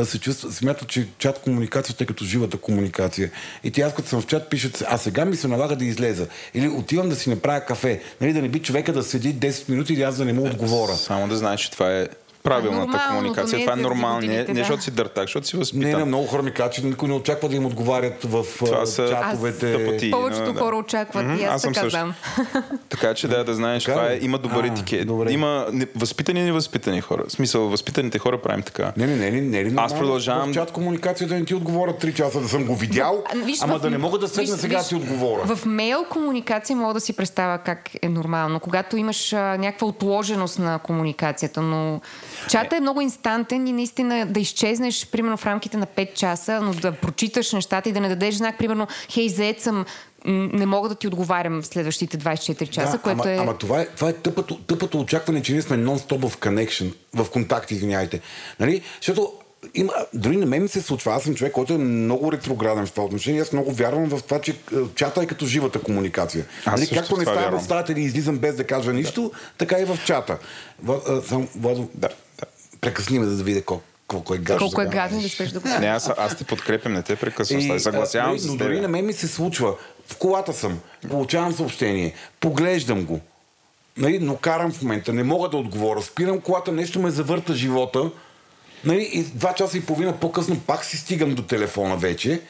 се 0.05 0.19
чувства, 0.19 0.51
смятат, 0.51 0.87
че 0.87 1.07
чат 1.17 1.39
комуникацията 1.39 2.03
е 2.03 2.07
като 2.07 2.25
живата 2.25 2.57
комуникация. 2.57 3.31
И 3.63 3.71
ти 3.71 3.81
аз 3.81 3.93
като 3.93 4.09
съм 4.09 4.21
в 4.21 4.27
чат 4.27 4.49
пишат, 4.49 4.83
а 4.87 4.97
сега 4.97 5.25
ми 5.25 5.35
се 5.35 5.47
налага 5.47 5.75
да 5.75 5.85
излеза. 5.85 6.27
Или 6.53 6.67
отивам 6.67 7.09
да 7.09 7.15
си 7.15 7.29
направя 7.29 7.65
кафе. 7.65 8.01
Нали, 8.21 8.33
да 8.33 8.41
не 8.41 8.49
би 8.49 8.59
човека 8.59 8.93
да 8.93 9.03
седи 9.03 9.35
10 9.35 9.69
минути 9.69 9.93
и 9.93 10.03
аз 10.03 10.17
да 10.17 10.25
не 10.25 10.33
му 10.33 10.45
отговоря. 10.45 10.95
Само 10.95 11.27
да 11.27 11.37
знаеш, 11.37 11.61
че 11.61 11.71
това 11.71 11.97
е 11.97 12.07
правилната 12.43 13.05
комуникация. 13.09 13.59
Това 13.59 13.73
е 13.73 13.75
нормално. 13.75 14.27
Не, 14.27 14.43
не 14.43 14.55
защото 14.55 14.83
си 14.83 14.91
дъртак, 14.91 15.23
защото 15.23 15.47
си 15.47 15.57
възпитан. 15.57 15.89
Не, 15.89 15.97
не, 15.97 16.05
много 16.05 16.27
хора 16.27 16.43
ми 16.43 16.51
казват, 16.51 16.73
че 16.73 16.85
никой 16.85 17.07
не 17.07 17.13
очаква 17.13 17.49
да 17.49 17.55
им 17.55 17.65
отговарят 17.65 18.23
в 18.23 18.45
това 18.59 18.85
са 18.85 19.09
чатовете. 19.09 19.77
Тъпоти, 19.77 20.11
Повечето 20.11 20.53
но, 20.53 20.59
хора 20.59 20.75
очакват 20.75 21.25
mm-hmm, 21.25 21.39
и 21.39 21.43
аз, 21.43 21.65
аз 21.65 21.73
така 21.73 21.89
знам. 21.89 22.13
така 22.89 23.13
че 23.13 23.27
да, 23.27 23.43
да 23.43 23.55
знаеш, 23.55 23.83
така 23.83 23.97
това 23.97 24.11
е, 24.11 24.19
има 24.21 24.37
добър 24.37 24.63
етикет. 24.63 25.07
Добре. 25.07 25.31
Има 25.31 25.67
възпитани 25.95 26.39
и 26.39 26.43
невъзпитани 26.43 27.01
хора. 27.01 27.23
В 27.27 27.31
смисъл, 27.31 27.69
възпитаните 27.69 28.19
хора 28.19 28.41
правим 28.41 28.63
така. 28.63 28.93
Не, 28.97 29.07
не, 29.07 29.15
не, 29.15 29.31
не, 29.31 29.41
не, 29.41 29.63
не 29.63 29.81
Аз 29.81 29.97
продължавам. 29.97 30.51
В 30.51 30.53
чат 30.53 30.71
комуникация 30.71 31.27
да 31.27 31.35
не 31.35 31.45
ти 31.45 31.55
отговорят 31.55 32.03
3 32.03 32.13
часа, 32.13 32.41
да 32.41 32.47
съм 32.47 32.65
го 32.65 32.75
видял, 32.75 33.23
ама 33.61 33.79
да 33.79 33.89
не 33.89 33.97
мога 33.97 34.19
да 34.19 34.27
седна 34.27 34.57
сега 34.57 34.83
ти 34.83 34.95
отговоря. 34.95 35.55
В 35.55 35.65
мейл 35.65 36.05
комуникация 36.09 36.75
мога 36.75 36.93
да 36.93 36.99
си 36.99 37.13
представя 37.13 37.57
как 37.57 37.89
е 38.01 38.09
нормално. 38.09 38.59
Когато 38.59 38.97
имаш 38.97 39.31
някаква 39.31 39.87
отложеност 39.87 40.59
на 40.59 40.79
комуникацията, 40.79 41.61
но 41.61 42.01
чата 42.49 42.77
е 42.77 42.79
много 42.79 43.01
инстантен 43.01 43.67
и 43.67 43.73
наистина 43.73 44.25
да 44.25 44.39
изчезнеш, 44.39 45.07
примерно 45.11 45.37
в 45.37 45.45
рамките 45.45 45.77
на 45.77 45.85
5 45.85 46.13
часа, 46.13 46.61
но 46.61 46.73
да 46.73 46.91
прочиташ 46.91 47.51
нещата 47.51 47.89
и 47.89 47.91
да 47.91 47.99
не 47.99 48.09
дадеш 48.09 48.35
знак, 48.35 48.57
примерно, 48.57 48.87
хей, 49.09 49.29
заед 49.29 49.61
съм, 49.61 49.85
не 50.25 50.65
мога 50.65 50.89
да 50.89 50.95
ти 50.95 51.07
отговарям 51.07 51.61
в 51.61 51.67
следващите 51.67 52.17
24 52.17 52.69
часа, 52.69 52.91
да, 52.91 52.97
което 52.97 53.21
ама, 53.21 53.31
е... 53.31 53.37
Ама 53.37 53.57
това 53.57 53.81
е, 53.81 53.87
това 53.87 54.09
е 54.09 54.13
тъпото, 54.13 54.57
тъпото 54.57 54.99
очакване, 54.99 55.41
че 55.41 55.53
ние 55.53 55.61
сме 55.61 55.77
нон-стоп 55.77 56.29
в 56.29 56.37
connection, 56.37 56.93
в 57.13 57.29
контакт, 57.29 57.71
извиняйте. 57.71 58.21
Нали? 58.59 58.81
Защото 59.01 59.33
има, 59.73 59.93
дори 60.13 60.37
на 60.37 60.45
мен 60.45 60.61
ми 60.61 60.67
се 60.67 60.81
случва. 60.81 61.13
Аз 61.13 61.23
съм 61.23 61.35
човек, 61.35 61.53
който 61.53 61.73
е 61.73 61.77
много 61.77 62.31
ретрограден 62.31 62.85
в 62.85 62.91
това 62.91 63.03
отношение. 63.03 63.41
Аз 63.41 63.53
много 63.53 63.71
вярвам 63.71 64.09
в 64.09 64.23
това, 64.23 64.41
че 64.41 64.51
е, 64.51 64.55
чата 64.95 65.21
е 65.21 65.25
като 65.25 65.45
живата 65.45 65.81
комуникация. 65.81 66.45
Аз 66.65 66.79
нали, 66.79 66.89
както 66.93 67.17
не 67.17 67.25
вярвам. 67.25 67.55
от 67.55 67.63
стаята 67.63 67.91
и 67.91 68.01
излизам 68.01 68.37
без 68.37 68.55
да 68.55 68.63
кажа 68.63 68.93
нищо, 68.93 69.31
така 69.57 69.79
и 69.79 69.85
в 69.85 69.99
чата. 70.05 70.37
В, 70.83 71.01
а, 71.07 71.21
сам, 71.21 71.47
Владо, 71.55 71.89
Да, 71.95 72.07
да. 72.07 72.13
Прекъсни 72.81 73.19
ме, 73.19 73.25
да 73.25 73.43
видя 73.43 73.61
колко, 73.61 73.83
колко 74.07 74.33
е 74.33 74.37
гадно. 74.37 74.59
Колко 74.59 74.81
е 74.81 74.85
гадно 74.85 75.21
да 75.21 75.29
спеш 75.29 75.49
да 75.49 75.59
го 75.59 75.67
Не, 75.79 75.87
аз, 75.87 76.11
аз 76.17 76.37
те 76.37 76.43
подкрепям, 76.43 76.93
не 76.93 77.03
те 77.03 77.15
прекъсвам. 77.15 77.59
И, 77.59 77.79
Съгласявам 77.79 78.35
а, 78.35 78.39
се 78.39 78.47
но 78.47 78.55
дори 78.55 78.81
на 78.81 78.87
мен 78.87 79.05
ми 79.05 79.13
се 79.13 79.27
случва. 79.27 79.75
В 80.07 80.17
колата 80.17 80.53
съм, 80.53 80.79
получавам 81.09 81.53
съобщение, 81.53 82.13
поглеждам 82.39 83.05
го, 83.05 83.19
нали, 83.97 84.19
но 84.19 84.35
карам 84.35 84.71
в 84.71 84.81
момента, 84.81 85.13
не 85.13 85.23
мога 85.23 85.49
да 85.49 85.57
отговоря. 85.57 86.01
Спирам 86.01 86.41
колата, 86.41 86.71
нещо 86.71 86.99
ме 86.99 87.11
завърта 87.11 87.53
живота. 87.53 88.11
Нали, 88.85 89.09
и 89.13 89.23
два 89.23 89.53
часа 89.53 89.77
и 89.77 89.85
половина 89.85 90.19
по-късно 90.19 90.59
пак 90.59 90.85
си 90.85 90.97
стигам 90.97 91.35
до 91.35 91.41
телефона 91.41 91.97
вече. 91.97 92.41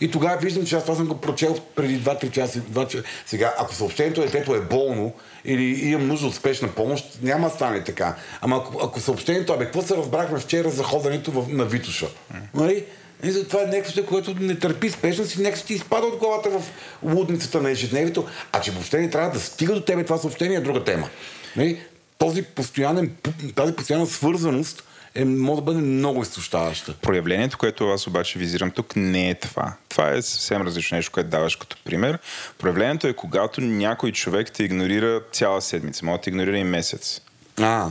И 0.00 0.10
тогава 0.10 0.36
виждам, 0.36 0.66
че 0.66 0.76
аз 0.76 0.82
това 0.82 0.94
съм 0.94 1.06
го 1.06 1.20
прочел 1.20 1.58
преди 1.74 2.00
2-3 2.00 2.30
часа. 2.30 2.60
2 2.60 2.88
часа. 2.88 3.04
Сега, 3.26 3.54
ако 3.58 3.74
съобщението 3.74 4.20
детето 4.20 4.54
е 4.54 4.60
болно 4.60 5.12
или 5.44 5.64
имам 5.88 6.08
нужда 6.08 6.26
от 6.26 6.34
спешна 6.34 6.68
помощ, 6.68 7.18
няма 7.22 7.48
да 7.48 7.54
стане 7.54 7.84
така. 7.84 8.16
Ама 8.40 8.56
ако, 8.56 8.86
ако 8.86 9.00
съобщението, 9.00 9.52
абе, 9.52 9.64
какво 9.64 9.82
се 9.82 9.96
разбрахме 9.96 10.38
вчера 10.38 10.70
за 10.70 10.82
ходенето 10.82 11.30
в, 11.30 11.48
на 11.48 11.64
Витуша? 11.64 12.06
Нали? 12.54 12.84
И 13.22 13.30
за 13.30 13.48
това 13.48 13.62
е 13.62 13.66
нещо, 13.66 14.06
което 14.06 14.34
не 14.40 14.58
търпи 14.58 14.90
спешност 14.90 15.34
и 15.34 15.42
нека 15.42 15.60
ти 15.60 15.74
изпада 15.74 16.06
от 16.06 16.16
главата 16.16 16.50
в 16.50 16.62
лудницата 17.02 17.62
на 17.62 17.70
ежедневието. 17.70 18.26
А 18.52 18.60
че 18.60 18.70
въобще 18.70 18.98
не 18.98 19.10
трябва 19.10 19.30
да 19.30 19.40
стига 19.40 19.74
до 19.74 19.80
тебе 19.80 20.04
това 20.04 20.18
съобщение 20.18 20.56
е 20.56 20.60
друга 20.60 20.84
тема. 20.84 21.08
Нали? 21.56 21.80
Този 22.18 22.42
постоянен, 22.42 23.16
тази 23.54 23.72
постоянна 23.72 24.06
свързаност 24.06 24.84
е, 25.14 25.24
може 25.24 25.56
да 25.56 25.62
бъде 25.62 25.78
много 25.78 26.22
изтощаваща. 26.22 26.94
Проявлението, 26.94 27.58
което 27.58 27.88
аз 27.88 28.06
обаче 28.06 28.38
визирам 28.38 28.70
тук, 28.70 28.96
не 28.96 29.30
е 29.30 29.34
това. 29.34 29.72
Това 29.88 30.10
е 30.10 30.22
съвсем 30.22 30.62
различно 30.62 30.96
нещо, 30.96 31.12
което 31.12 31.30
даваш 31.30 31.56
като 31.56 31.76
пример. 31.84 32.18
Проявлението 32.58 33.06
е 33.06 33.12
когато 33.12 33.60
някой 33.60 34.12
човек 34.12 34.52
те 34.52 34.64
игнорира 34.64 35.20
цяла 35.32 35.62
седмица, 35.62 36.06
може 36.06 36.16
да 36.16 36.22
те 36.22 36.30
игнорира 36.30 36.58
и 36.58 36.64
месец. 36.64 37.20
А, 37.60 37.88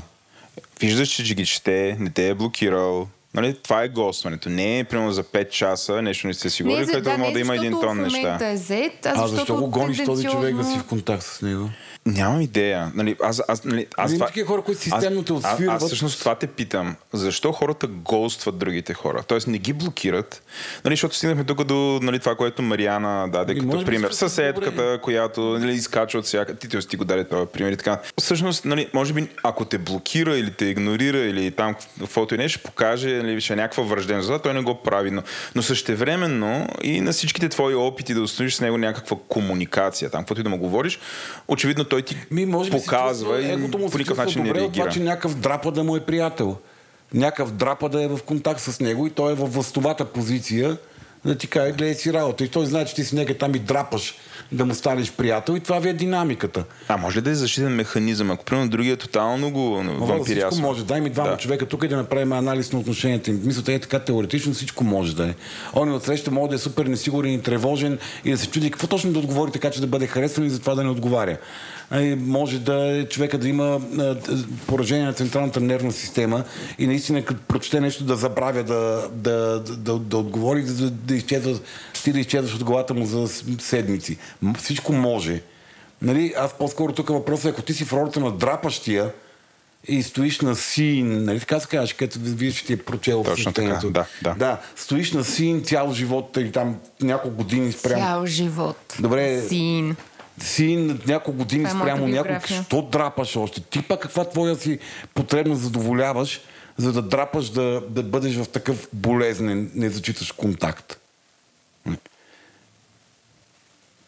Виждаш, 0.79 1.09
че 1.09 1.35
ги 1.35 1.45
чете, 1.45 1.97
не 1.99 2.09
те 2.09 2.29
е 2.29 2.33
блокирал. 2.33 3.07
Нали, 3.33 3.57
това 3.63 3.83
е 3.83 3.87
гостването. 3.87 4.49
Не 4.49 4.79
е 4.79 4.83
примерно 4.83 5.11
за 5.11 5.23
5 5.23 5.49
часа, 5.49 6.01
нещо 6.01 6.27
не 6.27 6.33
сте 6.33 6.49
си 6.49 6.63
говорили, 6.63 6.85
за- 6.85 6.91
където 6.91 7.19
може 7.19 7.33
да 7.33 7.39
има 7.39 7.55
един 7.55 7.71
тон 7.71 8.01
неща. 8.01 8.37
е 8.41 8.57
зет, 8.57 9.05
а, 9.05 9.13
а 9.15 9.27
защо 9.27 9.55
го 9.55 9.67
гониш 9.67 10.05
този 10.05 10.27
човек 10.27 10.55
да 10.55 10.63
си 10.63 10.79
в 10.79 10.83
контакт 10.83 11.23
с 11.23 11.41
него? 11.41 11.69
Нямам 12.07 12.41
идея. 12.41 12.91
Нали, 12.95 13.15
аз, 13.23 13.41
аз, 13.47 13.63
нали, 13.63 13.87
аз 13.97 14.13
това... 14.13 14.25
такива 14.27 14.47
хора, 14.47 14.61
които 14.61 14.81
системно 14.81 15.23
те 15.23 15.33
аз, 15.43 15.61
аз, 15.67 15.85
всъщност 15.85 16.19
това 16.19 16.35
те 16.35 16.47
питам. 16.47 16.95
Защо 17.13 17.51
хората 17.51 17.87
голстват 17.87 18.57
другите 18.57 18.93
хора? 18.93 19.23
Тоест 19.27 19.47
не 19.47 19.57
ги 19.57 19.73
блокират. 19.73 20.43
Нали, 20.85 20.93
защото 20.93 21.15
стигнахме 21.15 21.43
тук 21.43 21.63
до 21.63 21.99
нали, 22.01 22.19
това, 22.19 22.35
което 22.35 22.61
Мариана 22.61 23.29
даде 23.29 23.51
Ами, 23.51 23.61
като 23.61 23.79
би 23.79 23.85
пример. 23.85 24.07
сте 24.07 24.17
Съседката, 24.17 24.71
добре. 24.71 24.99
която 25.01 25.41
нали, 25.41 25.73
изкачва 25.73 26.19
от 26.19 26.25
всяка... 26.25 26.55
Ти 26.55 26.69
ти 26.69 26.87
ти 26.87 26.95
го 26.95 27.05
даде 27.05 27.23
този 27.23 27.47
пример 27.47 27.71
и 27.71 27.77
така. 27.77 27.99
Всъщност, 28.19 28.65
нали, 28.65 28.87
може 28.93 29.13
би, 29.13 29.27
ако 29.43 29.65
те 29.65 29.77
блокира 29.77 30.37
или 30.37 30.51
те 30.51 30.65
игнорира 30.65 31.17
или 31.17 31.51
там 31.51 31.75
каквото 31.99 32.35
и 32.35 32.37
нещо, 32.37 32.59
покаже, 32.63 33.09
нали, 33.23 33.41
ще 33.41 33.53
е 33.53 33.55
някаква 33.55 33.83
враждебност. 33.83 34.27
Затова 34.27 34.41
той 34.41 34.53
не 34.53 34.61
го 34.61 34.75
прави. 34.75 35.11
Но, 35.11 35.21
но 35.55 35.61
същевременно 35.61 36.67
и 36.83 37.01
на 37.01 37.11
всичките 37.11 37.49
твои 37.49 37.75
опити 37.75 38.13
да 38.13 38.21
установиш 38.21 38.55
с 38.55 38.61
него 38.61 38.77
някаква 38.77 39.17
комуникация, 39.27 40.09
там, 40.09 40.21
каквото 40.21 40.41
и 40.41 40.43
да 40.43 40.49
му 40.49 40.57
говориш, 40.57 40.99
очевидно 41.47 41.83
той 41.83 41.96
ти 42.01 42.17
Ми, 42.31 42.45
може 42.45 42.69
би 42.71 42.77
показва 42.77 43.25
чувства- 43.27 43.41
и 43.43 43.53
егото 43.53 43.77
му 43.77 43.89
по 43.89 43.97
никакъв 43.97 44.17
начин 44.17 44.41
не 44.41 44.47
добре 44.47 44.61
от 44.61 44.73
това, 44.73 44.85
реагира. 44.85 44.93
че 44.95 45.05
някакъв 45.05 45.35
драпа 45.35 45.71
да 45.71 45.83
му 45.83 45.95
е 45.95 46.01
приятел. 46.01 46.57
Някакъв 47.13 47.51
драпа 47.51 47.89
да 47.89 48.03
е 48.03 48.07
в 48.07 48.19
контакт 48.25 48.61
с 48.61 48.79
него 48.79 49.07
и 49.07 49.11
той 49.11 49.31
е 49.31 49.35
във 49.35 49.53
властовата 49.53 50.05
позиция 50.05 50.77
да 51.25 51.35
ти 51.35 51.47
каже, 51.47 51.71
гледай 51.71 51.93
си 51.93 52.13
работа. 52.13 52.43
И 52.43 52.47
той 52.47 52.65
знае, 52.65 52.85
че 52.85 52.95
ти 52.95 53.03
си 53.03 53.15
нека 53.15 53.37
там 53.37 53.55
и 53.55 53.59
драпаш 53.59 54.15
да 54.51 54.65
му 54.65 54.75
станеш 54.75 55.11
приятел 55.11 55.53
и 55.53 55.59
това 55.59 55.79
ви 55.79 55.89
е 55.89 55.93
динамиката. 55.93 56.63
А 56.87 56.97
може 56.97 57.17
ли 57.17 57.21
да 57.21 57.29
е 57.29 57.35
защитен 57.35 57.69
механизъм? 57.69 58.31
Ако 58.31 58.45
примерно 58.45 58.69
другия 58.69 58.97
тотално 58.97 59.51
го 59.51 59.59
Мога 59.59 59.83
всичко 59.83 60.05
вампирясва. 60.07 60.61
може. 60.61 60.83
Дай 60.83 61.01
ми 61.01 61.09
двама 61.09 61.29
Да. 61.29 61.37
човека 61.37 61.65
тук 61.65 61.83
и 61.83 61.87
да 61.87 61.97
направим 61.97 62.31
анализ 62.31 62.71
на 62.73 62.79
отношенията 62.79 63.29
им. 63.29 63.41
Мисълта 63.43 63.73
е 63.73 63.79
така 63.79 63.99
теоретично, 63.99 64.53
всичко 64.53 64.83
може 64.83 65.15
да 65.15 65.25
е. 65.25 65.33
Он 65.73 66.01
среща 66.01 66.31
може 66.31 66.49
да 66.49 66.55
е 66.55 66.59
супер 66.59 66.85
несигурен 66.85 67.33
и 67.33 67.41
тревожен 67.41 67.97
и 68.25 68.31
да 68.31 68.37
се 68.37 68.47
чуди 68.47 68.71
какво 68.71 68.87
точно 68.87 69.11
да 69.11 69.19
отговори 69.19 69.51
така, 69.51 69.71
че 69.71 69.81
да 69.81 69.87
бъде 69.87 70.07
харесван 70.07 70.45
и 70.45 70.49
затова 70.49 70.75
да 70.75 70.83
не 70.83 70.89
отговаря. 70.89 71.37
А, 71.89 72.01
и 72.01 72.15
може 72.15 72.59
да 72.59 72.97
е 72.97 73.05
човека 73.05 73.37
да 73.37 73.49
има 73.49 73.81
поражение 74.67 75.05
на 75.05 75.13
централната 75.13 75.59
нервна 75.59 75.91
система 75.91 76.43
и 76.79 76.87
наистина 76.87 77.25
като 77.25 77.41
прочете 77.47 77.81
нещо 77.81 78.03
да 78.03 78.15
забравя 78.15 78.63
да, 78.63 79.09
да, 79.11 79.59
да, 79.59 79.75
да, 79.75 79.99
да 79.99 80.17
отговори, 80.17 80.63
да, 80.63 80.89
да 80.89 81.15
изчезва, 81.15 81.59
ти 82.03 82.11
да 82.11 82.19
изчезваш 82.19 82.55
от 82.55 82.63
главата 82.63 82.93
му 82.93 83.05
за 83.05 83.27
седмици. 83.59 84.17
Всичко 84.57 84.93
може. 84.93 85.41
Нали, 86.01 86.33
аз 86.37 86.53
по-скоро 86.53 86.93
тук 86.93 87.09
въпросът 87.09 87.45
е, 87.45 87.49
ако 87.49 87.61
ти 87.61 87.73
си 87.73 87.85
в 87.85 87.93
ролята 87.93 88.19
на 88.19 88.31
драпащия, 88.31 89.11
и 89.87 90.03
стоиш 90.03 90.39
на 90.39 90.55
син, 90.55 91.23
нали 91.23 91.39
така 91.39 91.59
се 91.59 91.67
казваш, 91.67 91.93
където 91.93 92.19
виж, 92.21 92.55
че 92.55 92.65
ти 92.65 92.73
е 92.73 92.77
прочел 92.77 93.23
Точно 93.23 93.53
така, 93.53 93.79
да, 93.83 94.05
да. 94.21 94.35
да, 94.39 94.57
стоиш 94.75 95.11
на 95.11 95.23
син 95.23 95.63
цял 95.63 95.93
живот 95.93 96.37
или 96.37 96.51
там 96.51 96.75
няколко 97.01 97.37
години 97.37 97.71
спрямо. 97.71 98.03
Цял 98.03 98.25
живот. 98.25 98.95
Добре. 98.99 99.41
Син. 99.41 99.95
Син 100.39 100.99
няколко 101.07 101.37
години 101.37 101.65
Това 101.65 101.79
е 101.79 101.81
спрямо 101.81 102.07
някой, 102.07 102.39
що 102.65 102.81
драпаш 102.81 103.35
още? 103.35 103.61
Ти 103.61 103.81
пак 103.81 103.99
каква 103.99 104.29
твоя 104.29 104.55
си 104.55 104.79
потребност 105.13 105.61
задоволяваш, 105.61 106.41
за 106.77 106.93
да 106.93 107.01
драпаш 107.01 107.49
да, 107.49 107.81
да 107.89 108.03
бъдеш 108.03 108.35
в 108.35 108.47
такъв 108.49 108.87
болезнен, 108.93 109.71
не 109.75 109.89
зачиташ 109.89 110.31
контакт. 110.31 110.99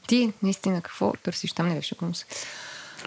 Ти, 0.07 0.34
наистина, 0.43 0.82
какво 0.82 1.13
търсиш 1.23 1.51
там? 1.51 1.67
Не 1.67 1.75
беше 1.75 1.95
се. 2.13 2.25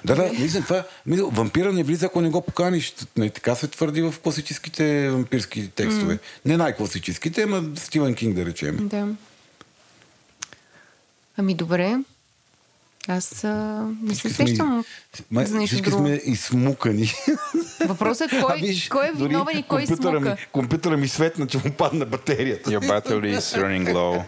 Да, 0.05 0.14
да, 0.14 0.33
мисля, 0.33 0.61
това, 0.61 0.85
мисля, 1.07 1.29
вампира 1.29 1.73
не 1.73 1.83
влиза, 1.83 2.07
ако 2.07 2.20
не 2.20 2.31
го 2.31 2.43
поканиш. 2.43 2.95
Не, 3.16 3.31
така 3.31 3.55
се 3.55 3.68
твърди 3.68 4.03
в 4.03 4.14
класическите 4.23 5.11
вампирски 5.11 5.68
текстове. 5.68 6.18
Не 6.45 6.57
най-класическите, 6.57 7.43
ама 7.43 7.64
Стивен 7.77 8.14
Кинг, 8.14 8.37
да 8.37 8.47
речем. 8.47 8.89
Да. 8.89 9.09
Ами 11.37 11.55
добре. 11.55 11.97
Аз 13.09 13.45
а, 13.45 13.87
не 14.03 14.15
се 14.15 14.31
сещам 14.31 14.85
Ма, 15.31 15.45
за 15.45 15.57
нещо 15.57 15.67
всички 15.67 15.91
друго. 15.91 16.07
сме 16.07 16.21
изсмукани. 16.25 17.13
Въпросът 17.87 18.33
е 18.33 18.37
А 18.39 18.43
кой, 18.43 18.61
виж, 18.61 18.89
кой 18.89 19.09
е 19.09 19.13
виновен 19.13 19.59
и 19.59 19.63
кой 19.63 19.87
смука. 19.87 20.21
Ми, 20.21 20.37
компютъра 20.53 20.97
ми 20.97 21.09
светна, 21.09 21.47
че 21.47 21.59
му 21.59 21.73
падна 21.79 22.07
батерията. 22.07 22.71
Your 22.71 22.89
battery 22.89 23.39
is 23.39 23.63
running 23.63 23.93
low. 23.93 24.23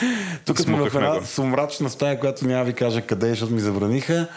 Тук 0.44 0.60
сме 0.60 0.76
в 0.76 0.94
една 0.94 1.26
сумрачна 1.26 1.90
стая, 1.90 2.20
която 2.20 2.46
няма 2.46 2.64
ви 2.64 2.72
кажа 2.72 3.02
къде 3.02 3.26
е, 3.26 3.30
защото 3.30 3.52
ми 3.52 3.60
забраниха. 3.60 4.28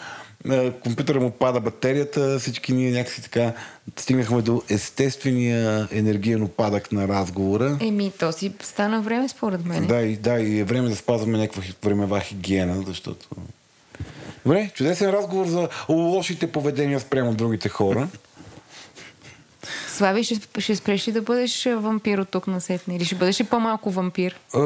На 0.44 0.72
компютъра 0.72 1.20
му 1.20 1.30
пада 1.30 1.60
батерията, 1.60 2.38
всички 2.38 2.72
ние 2.72 2.90
някакси 2.90 3.22
така 3.22 3.52
стигнахме 3.96 4.42
до 4.42 4.62
естествения 4.68 5.88
енергиен 5.92 6.42
опадък 6.42 6.92
на 6.92 7.08
разговора. 7.08 7.78
Еми, 7.80 8.12
то 8.18 8.32
си 8.32 8.52
стана 8.62 9.02
време 9.02 9.28
според 9.28 9.64
мен. 9.64 9.86
Да, 9.86 10.00
и, 10.00 10.16
да, 10.16 10.40
и 10.40 10.58
е 10.58 10.64
време 10.64 10.88
да 10.88 10.96
спазваме 10.96 11.38
някаква 11.38 11.62
времева 11.82 12.20
хигиена, 12.20 12.82
защото... 12.86 13.26
Добре, 14.46 14.70
чудесен 14.74 15.10
разговор 15.10 15.46
за 15.46 15.68
лошите 15.88 16.52
поведения 16.52 17.00
спрямо 17.00 17.34
другите 17.34 17.68
хора. 17.68 18.08
Слави, 19.88 20.24
ще, 20.24 20.40
ще 20.58 20.76
спреш 20.76 21.08
ли 21.08 21.12
да 21.12 21.22
бъдеш 21.22 21.64
вампир 21.64 22.18
от 22.18 22.28
тук 22.28 22.46
на 22.46 22.60
сетне? 22.60 22.96
Или 22.96 23.04
ще 23.04 23.14
бъдеш 23.14 23.40
ли 23.40 23.44
по-малко 23.44 23.90
вампир? 23.90 24.40
А, 24.54 24.60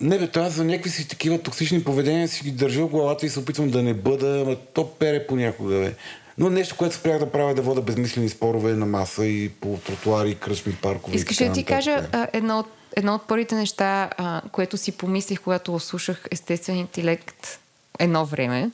не 0.00 0.18
бе, 0.18 0.28
аз 0.36 0.52
за 0.52 0.64
някакви 0.64 0.90
си 0.90 1.08
такива 1.08 1.38
токсични 1.38 1.84
поведения 1.84 2.28
си 2.28 2.44
ги 2.44 2.50
държа 2.50 2.82
в 2.82 2.88
главата 2.88 3.26
и 3.26 3.28
се 3.28 3.38
опитвам 3.38 3.70
да 3.70 3.82
не 3.82 3.94
бъда, 3.94 4.42
ама 4.46 4.56
то 4.56 4.90
пере 4.90 5.26
понякога, 5.26 5.74
бе. 5.74 5.94
Но 6.38 6.50
нещо, 6.50 6.76
което 6.76 6.94
спрях 6.94 7.18
да 7.18 7.30
правя 7.30 7.50
е 7.50 7.54
да 7.54 7.62
вода 7.62 7.80
безмислени 7.80 8.28
спорове 8.28 8.72
на 8.72 8.86
маса 8.86 9.26
и 9.26 9.48
по 9.48 9.78
тротуари, 9.86 10.34
кръчми, 10.34 10.76
паркове. 10.82 11.16
Искаш 11.16 11.40
ли 11.40 11.46
да 11.46 11.52
ти 11.52 11.64
кажа 11.64 12.08
а, 12.12 12.28
едно, 12.32 12.58
от, 12.58 12.66
едно 12.96 13.14
от 13.14 13.26
първите 13.26 13.54
неща, 13.54 14.10
а, 14.16 14.42
което 14.52 14.76
си 14.76 14.92
помислих, 14.92 15.40
когато 15.40 15.78
слушах 15.78 16.24
естествен 16.30 16.76
интелект 16.76 17.60
едно 17.98 18.24
време, 18.24 18.70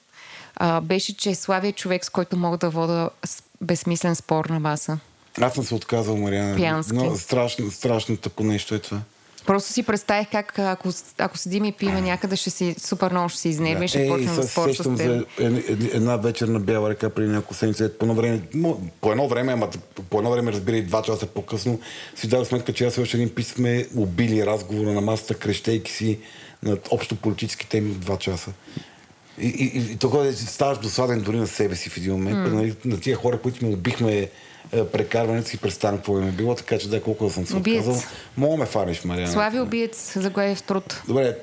а, 0.56 0.80
беше, 0.80 1.16
че 1.16 1.34
Слави 1.34 1.68
е 1.68 1.72
човек, 1.72 2.04
с 2.04 2.10
който 2.10 2.36
мога 2.36 2.56
да 2.56 2.70
вода 2.70 3.10
безсмислен 3.60 4.14
спор 4.16 4.44
на 4.44 4.60
маса. 4.60 4.98
Аз 5.40 5.54
съм 5.54 5.64
се 5.64 5.74
отказал, 5.74 6.16
Мариана. 6.16 6.56
Пиянски. 6.56 6.94
Но 6.94 7.16
страшно, 7.16 7.70
страшно 7.70 8.16
тъпо 8.16 8.44
нещо 8.44 8.74
е 8.74 8.78
това. 8.78 9.00
Просто 9.46 9.72
си 9.72 9.82
представих 9.82 10.30
как 10.30 10.58
ако, 10.58 10.88
ако 11.18 11.38
седим 11.38 11.64
и 11.64 11.72
пиме 11.72 12.00
някъде, 12.00 12.36
ще 12.36 12.50
си 12.50 12.74
супер 12.78 13.10
много 13.10 13.28
ще 13.28 13.38
се 13.40 13.48
изнервим 13.48 13.82
и 13.82 13.88
ще 13.88 14.04
Е, 14.04 14.08
почнем 14.08 14.34
да 14.34 14.42
спор 14.42 14.70
с 14.70 14.76
теб. 14.76 14.96
за 14.96 15.24
ед- 15.38 15.70
ед- 15.70 15.94
една 15.94 16.16
вечер 16.16 16.48
на 16.48 16.60
Бяла 16.60 16.90
река 16.90 17.10
преди 17.10 17.28
няколко 17.28 17.54
седмици. 17.54 17.88
По 17.98 18.04
едно 18.04 18.14
време, 18.14 18.40
по 19.00 19.10
едно 19.10 19.28
време, 19.28 19.52
ама 19.52 19.68
по 20.10 20.18
едно 20.18 20.30
време, 20.30 20.52
разбира 20.52 20.76
и 20.76 20.82
два 20.82 21.02
часа 21.02 21.26
по-късно, 21.26 21.80
си 22.16 22.28
дадох 22.28 22.48
сметка, 22.48 22.72
че 22.72 22.86
аз 22.86 22.96
и 22.96 23.00
още 23.00 23.16
един 23.16 23.34
пис 23.34 23.48
сме 23.48 23.86
убили 23.96 24.46
разговора 24.46 24.92
на 24.92 25.00
масата, 25.00 25.34
крещейки 25.34 25.92
си 25.92 26.18
над 26.62 26.88
общо 26.90 27.16
политически 27.16 27.68
теми 27.68 27.90
два 27.90 28.16
часа. 28.16 28.50
И, 29.38 29.46
и, 29.46 29.78
и, 29.78 29.92
и 29.92 29.96
тогава 29.96 30.32
ставаш 30.32 30.78
досаден 30.78 31.20
дори 31.20 31.36
на 31.36 31.46
себе 31.46 31.76
си 31.76 31.90
в 31.90 31.96
един 31.96 32.12
момент. 32.12 32.38
Mm. 32.38 32.52
Нали, 32.52 32.76
на 32.84 33.00
тия 33.00 33.16
хора, 33.16 33.38
които 33.38 33.66
ми 33.66 33.74
убихме 33.74 34.28
е, 34.72 34.86
прекарването 34.86 35.48
си 35.48 35.58
представям 35.58 35.96
какво 35.96 36.18
им 36.18 36.28
е 36.28 36.32
било, 36.32 36.54
така 36.54 36.78
че 36.78 36.88
да, 36.88 37.02
колко 37.02 37.24
да 37.24 37.30
съм 37.32 37.46
се 37.46 37.56
отказал. 37.56 38.02
Мога 38.36 38.56
ме 38.56 38.66
фаниш, 38.66 39.04
Мариана. 39.04 39.32
Слави 39.32 39.60
убиец, 39.60 40.18
заглавие 40.18 40.54
в 40.54 40.62
труд. 40.62 41.02
Добре, 41.08 41.36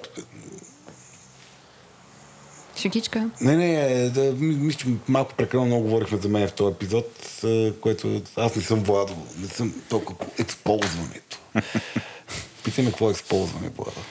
Шегичка. 2.75 3.29
не, 3.41 3.55
не, 3.57 3.75
е, 3.75 4.09
да, 4.09 4.21
ми- 4.21 4.55
мисля, 4.55 4.79
че 4.79 4.87
малко 5.07 5.33
прекалено 5.33 5.67
много 5.67 5.83
говорихме 5.83 6.17
за 6.17 6.29
мен 6.29 6.47
в 6.47 6.53
този 6.53 6.73
епизод, 6.73 7.39
е, 7.43 7.73
което 7.81 8.21
аз 8.35 8.55
не 8.55 8.61
съм 8.61 8.79
Владо, 8.79 9.15
не 9.37 9.47
съм 9.47 9.73
толкова 9.89 10.19
по 10.19 10.25
ексползването. 10.39 11.39
Питай 12.63 12.83
ме 12.83 12.89
какво 12.89 13.07
е 13.07 13.11
ексползване, 13.11 13.69
Владо. 13.77 14.01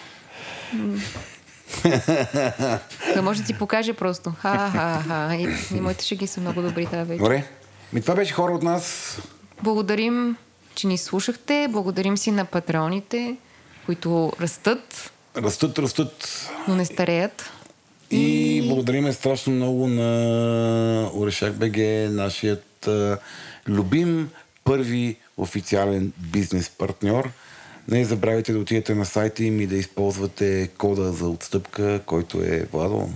Да 3.14 3.22
може 3.22 3.40
да 3.40 3.46
ти 3.46 3.58
покаже 3.58 3.92
просто. 3.92 4.30
Ха-ха-ха. 4.38 5.36
И, 5.36 5.48
и 5.76 5.80
моите 5.80 6.04
шеги 6.04 6.26
са 6.26 6.40
много 6.40 6.62
добри 6.62 6.86
тази 6.86 7.08
вечер. 7.08 7.18
Добре, 7.22 7.44
ми 7.92 8.00
това 8.00 8.14
беше 8.14 8.32
хора 8.34 8.52
от 8.52 8.62
нас. 8.62 9.18
Благодарим, 9.62 10.36
че 10.74 10.86
ни 10.86 10.98
слушахте. 10.98 11.68
Благодарим 11.70 12.16
си 12.16 12.30
на 12.30 12.44
патреоните, 12.44 13.36
които 13.86 14.32
растат, 14.40 15.12
Растат, 15.36 15.78
растат. 15.78 16.48
но 16.68 16.76
не 16.76 16.84
стареят. 16.84 17.50
И 18.10 18.62
благодариме 18.68 19.12
страшно 19.12 19.52
много 19.52 19.86
на 19.88 21.10
Орешак 21.14 21.54
БГ, 21.54 21.76
нашият 22.12 22.88
любим 23.68 24.30
първи 24.64 25.16
официален 25.36 26.12
бизнес 26.18 26.70
партньор. 26.70 27.30
Не 27.88 28.04
забравяйте 28.04 28.52
да 28.52 28.58
отидете 28.58 28.94
на 28.94 29.04
сайта 29.04 29.44
им 29.44 29.60
и 29.60 29.66
да 29.66 29.76
използвате 29.76 30.70
кода 30.78 31.12
за 31.12 31.28
отстъпка, 31.28 32.00
който 32.06 32.42
е 32.42 32.66
Владо 32.72 33.10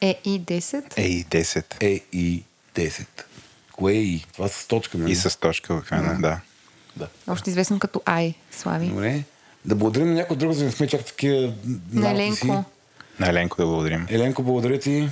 Е 0.00 0.20
и 0.24 0.40
10. 0.40 0.84
Ей, 0.96 1.24
10. 1.24 2.00
EI10. 2.76 3.06
Кое 3.72 3.92
е 3.92 3.96
И? 3.96 4.26
Това 4.32 4.48
с 4.48 4.66
точка, 4.66 4.98
нали? 4.98 5.12
И 5.12 5.16
с 5.16 5.38
точка 5.38 5.80
в 5.80 5.84
края, 5.88 6.18
да. 6.20 6.40
Да. 6.96 7.08
Още 7.28 7.50
известно 7.50 7.78
като 7.78 8.02
Ай, 8.06 8.34
Слави. 8.50 8.86
Добре. 8.86 9.24
Да 9.64 9.74
благодарим 9.74 10.08
на 10.08 10.14
някой 10.14 10.36
друг, 10.36 10.52
за 10.52 10.58
да 10.58 10.64
не 10.64 10.72
сме 10.72 10.86
чак 10.86 11.04
такива 11.04 11.52
На. 11.92 12.10
Еленко. 12.10 12.64
На 13.20 13.28
Еленко 13.28 13.56
да 13.56 13.66
благодарим. 13.66 14.06
Еленко, 14.10 14.42
благодаря 14.42 14.78
ти. 14.78 15.08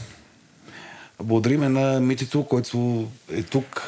Благодариме 1.23 1.69
на 1.69 2.01
Митито, 2.01 2.45
който 2.45 3.07
е 3.33 3.43
тук 3.43 3.83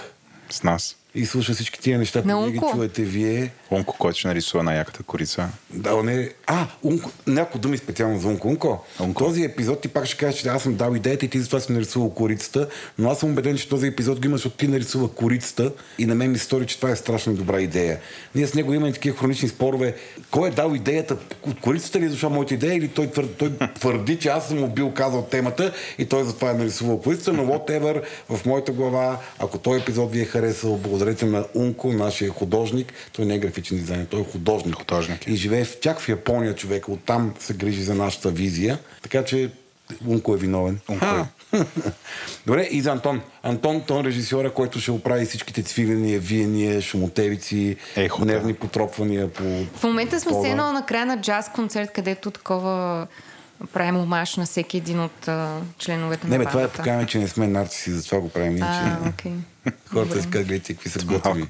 С 0.51 0.62
нас. 0.62 0.97
И 1.15 1.27
слуша 1.27 1.55
всички 1.55 1.81
тия 1.81 1.99
неща, 1.99 2.23
На 2.24 2.35
които 2.37 2.53
ги 2.53 2.61
чуете 2.73 3.03
вие. 3.03 3.51
Унко, 3.70 3.97
който 3.99 4.19
ще 4.19 4.28
нарисува 4.28 4.62
на 4.62 4.74
яката 4.74 5.03
корица. 5.03 5.49
Да, 5.70 6.03
не. 6.03 6.31
А, 6.47 6.66
Унко, 6.82 7.11
няколко 7.27 7.59
думи 7.59 7.78
специално 7.78 8.20
за 8.20 8.28
Унко. 8.28 8.49
Унко, 8.49 8.85
Унко. 9.01 9.24
този 9.24 9.45
епизод 9.45 9.81
ти 9.81 9.89
пак 9.89 10.07
ще 10.07 10.16
кажеш, 10.16 10.41
че 10.41 10.49
аз 10.49 10.62
съм 10.62 10.74
дал 10.74 10.95
идеята 10.95 11.27
и 11.27 11.28
ти 11.28 11.41
затова 11.41 11.61
си 11.61 11.73
нарисувал 11.73 12.11
корицата, 12.11 12.69
но 12.99 13.11
аз 13.11 13.19
съм 13.19 13.31
убеден, 13.31 13.57
че 13.57 13.69
този 13.69 13.87
епизод 13.87 14.20
го 14.20 14.27
има, 14.27 14.37
защото 14.37 14.57
ти 14.57 14.69
нарисува 14.69 15.09
корицата 15.09 15.73
и 15.99 16.07
на 16.07 16.15
мен 16.15 16.31
ми 16.31 16.39
стори, 16.39 16.66
че 16.66 16.77
това 16.77 16.91
е 16.91 16.97
страшно 16.97 17.35
добра 17.35 17.61
идея. 17.61 17.99
Ние 18.35 18.47
с 18.47 18.55
него 18.55 18.74
имаме 18.74 18.93
такива 18.93 19.16
хронични 19.16 19.49
спорове. 19.49 19.95
Кой 20.31 20.49
е 20.49 20.53
дал 20.53 20.74
идеята? 20.74 21.16
От 21.43 21.61
корицата 21.61 22.01
ли 22.01 22.05
е 22.05 22.09
дошла 22.09 22.31
моята 22.31 22.55
идея 22.55 22.74
или 22.74 22.89
той, 22.89 23.11
твър, 23.11 23.27
той 23.39 23.53
твърди, 23.74 24.19
че 24.19 24.28
аз 24.28 24.49
съм 24.49 24.59
му 24.59 24.69
бил 24.69 24.91
казал 24.91 25.23
темата 25.23 25.73
и 25.99 26.05
той 26.05 26.24
затова 26.24 26.51
е 26.51 26.55
нарисувал 26.55 27.01
корицата, 27.01 27.32
но 27.32 27.43
whatever, 27.43 28.03
в 28.28 28.47
моята 28.47 28.73
глава, 28.73 29.19
ако 29.39 29.59
този 29.59 29.81
епизод 29.81 30.12
ви 30.12 30.20
е 30.20 30.24
харесал, 30.24 30.77
благодарете 31.01 31.27
на 31.27 31.44
Унко, 31.55 31.93
нашия 31.93 32.31
художник. 32.31 32.93
Той 33.12 33.24
не 33.24 33.35
е 33.35 33.39
графичен 33.39 33.78
дизайнер, 33.78 34.06
той 34.06 34.20
е 34.20 34.24
художник. 34.24 34.74
Художник 34.74 35.28
е. 35.28 35.31
И 35.31 35.36
живее 35.36 35.64
в, 35.64 35.81
чак 35.81 36.01
в 36.01 36.09
Япония 36.09 36.55
човек. 36.55 36.89
Оттам 36.89 37.35
се 37.39 37.55
грижи 37.55 37.82
за 37.82 37.94
нашата 37.94 38.31
визия. 38.31 38.78
Така 39.02 39.24
че 39.24 39.51
Унко 40.06 40.35
е 40.35 40.39
виновен. 40.39 40.78
Унко 40.89 41.05
е. 41.05 41.24
Добре, 42.47 42.68
и 42.70 42.81
за 42.81 42.90
Антон. 42.90 43.20
Антон, 43.43 43.82
той 43.86 44.01
е 44.01 44.05
режисьора, 44.05 44.52
който 44.55 44.81
ще 44.81 44.90
оправи 44.90 45.24
всичките 45.27 45.62
цвиления, 45.62 46.20
виения, 46.20 46.81
шумотевици, 46.81 47.77
Ехота. 47.97 48.27
нервни 48.27 48.55
потропвания 48.55 49.32
по 49.32 49.44
В 49.74 49.82
момента 49.82 50.20
сме 50.20 50.32
се 50.43 50.48
едно 50.51 50.72
на 50.72 50.86
края 50.86 51.06
на 51.06 51.20
джаз 51.20 51.52
концерт, 51.52 51.90
където 51.93 52.31
такова 52.31 53.06
правим 53.66 53.97
омаш 53.97 54.37
на 54.37 54.47
всеки 54.47 54.77
един 54.77 55.01
от 55.01 55.28
а, 55.28 55.61
членовете 55.78 56.27
Не, 56.27 56.39
на 56.39 56.45
бе, 56.45 56.51
това 56.51 56.62
е 56.62 56.69
покажаме, 56.69 57.07
че 57.07 57.19
не 57.19 57.28
сме 57.28 57.47
нарциси, 57.47 57.91
затова 57.91 58.20
го 58.20 58.28
правим. 58.28 58.57
Иначе 58.57 58.81
А, 58.82 59.09
окей. 59.09 59.32
хората 59.87 60.23
си 60.23 60.31
казват, 60.31 60.47
гледайте 60.47 60.74
какви 60.74 60.91
са 60.91 61.05
готови. 61.05 61.47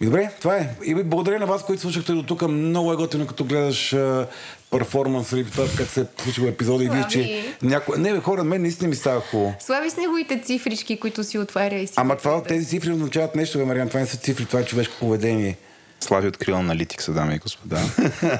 И 0.00 0.04
добре, 0.04 0.30
това 0.40 0.56
е. 0.56 0.68
И 0.84 0.94
благодаря 0.94 1.38
на 1.38 1.46
вас, 1.46 1.64
които 1.64 1.82
слушахте 1.82 2.12
до 2.12 2.22
тук. 2.22 2.42
Много 2.42 2.92
е 2.92 2.96
готино, 2.96 3.26
като 3.26 3.44
гледаш 3.44 3.92
а, 3.92 4.26
перформанс 4.70 5.32
или 5.32 5.50
това 5.50 5.64
как 5.76 5.86
се 5.86 6.00
е 6.00 6.04
случило 6.22 6.46
епизода 6.46 6.84
и 6.84 6.88
виж, 6.88 7.06
че 7.10 7.44
някой... 7.62 7.98
Не, 7.98 8.12
бе, 8.12 8.20
хора, 8.20 8.44
мен 8.44 8.62
наистина 8.62 8.88
ми 8.88 8.94
става 8.96 9.20
хубаво. 9.20 9.54
Слави 9.60 9.90
с 9.90 9.96
неговите 9.96 10.40
цифрички, 10.40 11.00
които 11.00 11.24
си 11.24 11.38
отваря 11.38 11.74
и 11.74 11.86
си... 11.86 11.94
Ама 11.96 12.16
това, 12.16 12.42
тези 12.42 12.66
цифри 12.66 12.90
означават 12.90 13.34
нещо, 13.34 13.58
бе, 13.58 13.64
Мариан. 13.64 13.88
Това 13.88 14.00
не 14.00 14.06
са 14.06 14.16
цифри, 14.16 14.46
това 14.46 14.60
е 14.60 14.64
човешко 14.64 14.94
поведение. 15.00 15.56
Слави 16.00 16.28
открил 16.28 16.56
аналитикса, 16.56 17.12
дами 17.12 17.34
и 17.34 17.38
господа. 17.38 17.80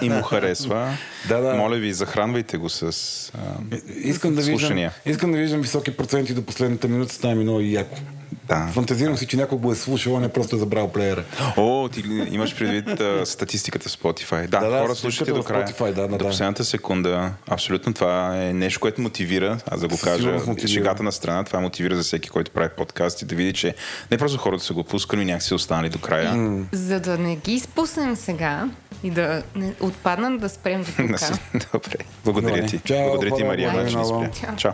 И 0.03 0.09
му 0.09 0.23
харесва. 0.23 0.97
Да, 1.29 1.41
да. 1.41 1.55
Моля 1.55 1.77
ви, 1.77 1.93
захранвайте 1.93 2.57
го 2.57 2.69
с 2.69 2.83
а, 3.35 3.39
Искам 3.95 4.35
да, 4.35 4.41
виждам, 4.41 4.59
слушания. 4.59 4.93
искам 5.07 5.33
да 5.33 5.39
виждам 5.39 5.61
високи 5.61 5.97
проценти 5.97 6.35
до 6.35 6.43
последната 6.43 6.89
минута, 6.89 7.15
става 7.15 7.35
ми 7.35 7.43
много 7.43 7.61
яко. 7.61 7.97
Да. 8.49 8.71
Фантазирам 8.73 9.17
си, 9.17 9.27
че 9.27 9.37
някой 9.37 9.59
го 9.59 9.73
е 9.73 9.75
слушал, 9.75 10.17
а 10.17 10.21
не 10.21 10.29
просто 10.29 10.57
е 10.57 10.59
забрал 10.59 10.93
плеера. 10.93 11.25
О, 11.57 11.89
ти 11.89 12.03
имаш 12.31 12.57
предвид 12.57 13.01
а, 13.01 13.27
статистиката 13.27 13.89
в 13.89 13.93
Spotify. 13.93 14.49
Да, 14.49 14.61
Да, 14.61 14.71
да, 14.71 14.81
хора, 14.81 14.95
статистиката 14.95 15.35
до 15.35 15.43
края. 15.43 15.67
Spotify, 15.67 15.93
да, 15.93 16.09
да, 16.09 16.19
до 16.19 16.25
последната 16.25 16.65
секунда. 16.65 17.33
Абсолютно 17.47 17.95
това 17.95 18.43
е 18.43 18.53
нещо, 18.53 18.81
което 18.81 19.01
мотивира. 19.01 19.59
Аз 19.71 19.81
да 19.81 19.89
го 19.89 19.99
кажа. 20.05 20.41
Шегата 20.67 21.03
на 21.03 21.13
страна, 21.13 21.45
това 21.45 21.61
мотивира 21.61 21.97
за 21.97 22.03
всеки, 22.03 22.29
който 22.29 22.51
прави 22.51 22.69
подкаст 22.77 23.23
и 23.23 23.25
да 23.25 23.35
види, 23.35 23.53
че 23.53 23.75
не 24.11 24.19
просто 24.19 24.39
хората 24.39 24.65
са 24.65 24.73
го 24.73 24.85
пускали, 24.85 25.21
но 25.21 25.27
някакси 25.27 25.55
останали 25.55 25.89
до 25.89 25.99
края. 25.99 26.65
За 26.73 27.01
да 27.01 27.19
не 27.19 27.37
ги 27.37 27.53
изпуснем 27.53 28.17
сега 28.17 28.69
и 29.03 29.11
да 29.11 29.43
не 29.55 29.75
отпаднат 29.81 30.41
да 30.41 30.49
спрем 30.49 30.85
до 30.85 30.93
тук. 30.97 31.21
Добре. 31.73 31.97
Благодаря 32.25 32.67
ти. 32.67 32.81
Чао, 32.85 33.11
Благодаря 33.11 33.37
ти, 33.37 33.45
Мария, 33.45 33.89
спря. 33.89 34.31
Чао. 34.57 34.73